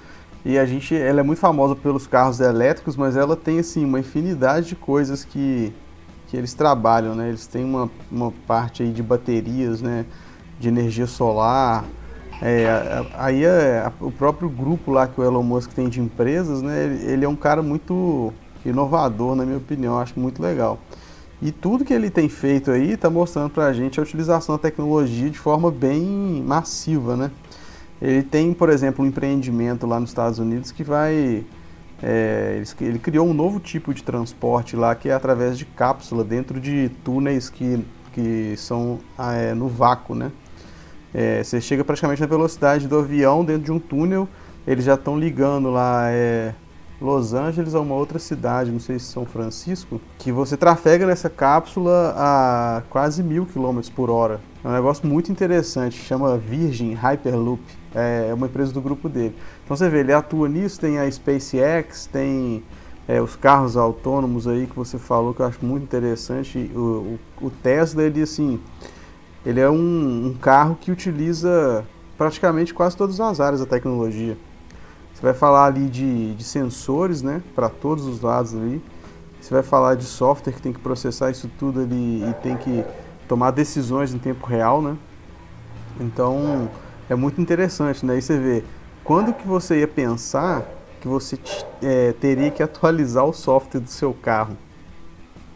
E 0.45 0.59
a 0.59 0.65
gente, 0.65 0.95
ela 0.95 1.21
é 1.21 1.23
muito 1.23 1.39
famosa 1.39 1.77
pelos 1.77 2.07
carros 2.07 2.41
elétricos, 2.41 2.97
mas 2.97 3.17
ela 3.17 3.37
tem 3.37 3.59
assim 3.59 3.85
uma 3.85 4.01
infinidade 4.01 4.69
de 4.69 4.77
coisas 4.77 5.25
que, 5.25 5.73
que 6.29 6.37
eles 6.37 6.55
trabalham, 6.55 7.15
né? 7.15 7.29
Eles 7.29 7.47
têm 7.47 7.65
uma, 7.65 7.91
uma 8.11 8.33
parte 8.47 8.83
aí 8.83 8.91
de 8.91 9.03
baterias, 9.03 9.83
né? 9.83 10.07
De 10.59 10.69
energia 10.69 11.07
solar. 11.07 11.85
É, 12.41 13.05
aí 13.19 13.45
é, 13.45 13.93
o 14.01 14.11
próprio 14.11 14.49
grupo 14.49 14.91
lá 14.91 15.07
que 15.07 15.21
o 15.21 15.25
Elon 15.25 15.43
Musk 15.43 15.73
tem 15.73 15.91
de 15.91 16.01
empresas, 16.01 16.63
né? 16.63 16.85
Ele, 16.85 17.13
ele 17.13 17.25
é 17.27 17.29
um 17.29 17.37
cara 17.37 17.63
muito 17.63 18.33
inovador, 18.65 19.35
na 19.35 19.45
minha 19.45 19.59
opinião, 19.59 19.99
acho 19.99 20.19
muito 20.19 20.43
legal. 20.43 20.79
E 21.43 21.51
tudo 21.51 21.85
que 21.85 21.93
ele 21.93 22.11
tem 22.11 22.29
feito 22.29 22.71
aí 22.71 22.93
está 22.93 23.09
mostrando 23.09 23.51
para 23.51 23.67
a 23.67 23.73
gente 23.73 23.99
a 23.99 24.03
utilização 24.03 24.57
da 24.57 24.63
tecnologia 24.63 25.29
de 25.31 25.39
forma 25.39 25.71
bem 25.71 26.43
massiva, 26.47 27.17
né? 27.17 27.31
Ele 28.01 28.23
tem, 28.23 28.53
por 28.53 28.71
exemplo, 28.71 29.05
um 29.05 29.09
empreendimento 29.09 29.87
lá 29.87 30.01
nos 30.01 30.11
Estados 30.11 30.39
Unidos 30.39 30.73
que 30.73 30.83
vai. 30.83 31.45
É, 32.03 32.63
ele 32.81 32.99
criou 32.99 33.29
um 33.29 33.35
novo 33.35 33.61
tipo 33.61 33.93
de 33.93 34.03
transporte 34.03 34.75
lá 34.75 34.95
que 34.95 35.11
é 35.11 35.13
através 35.13 35.59
de 35.59 35.67
cápsula 35.67 36.25
dentro 36.25 36.59
de 36.59 36.89
túneis 37.05 37.51
que, 37.51 37.85
que 38.15 38.55
são 38.57 38.99
ah, 39.19 39.35
é, 39.35 39.53
no 39.53 39.69
vácuo, 39.69 40.15
né? 40.15 40.33
É, 41.13 41.43
você 41.43 41.61
chega 41.61 41.85
praticamente 41.85 42.21
na 42.21 42.27
velocidade 42.27 42.89
do 42.89 42.99
avião 42.99 43.45
dentro 43.45 43.65
de 43.65 43.73
um 43.73 43.79
túnel. 43.79 44.29
Eles 44.67 44.85
já 44.85 44.95
estão 44.95 45.19
ligando 45.19 45.71
lá 45.71 46.11
é, 46.11 46.55
Los 47.01 47.33
Angeles 47.33 47.75
a 47.75 47.81
uma 47.81 47.95
outra 47.95 48.19
cidade, 48.19 48.71
não 48.71 48.79
sei 48.79 48.99
se 48.99 49.07
São 49.07 49.25
Francisco, 49.25 50.01
que 50.19 50.31
você 50.31 50.57
trafega 50.57 51.07
nessa 51.07 51.31
cápsula 51.31 52.15
a 52.17 52.83
quase 52.91 53.23
mil 53.23 53.47
quilômetros 53.47 53.89
por 53.89 54.11
hora. 54.11 54.39
É 54.63 54.69
um 54.69 54.73
negócio 54.73 55.07
muito 55.07 55.33
interessante, 55.33 55.97
chama 55.97 56.37
Virgin 56.37 56.93
Hyperloop. 56.93 57.80
É, 57.95 58.29
é 58.31 58.35
uma 58.35 58.47
empresa 58.47 58.73
do 58.73 58.81
grupo 58.81 59.09
dele. 59.09 59.35
Então 59.65 59.77
você 59.77 59.89
vê, 59.89 60.01
ele 60.01 60.13
atua 60.13 60.49
nisso, 60.49 60.81
tem 60.81 60.99
a 60.99 61.11
SpaceX, 61.11 62.07
tem 62.07 62.63
é, 63.09 63.21
os 63.21 63.35
carros 63.35 63.77
autônomos 63.77 64.47
aí 64.47 64.67
que 64.67 64.77
você 64.77 64.99
falou 64.99 65.35
que 65.35 65.41
eu 65.41 65.47
acho 65.47 65.65
muito 65.65 65.83
interessante. 65.83 66.71
O, 66.75 67.19
o, 67.41 67.47
o 67.47 67.51
Tesla, 67.51 68.05
ele 68.05 68.23
assim, 68.23 68.61
ele 69.45 69.59
é 69.59 69.69
um, 69.69 70.27
um, 70.29 70.37
carro 70.41 70.77
que 70.81 70.93
utiliza 70.93 71.85
praticamente 72.17 72.73
quase 72.73 72.97
todas 72.97 73.21
as 73.21 73.41
áreas 73.41 73.61
da 73.61 73.67
tecnologia. 73.67 74.37
Você 75.13 75.23
vai 75.23 75.35
falar 75.35 75.67
ali 75.67 75.89
de, 75.89 76.35
de 76.35 76.45
sensores, 76.45 77.21
né, 77.23 77.43
para 77.55 77.69
todos 77.69 78.07
os 78.07 78.21
lados 78.21 78.55
ali. 78.55 78.81
Você 79.41 79.53
vai 79.53 79.63
falar 79.63 79.97
de 79.97 80.05
software 80.05 80.53
que 80.53 80.63
tem 80.63 80.73
que 80.73 80.79
processar 80.79 81.31
isso 81.31 81.51
tudo 81.59 81.81
ali 81.81 82.23
e 82.29 82.35
tem 82.43 82.57
que 82.57 82.85
tomar 83.27 83.51
decisões 83.51 84.15
em 84.15 84.19
tempo 84.19 84.47
real, 84.47 84.81
né? 84.83 84.97
Então 85.99 86.69
é 87.11 87.15
muito 87.17 87.41
interessante, 87.41 88.07
né? 88.07 88.17
E 88.17 88.23
você 88.23 88.39
vê 88.39 88.65
quando 89.03 89.33
que 89.35 89.47
você 89.47 89.81
ia 89.81 89.89
pensar 89.89 90.65
que 91.01 91.09
você 91.09 91.39
é, 91.83 92.13
teria 92.13 92.51
que 92.51 92.63
atualizar 92.63 93.25
o 93.25 93.33
software 93.33 93.81
do 93.81 93.91
seu 93.91 94.15
carro. 94.15 94.57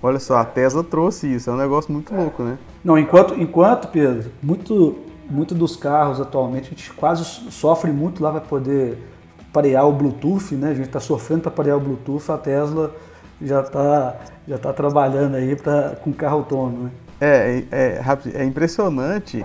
Olha 0.02 0.18
só, 0.18 0.36
a 0.36 0.44
Tesla 0.44 0.82
trouxe 0.82 1.32
isso, 1.32 1.48
é 1.48 1.52
um 1.52 1.56
negócio 1.56 1.92
muito 1.92 2.14
louco, 2.14 2.42
né? 2.42 2.58
Não, 2.82 2.98
enquanto, 2.98 3.34
enquanto 3.40 3.88
Pedro, 3.88 4.30
muito, 4.42 4.98
muito 5.30 5.54
dos 5.54 5.76
carros 5.76 6.20
atualmente, 6.20 6.66
a 6.66 6.70
gente 6.70 6.92
quase 6.92 7.24
sofre 7.24 7.90
muito 7.90 8.22
lá 8.22 8.32
para 8.32 8.40
poder 8.40 8.98
parear 9.52 9.86
o 9.86 9.92
Bluetooth, 9.92 10.54
né? 10.56 10.70
A 10.70 10.74
gente 10.74 10.86
está 10.86 11.00
sofrendo 11.00 11.42
para 11.42 11.52
parear 11.52 11.76
o 11.76 11.80
Bluetooth, 11.80 12.30
a 12.32 12.36
Tesla 12.36 12.94
já 13.40 13.60
está 13.60 14.16
já 14.46 14.58
tá 14.58 14.72
trabalhando 14.72 15.36
aí 15.36 15.56
pra, 15.56 15.96
com 16.02 16.12
carro 16.12 16.38
autônomo, 16.38 16.84
né? 16.84 16.90
É, 17.20 17.64
é, 17.70 18.02
é, 18.02 18.42
é 18.42 18.44
impressionante. 18.44 19.44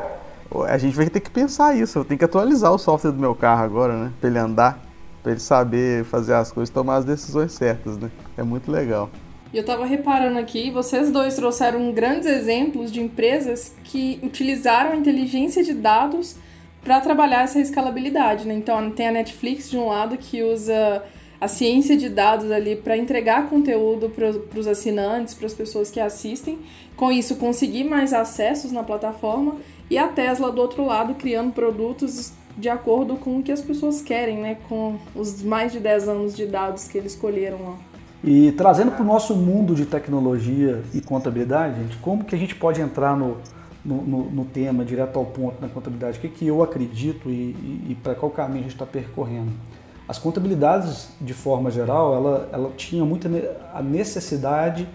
A 0.67 0.77
gente 0.77 0.95
vai 0.95 1.09
ter 1.09 1.19
que 1.19 1.29
pensar 1.29 1.75
isso. 1.75 1.99
Eu 1.99 2.05
tenho 2.05 2.17
que 2.17 2.25
atualizar 2.25 2.73
o 2.73 2.77
software 2.77 3.11
do 3.11 3.19
meu 3.19 3.35
carro 3.35 3.63
agora, 3.63 3.93
né? 3.93 4.11
Para 4.19 4.29
ele 4.29 4.39
andar 4.39 4.89
para 5.21 5.31
ele 5.33 5.41
saber 5.41 6.03
fazer 6.05 6.33
as 6.33 6.51
coisas, 6.51 6.73
tomar 6.73 6.97
as 6.97 7.05
decisões 7.05 7.51
certas, 7.51 7.97
né? 7.97 8.09
É 8.37 8.43
muito 8.43 8.71
legal. 8.71 9.09
E 9.51 9.57
eu 9.57 9.61
estava 9.61 9.85
reparando 9.85 10.37
aqui, 10.37 10.69
vocês 10.69 11.11
dois 11.11 11.35
trouxeram 11.35 11.91
grandes 11.91 12.27
exemplos 12.27 12.91
de 12.91 13.01
empresas 13.01 13.75
que 13.83 14.19
utilizaram 14.21 14.91
a 14.91 14.95
inteligência 14.95 15.63
de 15.63 15.73
dados 15.73 16.35
para 16.83 17.01
trabalhar 17.01 17.43
essa 17.43 17.59
escalabilidade, 17.59 18.47
né? 18.47 18.53
Então 18.53 18.91
tem 18.91 19.07
a 19.07 19.11
Netflix 19.11 19.69
de 19.69 19.77
um 19.77 19.87
lado 19.87 20.17
que 20.17 20.43
usa 20.43 21.03
a 21.41 21.47
ciência 21.47 21.95
de 21.97 22.09
dados 22.09 22.51
ali 22.51 22.75
para 22.75 22.97
entregar 22.97 23.49
conteúdo 23.49 24.09
para 24.09 24.59
os 24.59 24.67
assinantes, 24.67 25.33
para 25.33 25.47
as 25.47 25.53
pessoas 25.53 25.89
que 25.89 25.99
assistem, 25.99 26.59
com 26.95 27.11
isso 27.11 27.37
conseguir 27.37 27.85
mais 27.85 28.13
acessos 28.13 28.71
na 28.71 28.83
plataforma, 28.83 29.55
e 29.89 29.97
a 29.97 30.07
Tesla 30.07 30.51
do 30.51 30.61
outro 30.61 30.85
lado 30.85 31.15
criando 31.15 31.51
produtos 31.51 32.33
de 32.57 32.69
acordo 32.69 33.15
com 33.15 33.37
o 33.39 33.43
que 33.43 33.51
as 33.51 33.61
pessoas 33.61 34.01
querem, 34.01 34.39
né? 34.39 34.57
Com 34.67 34.97
os 35.15 35.41
mais 35.41 35.71
de 35.71 35.79
10 35.79 36.09
anos 36.09 36.35
de 36.35 36.45
dados 36.45 36.87
que 36.87 36.97
eles 36.97 37.13
escolheram 37.13 37.57
lá. 37.63 37.75
E 38.23 38.51
trazendo 38.51 38.91
para 38.91 39.01
o 39.01 39.05
nosso 39.05 39.33
mundo 39.33 39.73
de 39.73 39.85
tecnologia 39.85 40.83
e 40.93 40.99
contabilidade, 40.99 41.81
gente, 41.81 41.97
como 41.97 42.25
que 42.25 42.35
a 42.35 42.37
gente 42.37 42.53
pode 42.53 42.81
entrar 42.81 43.15
no, 43.15 43.37
no, 43.83 44.01
no, 44.01 44.29
no 44.29 44.45
tema 44.45 44.83
direto 44.83 45.17
ao 45.17 45.25
ponto 45.25 45.61
na 45.61 45.69
contabilidade? 45.69 46.17
O 46.17 46.21
que, 46.21 46.27
que 46.27 46.47
eu 46.47 46.61
acredito 46.61 47.29
e, 47.29 47.31
e, 47.31 47.85
e 47.89 47.97
para 48.03 48.15
qual 48.15 48.29
caminho 48.29 48.59
a 48.59 48.63
gente 48.63 48.73
está 48.73 48.85
percorrendo? 48.85 49.51
As 50.05 50.19
contabilidades, 50.19 51.09
de 51.21 51.33
forma 51.33 51.71
geral, 51.71 52.13
ela, 52.13 52.49
ela 52.51 52.71
tinha 52.75 53.05
muita 53.05 53.29
a 53.73 53.81
necessidade 53.81 54.87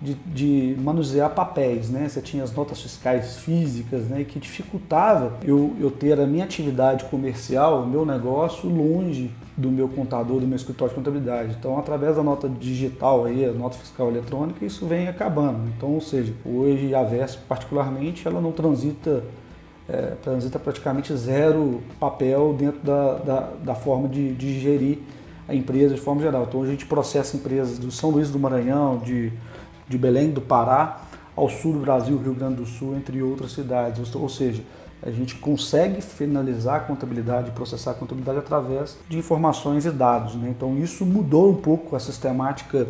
de, 0.00 0.14
de, 0.14 0.76
manusear 0.80 1.30
papéis, 1.30 1.90
né? 1.90 2.08
Você 2.08 2.20
tinha 2.20 2.44
as 2.44 2.52
notas 2.54 2.80
fiscais 2.80 3.38
físicas, 3.38 4.08
né? 4.08 4.24
Que 4.24 4.38
dificultava 4.38 5.32
eu, 5.42 5.74
eu 5.80 5.90
ter 5.90 6.20
a 6.20 6.26
minha 6.26 6.44
atividade 6.44 7.04
comercial, 7.06 7.82
o 7.82 7.86
meu 7.86 8.06
negócio 8.06 8.68
longe 8.68 9.30
do 9.56 9.70
meu 9.70 9.88
contador, 9.88 10.40
do 10.40 10.46
meu 10.46 10.56
escritório 10.56 10.90
de 10.90 10.94
contabilidade. 10.94 11.56
Então, 11.58 11.76
através 11.78 12.14
da 12.14 12.22
nota 12.22 12.48
digital 12.48 13.24
aí, 13.24 13.44
a 13.44 13.52
nota 13.52 13.76
fiscal 13.76 14.08
eletrônica, 14.08 14.64
isso 14.64 14.86
vem 14.86 15.08
acabando. 15.08 15.68
Então, 15.76 15.92
ou 15.94 16.00
seja, 16.00 16.32
hoje 16.44 16.94
a 16.94 17.02
VESP 17.02 17.42
particularmente, 17.48 18.26
ela 18.26 18.40
não 18.40 18.52
transita 18.52 19.24
é, 19.88 20.12
transita 20.22 20.58
praticamente 20.58 21.16
zero 21.16 21.80
papel 21.98 22.54
dentro 22.56 22.80
da, 22.82 23.14
da, 23.14 23.40
da 23.64 23.74
forma 23.74 24.06
de, 24.06 24.34
de 24.34 24.60
gerir 24.60 24.98
a 25.48 25.54
empresa 25.54 25.94
de 25.94 26.00
forma 26.00 26.20
geral. 26.20 26.44
Então, 26.46 26.62
a 26.62 26.66
gente 26.66 26.84
processa 26.84 27.36
empresas 27.36 27.78
do 27.78 27.90
São 27.90 28.10
Luís 28.10 28.30
do 28.30 28.38
Maranhão, 28.38 28.98
de 28.98 29.32
de 29.88 29.96
Belém 29.98 30.30
do 30.30 30.40
Pará 30.40 31.02
ao 31.34 31.48
sul 31.48 31.74
do 31.74 31.78
Brasil, 31.80 32.18
Rio 32.18 32.34
Grande 32.34 32.56
do 32.56 32.66
Sul, 32.66 32.96
entre 32.96 33.22
outras 33.22 33.52
cidades. 33.52 34.14
Ou 34.14 34.28
seja, 34.28 34.62
a 35.02 35.10
gente 35.10 35.36
consegue 35.36 36.00
finalizar 36.02 36.76
a 36.76 36.80
contabilidade, 36.80 37.52
processar 37.52 37.92
a 37.92 37.94
contabilidade 37.94 38.38
através 38.38 38.98
de 39.08 39.16
informações 39.16 39.86
e 39.86 39.90
dados. 39.90 40.34
Né? 40.34 40.48
Então 40.50 40.76
isso 40.78 41.06
mudou 41.06 41.50
um 41.50 41.56
pouco 41.56 41.94
a 41.94 42.00
sistemática 42.00 42.86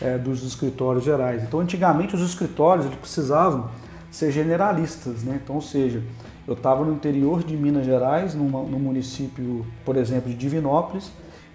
é, 0.00 0.16
dos 0.16 0.44
escritórios 0.44 1.04
gerais. 1.04 1.42
Então 1.42 1.60
antigamente 1.60 2.14
os 2.14 2.22
escritórios 2.22 2.86
eles 2.86 2.98
precisavam 2.98 3.68
ser 4.10 4.30
generalistas, 4.30 5.22
né? 5.22 5.40
então 5.42 5.56
ou 5.56 5.62
seja, 5.62 6.02
eu 6.46 6.54
estava 6.54 6.84
no 6.84 6.92
interior 6.92 7.44
de 7.44 7.56
Minas 7.56 7.84
Gerais, 7.84 8.34
no 8.34 8.44
município, 8.44 9.64
por 9.84 9.96
exemplo, 9.96 10.30
de 10.30 10.36
Divinópolis, 10.36 11.12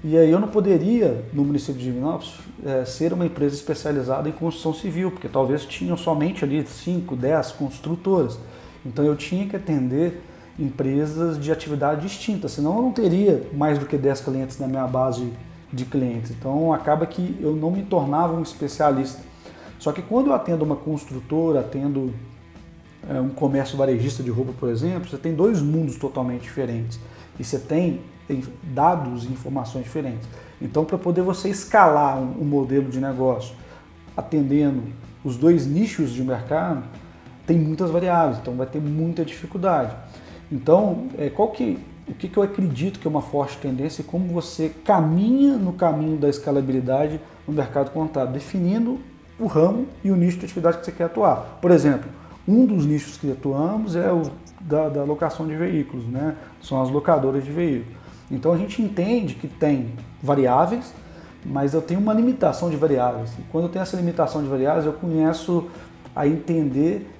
e 0.07 0.15
aí 0.15 0.29
eu 0.29 0.39
não 0.39 0.49
poderia, 0.49 1.25
no 1.33 1.43
município 1.43 1.81
de 1.81 1.85
Divinópolis, 1.85 2.35
é, 2.63 2.85
ser 2.85 3.11
uma 3.11 3.25
empresa 3.25 3.55
especializada 3.55 4.29
em 4.29 4.31
construção 4.31 4.71
civil, 4.71 5.09
porque 5.09 5.27
talvez 5.27 5.65
tinham 5.65 5.97
somente 5.97 6.45
ali 6.45 6.63
5, 6.63 7.15
10 7.15 7.53
construtoras. 7.53 8.37
Então 8.85 9.03
eu 9.03 9.15
tinha 9.15 9.47
que 9.47 9.55
atender 9.55 10.21
empresas 10.59 11.41
de 11.41 11.51
atividade 11.51 12.01
distinta, 12.01 12.47
senão 12.47 12.75
eu 12.75 12.81
não 12.83 12.91
teria 12.91 13.49
mais 13.51 13.79
do 13.79 13.87
que 13.87 13.97
10 13.97 14.21
clientes 14.21 14.59
na 14.59 14.67
minha 14.67 14.85
base 14.85 15.33
de 15.73 15.85
clientes. 15.85 16.29
Então 16.29 16.71
acaba 16.71 17.07
que 17.07 17.35
eu 17.41 17.55
não 17.55 17.71
me 17.71 17.81
tornava 17.81 18.35
um 18.35 18.43
especialista. 18.43 19.23
Só 19.79 19.91
que 19.91 20.03
quando 20.03 20.27
eu 20.27 20.33
atendo 20.35 20.63
uma 20.63 20.75
construtora, 20.75 21.61
atendo 21.61 22.13
é, 23.09 23.19
um 23.19 23.29
comércio 23.29 23.75
varejista 23.75 24.21
de 24.21 24.29
roupa, 24.29 24.53
por 24.59 24.69
exemplo, 24.69 25.09
você 25.09 25.17
tem 25.17 25.33
dois 25.33 25.63
mundos 25.63 25.97
totalmente 25.97 26.43
diferentes. 26.43 26.99
E 27.39 27.43
você 27.43 27.57
tem 27.57 28.01
dados 28.63 29.25
e 29.25 29.27
informações 29.27 29.83
diferentes. 29.83 30.27
Então, 30.61 30.85
para 30.85 30.97
poder 30.97 31.21
você 31.21 31.49
escalar 31.49 32.17
um, 32.17 32.41
um, 32.41 32.45
modelo 32.45 32.89
de 32.89 32.99
negócio 32.99 33.55
atendendo 34.15 34.83
os 35.23 35.37
dois 35.37 35.67
nichos 35.67 36.11
de 36.11 36.23
mercado, 36.23 36.83
tem 37.45 37.57
muitas 37.57 37.91
variáveis, 37.91 38.39
então 38.39 38.55
vai 38.55 38.65
ter 38.65 38.79
muita 38.79 39.23
dificuldade. 39.23 39.95
Então, 40.51 41.07
é, 41.17 41.29
qual 41.29 41.49
que, 41.49 41.77
o 42.07 42.13
que, 42.13 42.27
que 42.27 42.37
eu 42.37 42.43
acredito 42.43 42.99
que 42.99 43.07
é 43.07 43.09
uma 43.09 43.21
forte 43.21 43.57
tendência 43.57 44.01
e 44.01 44.05
como 44.05 44.27
você 44.33 44.69
caminha 44.83 45.57
no 45.57 45.73
caminho 45.73 46.17
da 46.17 46.29
escalabilidade 46.29 47.19
no 47.47 47.53
mercado 47.53 47.91
contábil, 47.91 48.33
definindo 48.33 48.99
o 49.39 49.47
ramo 49.47 49.87
e 50.03 50.11
o 50.11 50.15
nicho 50.15 50.37
de 50.37 50.45
atividade 50.45 50.77
que 50.77 50.85
você 50.85 50.91
quer 50.91 51.05
atuar. 51.05 51.59
Por 51.61 51.71
exemplo, 51.71 52.09
um 52.47 52.65
dos 52.65 52.85
nichos 52.85 53.17
que 53.17 53.31
atuamos 53.31 53.95
é 53.95 54.11
o 54.11 54.23
da, 54.61 54.89
da 54.89 55.03
locação 55.03 55.47
de 55.47 55.55
veículos, 55.55 56.05
né? 56.07 56.35
são 56.61 56.81
as 56.81 56.89
locadoras 56.89 57.43
de 57.43 57.51
veículos. 57.51 58.04
Então 58.29 58.51
a 58.51 58.57
gente 58.57 58.81
entende 58.81 59.35
que 59.35 59.47
tem 59.47 59.93
variáveis, 60.21 60.93
mas 61.45 61.73
eu 61.73 61.81
tenho 61.81 61.99
uma 61.99 62.13
limitação 62.13 62.69
de 62.69 62.75
variáveis. 62.75 63.31
E 63.37 63.43
quando 63.51 63.65
eu 63.65 63.69
tenho 63.69 63.83
essa 63.83 63.95
limitação 63.95 64.41
de 64.41 64.49
variáveis, 64.49 64.85
eu 64.85 64.93
começo 64.93 65.67
a 66.15 66.27
entender 66.27 67.11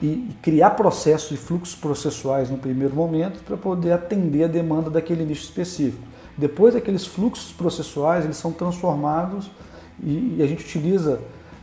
e 0.00 0.30
criar 0.40 0.70
processos 0.70 1.32
e 1.32 1.36
fluxos 1.36 1.74
processuais 1.74 2.50
no 2.50 2.56
primeiro 2.56 2.94
momento 2.94 3.42
para 3.42 3.56
poder 3.56 3.92
atender 3.92 4.44
a 4.44 4.46
demanda 4.46 4.88
daquele 4.88 5.24
nicho 5.24 5.42
específico. 5.42 6.02
Depois, 6.36 6.76
aqueles 6.76 7.04
fluxos 7.04 7.52
processuais 7.52 8.24
eles 8.24 8.36
são 8.36 8.52
transformados 8.52 9.50
e, 10.00 10.40
a 10.40 10.46
gente 10.46 10.64
utiliza 10.64 11.20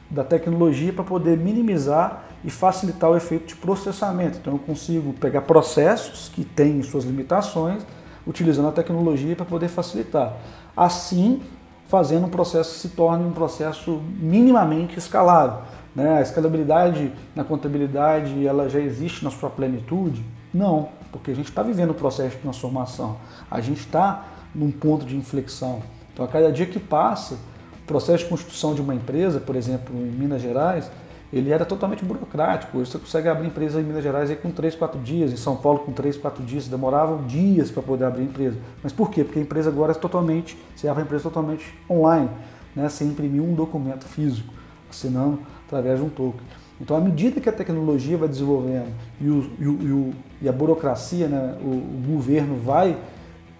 da 0.10 0.24
tecnologia 0.24 0.92
para 0.92 1.04
poder 1.04 1.38
minimizar 1.38 2.26
e 2.44 2.50
facilitar 2.50 3.10
o 3.10 3.16
efeito 3.16 3.48
de 3.48 3.56
processamento. 3.56 4.38
Então, 4.38 4.54
eu 4.54 4.60
consigo 4.60 5.14
pegar 5.14 5.42
processos 5.42 6.30
que 6.30 6.44
têm 6.44 6.84
suas 6.84 7.06
limitações 7.06 7.84
utilizando 8.26 8.68
a 8.68 8.72
tecnologia 8.72 9.36
para 9.36 9.46
poder 9.46 9.68
facilitar. 9.68 10.38
Assim, 10.76 11.42
fazendo 11.88 12.26
um 12.26 12.30
processo 12.30 12.74
que 12.74 12.80
se 12.80 12.90
torne 12.90 13.24
um 13.24 13.32
processo 13.32 14.02
minimamente 14.20 14.98
escalável. 14.98 15.60
Né? 15.96 16.18
A 16.18 16.22
escalabilidade 16.22 17.12
na 17.36 17.44
contabilidade 17.44 18.46
ela 18.46 18.68
já 18.70 18.80
existe 18.80 19.24
na 19.24 19.32
sua 19.32 19.50
plenitude? 19.50 20.24
Não, 20.54 20.90
porque 21.12 21.32
a 21.32 21.36
gente 21.36 21.50
está 21.50 21.64
vivendo 21.64 21.92
um 21.92 21.96
processo 21.96 22.36
de 22.36 22.42
transformação. 22.42 23.18
A 23.50 23.62
gente 23.62 23.82
está 23.82 24.26
num 24.54 24.72
ponto 24.72 25.06
de 25.06 25.16
inflexão. 25.16 25.82
Então, 26.14 26.26
a 26.26 26.28
cada 26.28 26.52
dia 26.52 26.66
que 26.66 26.80
passa, 26.80 27.36
o 27.84 27.86
processo 27.86 28.24
de 28.24 28.30
construção 28.30 28.74
de 28.74 28.82
uma 28.82 28.96
empresa, 28.96 29.40
por 29.40 29.56
exemplo, 29.56 29.96
em 29.96 30.12
Minas 30.12 30.42
Gerais, 30.42 30.90
ele 31.32 31.52
era 31.52 31.66
totalmente 31.66 32.04
burocrático. 32.06 32.78
Hoje 32.78 32.92
você 32.92 33.00
consegue 33.00 33.28
abrir 33.28 33.48
empresa 33.48 33.82
em 33.82 33.84
Minas 33.84 34.04
Gerais 34.04 34.30
aí 34.30 34.36
com 34.36 34.52
3, 34.52 34.76
4 34.76 35.00
dias, 35.00 35.32
em 35.32 35.38
São 35.38 35.56
Paulo 35.56 35.80
com 35.80 35.92
3, 35.92 36.18
4 36.18 36.44
dias, 36.44 36.68
demoravam 36.68 37.26
dias 37.26 37.72
para 37.72 37.84
poder 37.84 38.06
abrir 38.06 38.24
empresa. 38.24 38.58
Mas 38.84 38.94
por 38.94 39.10
quê? 39.10 39.24
Porque 39.24 39.40
a 39.40 39.42
empresa 39.42 39.70
agora 39.70 39.92
é 39.92 39.96
totalmente, 39.96 40.58
você 40.76 40.88
abre 40.88 41.04
a 41.04 41.06
empresa 41.06 41.24
totalmente 41.24 41.74
online, 41.90 42.30
né? 42.76 42.88
sem 42.90 43.08
imprimir 43.08 43.42
um 43.42 43.54
documento 43.54 44.06
físico, 44.06 44.54
assinando 44.90 45.40
através 45.66 46.00
de 46.00 46.06
um 46.06 46.10
token. 46.10 46.42
Então, 46.80 46.98
à 46.98 47.00
medida 47.00 47.40
que 47.40 47.48
a 47.48 47.54
tecnologia 47.54 48.18
vai 48.18 48.28
desenvolvendo 48.28 48.94
e, 49.20 49.30
o, 49.30 49.52
e, 49.60 49.68
o, 49.68 50.14
e 50.42 50.50
a 50.50 50.52
burocracia, 50.52 51.28
né, 51.28 51.58
o, 51.62 51.70
o 51.70 52.04
governo 52.06 52.58
vai 52.58 52.98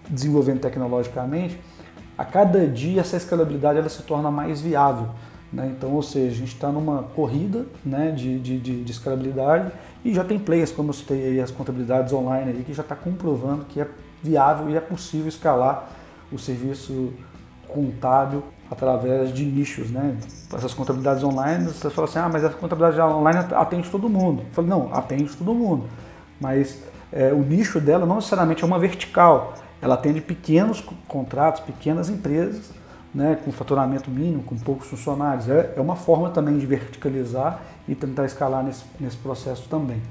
desenvolvendo 0.08 0.60
tecnologicamente, 0.60 1.58
a 2.16 2.24
cada 2.24 2.66
dia 2.66 3.00
essa 3.00 3.16
escalabilidade 3.16 3.78
ela 3.78 3.88
se 3.88 4.02
torna 4.02 4.30
mais 4.30 4.60
viável. 4.60 5.08
Né? 5.56 5.72
Então, 5.74 5.90
ou 5.92 6.02
seja, 6.02 6.32
a 6.32 6.38
gente 6.38 6.52
está 6.52 6.68
numa 6.68 7.04
corrida 7.14 7.64
né, 7.82 8.10
de, 8.10 8.38
de, 8.38 8.58
de, 8.58 8.84
de, 8.84 8.92
escalabilidade 8.92 9.72
e 10.04 10.12
já 10.12 10.22
tem 10.22 10.38
players, 10.38 10.70
como 10.70 10.90
eu 10.90 10.92
citei 10.92 11.28
aí, 11.28 11.40
as 11.40 11.50
contabilidades 11.50 12.12
online 12.12 12.50
aí, 12.50 12.62
que 12.62 12.74
já 12.74 12.82
está 12.82 12.94
comprovando 12.94 13.64
que 13.64 13.80
é 13.80 13.88
viável 14.22 14.68
e 14.68 14.76
é 14.76 14.80
possível 14.80 15.28
escalar 15.28 15.88
o 16.30 16.38
serviço 16.38 17.10
contábil 17.66 18.42
através 18.70 19.32
de 19.32 19.46
nichos, 19.46 19.90
né? 19.90 20.18
Essas 20.52 20.74
contabilidades 20.74 21.24
online, 21.24 21.64
você 21.64 21.88
fala 21.88 22.06
assim, 22.06 22.18
ah, 22.18 22.28
mas 22.30 22.44
a 22.44 22.50
contabilidade 22.50 23.00
online 23.00 23.38
atende 23.54 23.88
todo 23.88 24.10
mundo. 24.10 24.42
Eu 24.42 24.52
falo, 24.52 24.68
não, 24.68 24.92
atende 24.92 25.34
todo 25.36 25.54
mundo. 25.54 25.84
Mas 26.38 26.82
é, 27.10 27.32
o 27.32 27.38
nicho 27.38 27.80
dela 27.80 28.04
não 28.04 28.16
necessariamente 28.16 28.62
é 28.62 28.66
uma 28.66 28.78
vertical. 28.78 29.54
Ela 29.80 29.94
atende 29.94 30.20
pequenos 30.20 30.84
contratos, 31.08 31.62
pequenas 31.62 32.10
empresas, 32.10 32.75
né, 33.16 33.38
com 33.42 33.50
faturamento 33.50 34.10
mínimo, 34.10 34.42
com 34.42 34.56
poucos 34.58 34.88
funcionários. 34.88 35.48
É, 35.48 35.72
é 35.74 35.80
uma 35.80 35.96
forma 35.96 36.28
também 36.28 36.58
de 36.58 36.66
verticalizar 36.66 37.62
e 37.88 37.94
tentar 37.94 38.26
escalar 38.26 38.62
nesse, 38.62 38.84
nesse 39.00 39.16
processo 39.16 39.66
também. 39.70 40.02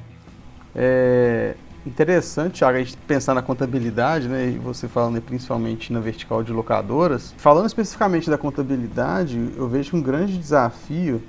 É 0.76 1.54
interessante, 1.86 2.56
Thiago, 2.56 2.78
a 2.78 2.80
gente 2.80 2.98
pensar 2.98 3.36
na 3.36 3.44
contabilidade, 3.44 4.28
né, 4.28 4.48
e 4.48 4.58
você 4.58 4.88
falando 4.88 5.22
principalmente 5.22 5.94
na 5.94 6.00
vertical 6.00 6.42
de 6.42 6.52
locadoras. 6.52 7.36
Falando 7.38 7.68
especificamente 7.68 8.28
da 8.28 8.40
contabilidade, 8.40 9.54
eu 9.56 9.68
vejo 9.70 9.96
um 9.96 10.02
grande 10.02 10.36
desafio 10.36 11.22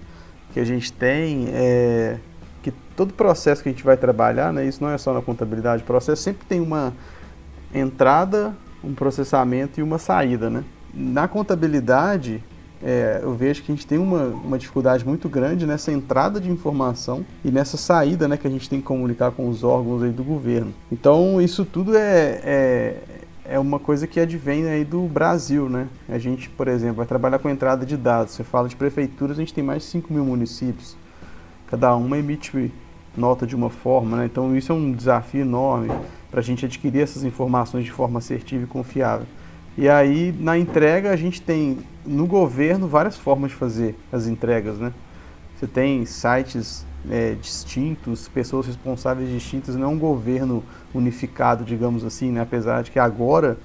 que 0.55 0.59
a 0.59 0.65
gente 0.65 0.91
tem 0.91 1.49
é 1.53 2.19
que 2.63 2.73
todo 2.97 3.13
processo 3.13 3.63
que 3.63 3.69
a 3.69 3.73
gente 3.73 3.85
vai 3.85 3.99
trabalhar, 3.99 4.51
né, 4.53 4.67
isso 4.67 4.83
não 4.83 4.91
é 4.91 4.97
só 4.97 5.13
na 5.13 5.21
contabilidade, 5.21 5.83
o 5.83 5.87
processo 5.87 6.23
sempre 6.23 6.47
tem 6.47 6.61
uma 6.61 6.93
entrada, 7.73 8.57
um 8.83 8.95
processamento 8.95 9.79
e 9.79 9.83
uma 9.83 9.99
saída, 9.99 10.49
né? 10.51 10.65
Na 10.99 11.29
contabilidade, 11.29 12.43
é, 12.83 13.21
eu 13.23 13.35
vejo 13.35 13.63
que 13.63 13.71
a 13.71 13.75
gente 13.75 13.87
tem 13.87 13.99
uma, 13.99 14.25
uma 14.29 14.59
dificuldade 14.59 15.05
muito 15.05 15.29
grande 15.29 15.67
nessa 15.67 15.93
entrada 15.93 16.41
de 16.41 16.51
informação 16.51 17.23
e 17.45 17.51
nessa 17.51 17.77
saída 17.77 18.27
né, 18.27 18.39
que 18.39 18.47
a 18.47 18.51
gente 18.51 18.67
tem 18.67 18.81
que 18.81 18.87
comunicar 18.87 19.31
com 19.31 19.47
os 19.47 19.63
órgãos 19.63 20.03
aí 20.03 20.11
do 20.11 20.25
governo. 20.25 20.73
Então, 20.91 21.41
isso 21.43 21.67
tudo 21.67 21.95
é, 21.95 22.41
é, 22.43 23.03
é 23.45 23.59
uma 23.59 23.79
coisa 23.79 24.07
que 24.07 24.19
advém 24.19 24.67
aí 24.69 24.85
do 24.85 25.03
Brasil. 25.03 25.69
Né? 25.69 25.87
A 26.09 26.17
gente, 26.17 26.49
por 26.49 26.67
exemplo, 26.67 26.97
vai 26.97 27.07
trabalhar 27.07 27.39
com 27.41 27.51
entrada 27.51 27.85
de 27.85 27.97
dados. 27.97 28.33
Você 28.33 28.43
fala 28.43 28.67
de 28.67 28.75
prefeituras, 28.75 29.37
a 29.37 29.41
gente 29.41 29.53
tem 29.53 29.63
mais 29.63 29.83
de 29.83 29.89
5 29.89 30.11
mil 30.11 30.25
municípios. 30.25 30.97
Cada 31.67 31.95
uma 31.95 32.17
emite 32.17 32.73
nota 33.15 33.47
de 33.47 33.55
uma 33.55 33.71
forma, 33.71 34.19
né? 34.19 34.27
então 34.27 34.57
isso 34.57 34.71
é 34.71 34.75
um 34.75 34.93
desafio 34.93 35.41
enorme 35.41 35.91
para 36.31 36.41
a 36.41 36.43
gente 36.43 36.67
adquirir 36.67 37.01
essas 37.01 37.25
informações 37.25 37.85
de 37.85 37.91
forma 37.91 38.19
assertiva 38.19 38.65
e 38.65 38.67
confiável. 38.67 39.27
E 39.79 39.91
aí, 39.91 40.35
na 40.41 40.57
entrega, 40.57 41.11
a 41.11 41.17
gente 41.17 41.43
tem 41.43 41.79
no 42.05 42.27
governo 42.27 42.89
várias 42.89 43.17
formas 43.17 43.51
de 43.51 43.57
fazer 43.59 43.95
as 44.11 44.27
entregas, 44.27 44.79
né? 44.79 44.91
Você 45.55 45.67
tem 45.67 46.07
sites 46.07 46.87
é, 47.11 47.35
distintos, 47.35 48.27
pessoas 48.27 48.67
responsáveis 48.67 49.29
distintas, 49.29 49.77
não 49.77 49.85
é 49.85 49.89
um 49.89 49.99
governo 49.99 50.65
unificado, 50.95 51.63
digamos 51.63 52.05
assim, 52.05 52.33
né? 52.33 52.41
Apesar 52.41 52.83
de 52.83 52.91
que 52.91 52.99
agora 52.99 53.59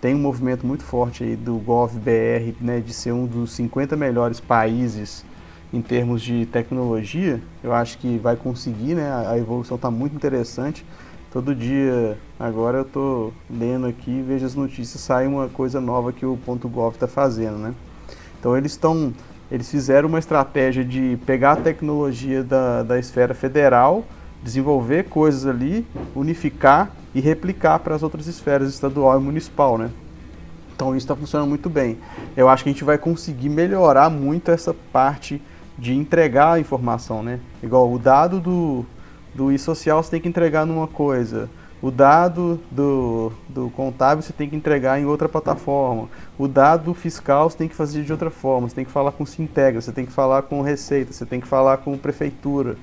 tem 0.00 0.14
um 0.14 0.18
movimento 0.18 0.66
muito 0.66 0.82
forte 0.82 1.24
aí 1.24 1.36
do 1.36 1.56
GovBR, 1.56 2.56
né, 2.58 2.80
de 2.80 2.94
ser 2.94 3.12
um 3.12 3.26
dos 3.26 3.52
50 3.52 3.94
melhores 3.96 4.40
países 4.40 5.26
em 5.70 5.82
termos 5.82 6.22
de 6.22 6.46
tecnologia, 6.46 7.40
eu 7.62 7.74
acho 7.74 7.98
que 7.98 8.16
vai 8.16 8.34
conseguir, 8.34 8.94
né? 8.94 9.12
A 9.28 9.36
evolução 9.36 9.76
está 9.76 9.90
muito 9.90 10.16
interessante. 10.16 10.86
Todo 11.32 11.54
dia, 11.54 12.18
agora 12.40 12.78
eu 12.78 12.82
estou 12.82 13.32
lendo 13.48 13.86
aqui, 13.86 14.20
vejo 14.20 14.44
as 14.44 14.56
notícias, 14.56 15.00
sai 15.00 15.28
uma 15.28 15.48
coisa 15.48 15.80
nova 15.80 16.12
que 16.12 16.26
o 16.26 16.36
ponto 16.36 16.68
.gov 16.68 16.94
está 16.94 17.06
fazendo, 17.06 17.56
né? 17.56 17.72
Então 18.40 18.56
eles 18.56 18.72
estão, 18.72 19.14
eles 19.48 19.70
fizeram 19.70 20.08
uma 20.08 20.18
estratégia 20.18 20.84
de 20.84 21.16
pegar 21.24 21.52
a 21.52 21.56
tecnologia 21.56 22.42
da, 22.42 22.82
da 22.82 22.98
esfera 22.98 23.32
federal, 23.32 24.04
desenvolver 24.42 25.04
coisas 25.04 25.46
ali, 25.46 25.86
unificar 26.16 26.90
e 27.14 27.20
replicar 27.20 27.78
para 27.78 27.94
as 27.94 28.02
outras 28.02 28.26
esferas 28.26 28.68
estadual 28.68 29.20
e 29.20 29.22
municipal, 29.22 29.78
né? 29.78 29.88
Então 30.74 30.96
isso 30.96 31.04
está 31.04 31.14
funcionando 31.14 31.48
muito 31.48 31.70
bem. 31.70 31.98
Eu 32.36 32.48
acho 32.48 32.64
que 32.64 32.70
a 32.70 32.72
gente 32.72 32.82
vai 32.82 32.98
conseguir 32.98 33.50
melhorar 33.50 34.10
muito 34.10 34.50
essa 34.50 34.74
parte 34.74 35.40
de 35.78 35.94
entregar 35.94 36.54
a 36.54 36.58
informação, 36.58 37.22
né? 37.22 37.38
Igual 37.62 37.92
o 37.92 38.00
dado 38.00 38.40
do, 38.40 38.84
do 39.34 39.52
e-social 39.52 40.02
você 40.02 40.10
tem 40.10 40.20
que 40.20 40.28
entregar 40.28 40.66
numa 40.66 40.86
coisa, 40.86 41.48
o 41.82 41.90
dado 41.90 42.60
do, 42.70 43.32
do 43.48 43.70
contábil 43.70 44.22
você 44.22 44.32
tem 44.32 44.48
que 44.48 44.56
entregar 44.56 45.00
em 45.00 45.06
outra 45.06 45.28
plataforma, 45.28 46.08
o 46.38 46.46
dado 46.46 46.92
fiscal 46.92 47.48
você 47.48 47.56
tem 47.56 47.68
que 47.68 47.74
fazer 47.74 48.02
de 48.02 48.12
outra 48.12 48.30
forma, 48.30 48.68
você 48.68 48.74
tem 48.74 48.84
que 48.84 48.90
falar 48.90 49.12
com 49.12 49.24
o 49.24 49.26
Sintegra, 49.26 49.80
você 49.80 49.92
tem 49.92 50.04
que 50.04 50.12
falar 50.12 50.42
com 50.42 50.60
Receita, 50.62 51.12
você 51.12 51.24
tem 51.24 51.40
que 51.40 51.46
falar 51.46 51.78
com 51.78 51.96
Prefeitura. 51.96 52.76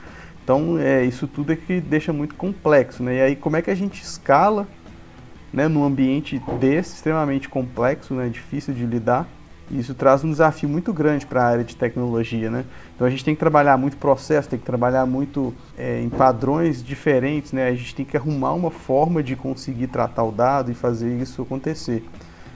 Então, 0.43 0.79
é, 0.79 1.03
isso 1.03 1.27
tudo 1.27 1.51
é 1.51 1.57
que 1.57 1.81
deixa 1.81 2.13
muito 2.13 2.33
complexo, 2.33 3.03
né? 3.03 3.17
E 3.17 3.21
aí, 3.21 3.35
como 3.35 3.57
é 3.57 3.61
que 3.61 3.69
a 3.69 3.75
gente 3.75 4.01
escala 4.01 4.65
né, 5.51 5.67
num 5.67 5.83
ambiente 5.83 6.41
desse, 6.59 6.95
extremamente 6.95 7.49
complexo, 7.49 8.13
né, 8.13 8.29
difícil 8.29 8.73
de 8.73 8.85
lidar, 8.85 9.27
isso 9.69 9.93
traz 9.93 10.23
um 10.23 10.31
desafio 10.31 10.69
muito 10.69 10.93
grande 10.93 11.25
para 11.25 11.43
a 11.43 11.45
área 11.45 11.63
de 11.63 11.75
tecnologia, 11.75 12.49
né? 12.49 12.63
Então 12.97 13.05
a 13.05 13.11
gente 13.11 13.23
tem 13.23 13.35
que 13.35 13.39
trabalhar 13.39 13.77
muito 13.77 13.95
processo, 13.95 14.49
tem 14.49 14.57
que 14.57 14.65
trabalhar 14.65 15.05
muito 15.05 15.53
é, 15.77 16.01
em 16.01 16.09
padrões 16.09 16.83
diferentes, 16.83 17.51
né? 17.51 17.67
A 17.67 17.75
gente 17.75 17.93
tem 17.93 18.03
que 18.03 18.17
arrumar 18.17 18.53
uma 18.53 18.71
forma 18.71 19.21
de 19.21 19.35
conseguir 19.35 19.85
tratar 19.85 20.23
o 20.23 20.31
dado 20.31 20.71
e 20.71 20.73
fazer 20.73 21.15
isso 21.21 21.43
acontecer. 21.43 22.03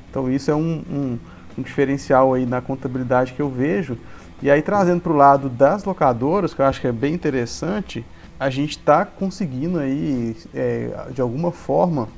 Então 0.09 0.31
isso 0.31 0.49
é 0.49 0.55
um, 0.55 0.83
um, 0.91 1.19
um 1.59 1.61
diferencial 1.61 2.33
aí 2.33 2.47
na 2.47 2.59
contabilidade 2.59 3.33
que 3.33 3.39
eu 3.39 3.51
vejo. 3.51 3.99
E 4.41 4.49
aí 4.49 4.63
trazendo 4.63 4.99
para 4.99 5.11
o 5.11 5.15
lado 5.15 5.47
das 5.47 5.83
locadoras, 5.83 6.55
que 6.55 6.61
eu 6.63 6.65
acho 6.65 6.81
que 6.81 6.87
é 6.87 6.91
bem 6.91 7.13
interessante, 7.13 8.03
a 8.39 8.49
gente 8.49 8.71
está 8.71 9.05
conseguindo 9.05 9.77
aí, 9.77 10.35
é, 10.55 10.89
de 11.13 11.21
alguma 11.21 11.51
forma, 11.51 12.09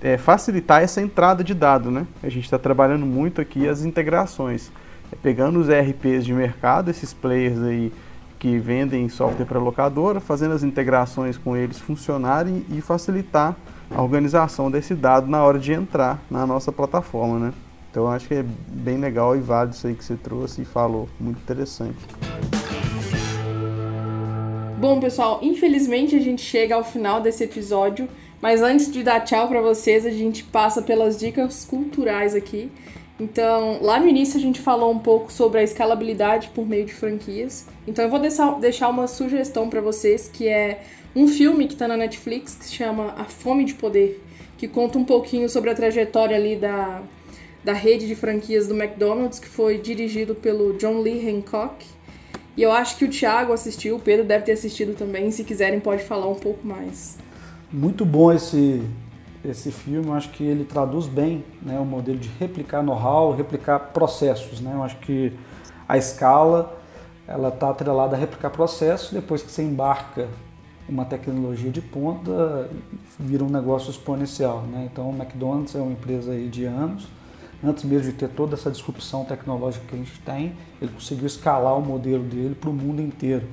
é, 0.00 0.18
facilitar 0.18 0.82
essa 0.82 1.00
entrada 1.00 1.44
de 1.44 1.54
dado, 1.54 1.92
né? 1.92 2.08
A 2.24 2.28
gente 2.28 2.42
está 2.42 2.58
trabalhando 2.58 3.06
muito 3.06 3.40
aqui 3.40 3.68
as 3.68 3.84
integrações, 3.84 4.72
pegando 5.20 5.58
os 5.58 5.68
ERPs 5.68 6.24
de 6.24 6.32
mercado, 6.32 6.90
esses 6.90 7.12
players 7.12 7.60
aí 7.62 7.92
que 8.38 8.58
vendem 8.58 9.08
software 9.08 9.46
para 9.46 9.58
locadora, 9.58 10.18
fazendo 10.18 10.52
as 10.52 10.62
integrações 10.62 11.38
com 11.38 11.56
eles 11.56 11.78
funcionarem 11.78 12.64
e 12.70 12.80
facilitar 12.80 13.56
a 13.90 14.02
organização 14.02 14.70
desse 14.70 14.94
dado 14.94 15.28
na 15.28 15.42
hora 15.44 15.58
de 15.58 15.72
entrar 15.72 16.20
na 16.30 16.46
nossa 16.46 16.72
plataforma, 16.72 17.38
né? 17.38 17.52
Então 17.90 18.08
acho 18.10 18.26
que 18.26 18.34
é 18.34 18.42
bem 18.42 18.96
legal 18.96 19.36
e 19.36 19.40
válido 19.40 19.76
isso 19.76 19.86
aí 19.86 19.94
que 19.94 20.04
você 20.04 20.16
trouxe 20.16 20.62
e 20.62 20.64
falou, 20.64 21.08
muito 21.20 21.38
interessante. 21.38 21.98
Bom, 24.78 24.98
pessoal, 24.98 25.38
infelizmente 25.42 26.16
a 26.16 26.20
gente 26.20 26.42
chega 26.42 26.74
ao 26.74 26.82
final 26.82 27.20
desse 27.20 27.44
episódio. 27.44 28.08
Mas 28.42 28.60
antes 28.60 28.90
de 28.90 29.04
dar 29.04 29.20
tchau 29.20 29.46
para 29.46 29.62
vocês, 29.62 30.04
a 30.04 30.10
gente 30.10 30.42
passa 30.42 30.82
pelas 30.82 31.16
dicas 31.16 31.64
culturais 31.64 32.34
aqui. 32.34 32.72
Então, 33.22 33.78
lá 33.80 34.00
no 34.00 34.08
início 34.08 34.36
a 34.36 34.42
gente 34.42 34.60
falou 34.60 34.90
um 34.90 34.98
pouco 34.98 35.32
sobre 35.32 35.60
a 35.60 35.62
escalabilidade 35.62 36.48
por 36.48 36.66
meio 36.66 36.84
de 36.84 36.92
franquias. 36.92 37.68
Então, 37.86 38.04
eu 38.04 38.10
vou 38.10 38.18
deixar 38.18 38.88
uma 38.88 39.06
sugestão 39.06 39.70
para 39.70 39.80
vocês, 39.80 40.28
que 40.28 40.48
é 40.48 40.82
um 41.14 41.28
filme 41.28 41.68
que 41.68 41.74
está 41.74 41.86
na 41.86 41.96
Netflix 41.96 42.56
que 42.56 42.64
se 42.64 42.74
chama 42.74 43.14
A 43.16 43.24
Fome 43.24 43.64
de 43.64 43.74
Poder, 43.74 44.20
que 44.58 44.66
conta 44.66 44.98
um 44.98 45.04
pouquinho 45.04 45.48
sobre 45.48 45.70
a 45.70 45.74
trajetória 45.74 46.36
ali 46.36 46.56
da, 46.56 47.00
da 47.62 47.72
rede 47.72 48.08
de 48.08 48.16
franquias 48.16 48.66
do 48.66 48.74
McDonald's, 48.74 49.38
que 49.38 49.46
foi 49.46 49.78
dirigido 49.78 50.34
pelo 50.34 50.72
John 50.72 51.00
Lee 51.00 51.24
Hancock. 51.30 51.86
E 52.56 52.62
eu 52.62 52.72
acho 52.72 52.96
que 52.96 53.04
o 53.04 53.08
Thiago 53.08 53.52
assistiu, 53.52 53.96
o 53.96 54.00
Pedro 54.00 54.24
deve 54.24 54.46
ter 54.46 54.52
assistido 54.52 54.96
também. 54.96 55.30
Se 55.30 55.44
quiserem, 55.44 55.78
pode 55.78 56.02
falar 56.02 56.26
um 56.28 56.34
pouco 56.34 56.66
mais. 56.66 57.18
Muito 57.72 58.04
bom 58.04 58.32
esse, 58.32 58.82
esse 59.44 59.72
filme, 59.72 60.06
eu 60.06 60.14
acho 60.14 60.30
que 60.30 60.44
ele 60.44 60.64
traduz 60.64 61.06
bem 61.06 61.44
né, 61.60 61.78
o 61.78 61.84
modelo 61.84 62.18
de 62.18 62.28
replicar 62.38 62.82
know-how, 62.82 63.34
replicar 63.34 63.78
processos. 63.78 64.60
Né? 64.60 64.72
Eu 64.74 64.82
acho 64.82 64.96
que 64.98 65.32
a 65.88 65.98
escala 65.98 66.78
ela 67.26 67.48
está 67.48 67.70
atrelada 67.70 68.16
a 68.16 68.18
replicar 68.18 68.50
processos, 68.50 69.10
depois 69.10 69.42
que 69.42 69.50
você 69.50 69.62
embarca 69.62 70.28
uma 70.88 71.04
tecnologia 71.04 71.70
de 71.70 71.80
ponta, 71.80 72.68
vira 73.18 73.44
um 73.44 73.48
negócio 73.48 73.90
exponencial. 73.90 74.62
Né? 74.62 74.88
Então 74.92 75.10
o 75.10 75.14
McDonald's 75.14 75.74
é 75.74 75.78
uma 75.78 75.92
empresa 75.92 76.32
aí 76.32 76.48
de 76.48 76.64
anos, 76.64 77.08
antes 77.64 77.84
mesmo 77.84 78.10
de 78.10 78.18
ter 78.18 78.28
toda 78.28 78.54
essa 78.54 78.70
disrupção 78.70 79.24
tecnológica 79.24 79.84
que 79.86 79.94
a 79.94 79.98
gente 79.98 80.18
tem, 80.20 80.54
ele 80.80 80.92
conseguiu 80.92 81.26
escalar 81.26 81.76
o 81.78 81.82
modelo 81.82 82.24
dele 82.24 82.54
para 82.54 82.70
o 82.70 82.72
mundo 82.72 83.00
inteiro. 83.00 83.46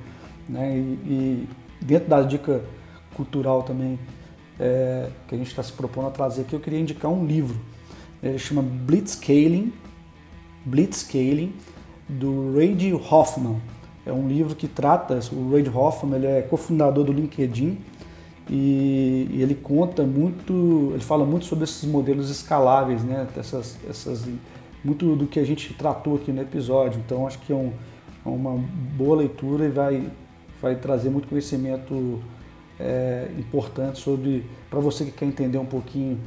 Né? 0.48 0.76
E, 0.76 0.80
e 0.80 1.48
dentro 1.80 2.08
da 2.08 2.22
dica 2.22 2.62
cultural 3.14 3.62
também 3.62 3.98
é, 4.60 5.08
que 5.26 5.34
a 5.34 5.38
gente 5.38 5.48
está 5.48 5.62
se 5.62 5.72
propondo 5.72 6.08
a 6.08 6.10
trazer 6.10 6.42
aqui, 6.42 6.54
eu 6.54 6.60
queria 6.60 6.78
indicar 6.78 7.10
um 7.10 7.24
livro. 7.24 7.58
Ele 8.22 8.38
chama 8.38 8.62
Blitzscaling, 8.62 9.72
Blitzscaling, 10.64 11.54
do 12.06 12.52
Reid 12.54 12.92
Hoffman. 12.92 13.56
É 14.04 14.12
um 14.12 14.28
livro 14.28 14.54
que 14.54 14.68
trata, 14.68 15.18
o 15.32 15.50
Reid 15.52 15.70
Hoffman 15.70 16.16
ele 16.16 16.26
é 16.26 16.42
cofundador 16.42 17.04
do 17.04 17.12
LinkedIn 17.12 17.78
e, 18.48 19.28
e, 19.30 19.42
ele 19.42 19.54
conta 19.54 20.02
muito, 20.02 20.90
ele 20.92 21.02
fala 21.02 21.24
muito 21.24 21.46
sobre 21.46 21.64
esses 21.64 21.84
modelos 21.84 22.30
escaláveis, 22.30 23.02
né? 23.02 23.26
essas, 23.36 23.78
essas 23.88 24.26
muito 24.82 25.14
do 25.14 25.26
que 25.26 25.38
a 25.38 25.44
gente 25.44 25.72
tratou 25.74 26.16
aqui 26.16 26.32
no 26.32 26.42
episódio. 26.42 27.00
Então 27.04 27.26
acho 27.26 27.38
que 27.40 27.52
é, 27.52 27.56
um, 27.56 27.72
é 28.24 28.28
uma 28.28 28.58
boa 28.96 29.18
leitura 29.18 29.66
e 29.66 29.70
vai, 29.70 30.10
vai 30.60 30.74
trazer 30.74 31.10
muito 31.10 31.28
conhecimento 31.28 32.20
é, 32.80 33.28
importante 33.38 34.00
sobre 34.00 34.44
para 34.68 34.80
você 34.80 35.04
que 35.04 35.12
quer 35.12 35.26
entender 35.26 35.58
um 35.58 35.66
pouquinho 35.66 36.18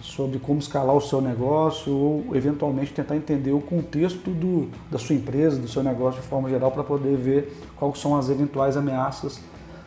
sobre 0.00 0.38
como 0.40 0.58
escalar 0.58 0.96
o 0.96 1.00
seu 1.00 1.20
negócio 1.20 1.92
ou 1.94 2.34
eventualmente 2.34 2.92
tentar 2.92 3.16
entender 3.16 3.52
o 3.52 3.60
contexto 3.60 4.30
do, 4.30 4.68
da 4.90 4.98
sua 4.98 5.14
empresa, 5.14 5.60
do 5.60 5.68
seu 5.68 5.82
negócio 5.82 6.20
de 6.20 6.26
forma 6.26 6.50
geral 6.50 6.72
para 6.72 6.82
poder 6.82 7.16
ver 7.16 7.56
quais 7.76 7.98
são 7.98 8.16
as 8.16 8.28
eventuais 8.28 8.76
ameaças 8.76 9.40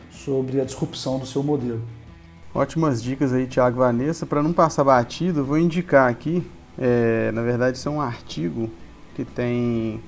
sobre 0.09 0.61
a 0.61 0.63
disrupção 0.63 1.19
do 1.19 1.25
seu 1.25 1.43
modelo. 1.43 1.81
Ótimas 2.53 3.03
dicas 3.03 3.33
aí, 3.33 3.45
Thiago 3.45 3.79
Vanessa. 3.79 4.25
Para 4.25 4.41
não 4.41 4.53
passar 4.53 4.85
batido, 4.85 5.43
vou 5.43 5.57
indicar 5.57 6.09
aqui 6.09 6.41
é, 6.77 7.31
na 7.31 7.41
verdade, 7.41 7.77
isso 7.77 7.87
é 7.87 7.91
um 7.91 8.01
artigo 8.01 8.69
que 9.15 9.23
tem 9.23 10.01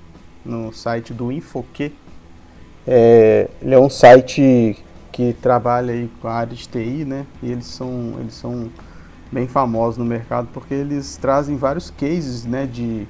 no 0.43 0.73
site 0.73 1.13
do 1.13 1.31
Infoque. 1.31 1.93
É, 2.85 3.49
ele 3.61 3.73
é 3.73 3.79
um 3.79 3.89
site 3.89 4.77
que 5.17 5.33
trabalha 5.33 5.95
aí 5.95 6.07
com 6.21 6.27
a 6.27 6.33
área 6.33 6.55
de 6.55 6.69
TI, 6.69 7.03
né? 7.03 7.25
E 7.41 7.51
eles 7.51 7.65
são, 7.65 8.17
eles 8.19 8.35
são 8.35 8.69
bem 9.31 9.47
famosos 9.47 9.97
no 9.97 10.05
mercado 10.05 10.47
porque 10.53 10.75
eles 10.75 11.17
trazem 11.17 11.57
vários 11.57 11.89
cases, 11.89 12.45
né, 12.45 12.67
de, 12.67 13.07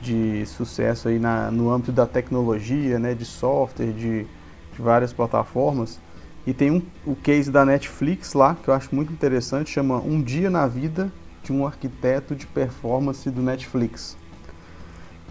de 0.00 0.46
sucesso 0.46 1.08
aí 1.08 1.18
na, 1.18 1.50
no 1.50 1.68
âmbito 1.68 1.90
da 1.90 2.06
tecnologia, 2.06 3.00
né, 3.00 3.14
de 3.14 3.24
software, 3.24 3.92
de, 3.92 4.22
de 4.22 4.78
várias 4.78 5.12
plataformas. 5.12 5.98
E 6.46 6.54
tem 6.54 6.70
um, 6.70 6.80
o 7.04 7.16
case 7.16 7.50
da 7.50 7.64
Netflix 7.64 8.32
lá, 8.32 8.54
que 8.54 8.68
eu 8.68 8.74
acho 8.74 8.94
muito 8.94 9.12
interessante, 9.12 9.70
chama 9.70 9.96
Um 9.96 10.22
Dia 10.22 10.50
na 10.50 10.68
Vida 10.68 11.10
de 11.42 11.52
um 11.52 11.66
arquiteto 11.66 12.36
de 12.36 12.46
performance 12.46 13.28
do 13.28 13.42
Netflix. 13.42 14.16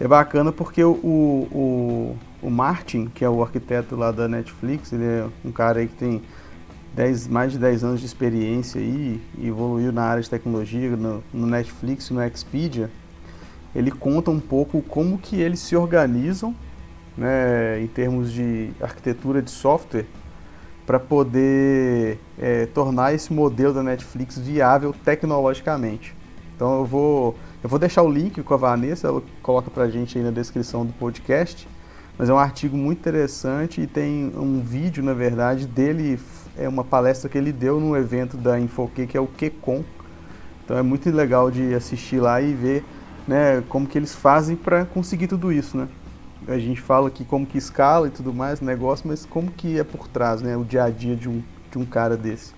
É 0.00 0.08
bacana 0.08 0.50
porque 0.50 0.82
o, 0.82 0.92
o, 0.92 2.16
o 2.42 2.50
Martin, 2.50 3.06
que 3.14 3.22
é 3.22 3.28
o 3.28 3.42
arquiteto 3.42 3.94
lá 3.94 4.10
da 4.10 4.26
Netflix, 4.26 4.94
ele 4.94 5.04
é 5.04 5.26
um 5.44 5.52
cara 5.52 5.80
aí 5.80 5.88
que 5.88 5.94
tem 5.94 6.22
10, 6.94 7.28
mais 7.28 7.52
de 7.52 7.58
10 7.58 7.84
anos 7.84 8.00
de 8.00 8.06
experiência 8.06 8.80
aí, 8.80 9.20
e 9.36 9.46
evoluiu 9.46 9.92
na 9.92 10.02
área 10.02 10.22
de 10.22 10.30
tecnologia, 10.30 10.96
no, 10.96 11.22
no 11.34 11.46
Netflix, 11.46 12.08
no 12.08 12.22
Expedia. 12.24 12.90
Ele 13.74 13.90
conta 13.90 14.30
um 14.30 14.40
pouco 14.40 14.80
como 14.80 15.18
que 15.18 15.38
eles 15.38 15.60
se 15.60 15.76
organizam 15.76 16.54
né, 17.14 17.80
em 17.82 17.86
termos 17.86 18.32
de 18.32 18.70
arquitetura 18.80 19.42
de 19.42 19.50
software 19.50 20.06
para 20.86 20.98
poder 20.98 22.18
é, 22.38 22.64
tornar 22.66 23.12
esse 23.12 23.32
modelo 23.32 23.74
da 23.74 23.82
Netflix 23.82 24.38
viável 24.38 24.94
tecnologicamente. 25.04 26.16
Então 26.56 26.78
eu 26.78 26.84
vou, 26.86 27.36
eu 27.62 27.68
vou 27.68 27.78
deixar 27.78 28.02
o 28.02 28.10
link 28.10 28.42
com 28.42 28.54
a 28.54 28.56
Vanessa, 28.56 29.08
ela 29.08 29.22
coloca 29.42 29.70
para 29.70 29.84
a 29.84 29.90
gente 29.90 30.16
aí 30.16 30.24
na 30.24 30.30
descrição 30.30 30.84
do 30.84 30.92
podcast, 30.92 31.68
mas 32.18 32.28
é 32.28 32.32
um 32.32 32.38
artigo 32.38 32.76
muito 32.76 32.98
interessante 32.98 33.80
e 33.80 33.86
tem 33.86 34.32
um 34.36 34.60
vídeo, 34.60 35.02
na 35.02 35.14
verdade, 35.14 35.66
dele, 35.66 36.18
é 36.56 36.68
uma 36.68 36.84
palestra 36.84 37.28
que 37.28 37.38
ele 37.38 37.52
deu 37.52 37.80
no 37.80 37.96
evento 37.96 38.36
da 38.36 38.58
Infoque, 38.58 39.06
que 39.06 39.16
é 39.16 39.20
o 39.20 39.26
QCon. 39.26 39.84
Então 40.64 40.76
é 40.76 40.82
muito 40.82 41.10
legal 41.10 41.50
de 41.50 41.74
assistir 41.74 42.20
lá 42.20 42.40
e 42.40 42.52
ver 42.52 42.84
né, 43.26 43.62
como 43.68 43.86
que 43.86 43.98
eles 43.98 44.14
fazem 44.14 44.56
para 44.56 44.84
conseguir 44.84 45.26
tudo 45.26 45.52
isso, 45.52 45.76
né? 45.76 45.88
a 46.48 46.58
gente 46.58 46.80
fala 46.80 47.08
aqui 47.08 47.24
como 47.24 47.46
que 47.46 47.58
escala 47.58 48.08
e 48.08 48.10
tudo 48.10 48.32
mais, 48.32 48.60
negócio, 48.60 49.06
mas 49.06 49.26
como 49.26 49.50
que 49.50 49.78
é 49.78 49.84
por 49.84 50.08
trás, 50.08 50.40
né? 50.40 50.56
O 50.56 50.64
dia 50.64 50.84
a 50.84 50.90
dia 50.90 51.14
de 51.14 51.28
um, 51.28 51.42
de 51.70 51.78
um 51.78 51.84
cara 51.84 52.16
desse. 52.16 52.52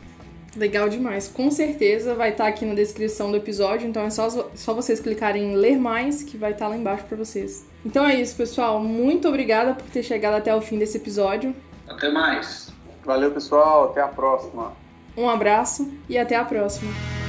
Legal 0.56 0.88
demais. 0.88 1.28
Com 1.28 1.50
certeza 1.50 2.14
vai 2.14 2.30
estar 2.30 2.44
tá 2.44 2.50
aqui 2.50 2.64
na 2.64 2.74
descrição 2.74 3.30
do 3.30 3.36
episódio, 3.36 3.88
então 3.88 4.02
é 4.02 4.10
só, 4.10 4.28
só 4.54 4.74
vocês 4.74 5.00
clicarem 5.00 5.52
em 5.52 5.56
ler 5.56 5.78
mais 5.78 6.22
que 6.22 6.36
vai 6.36 6.52
estar 6.52 6.66
tá 6.66 6.70
lá 6.70 6.76
embaixo 6.76 7.04
para 7.04 7.16
vocês. 7.16 7.66
Então 7.84 8.06
é 8.06 8.14
isso, 8.14 8.36
pessoal. 8.36 8.78
Muito 8.80 9.28
obrigada 9.28 9.74
por 9.74 9.88
ter 9.90 10.02
chegado 10.02 10.34
até 10.34 10.54
o 10.54 10.60
fim 10.60 10.78
desse 10.78 10.98
episódio. 10.98 11.54
Até 11.88 12.10
mais. 12.10 12.70
Valeu, 13.04 13.30
pessoal. 13.30 13.90
Até 13.90 14.00
a 14.00 14.08
próxima. 14.08 14.72
Um 15.16 15.28
abraço 15.28 15.90
e 16.08 16.18
até 16.18 16.36
a 16.36 16.44
próxima. 16.44 17.21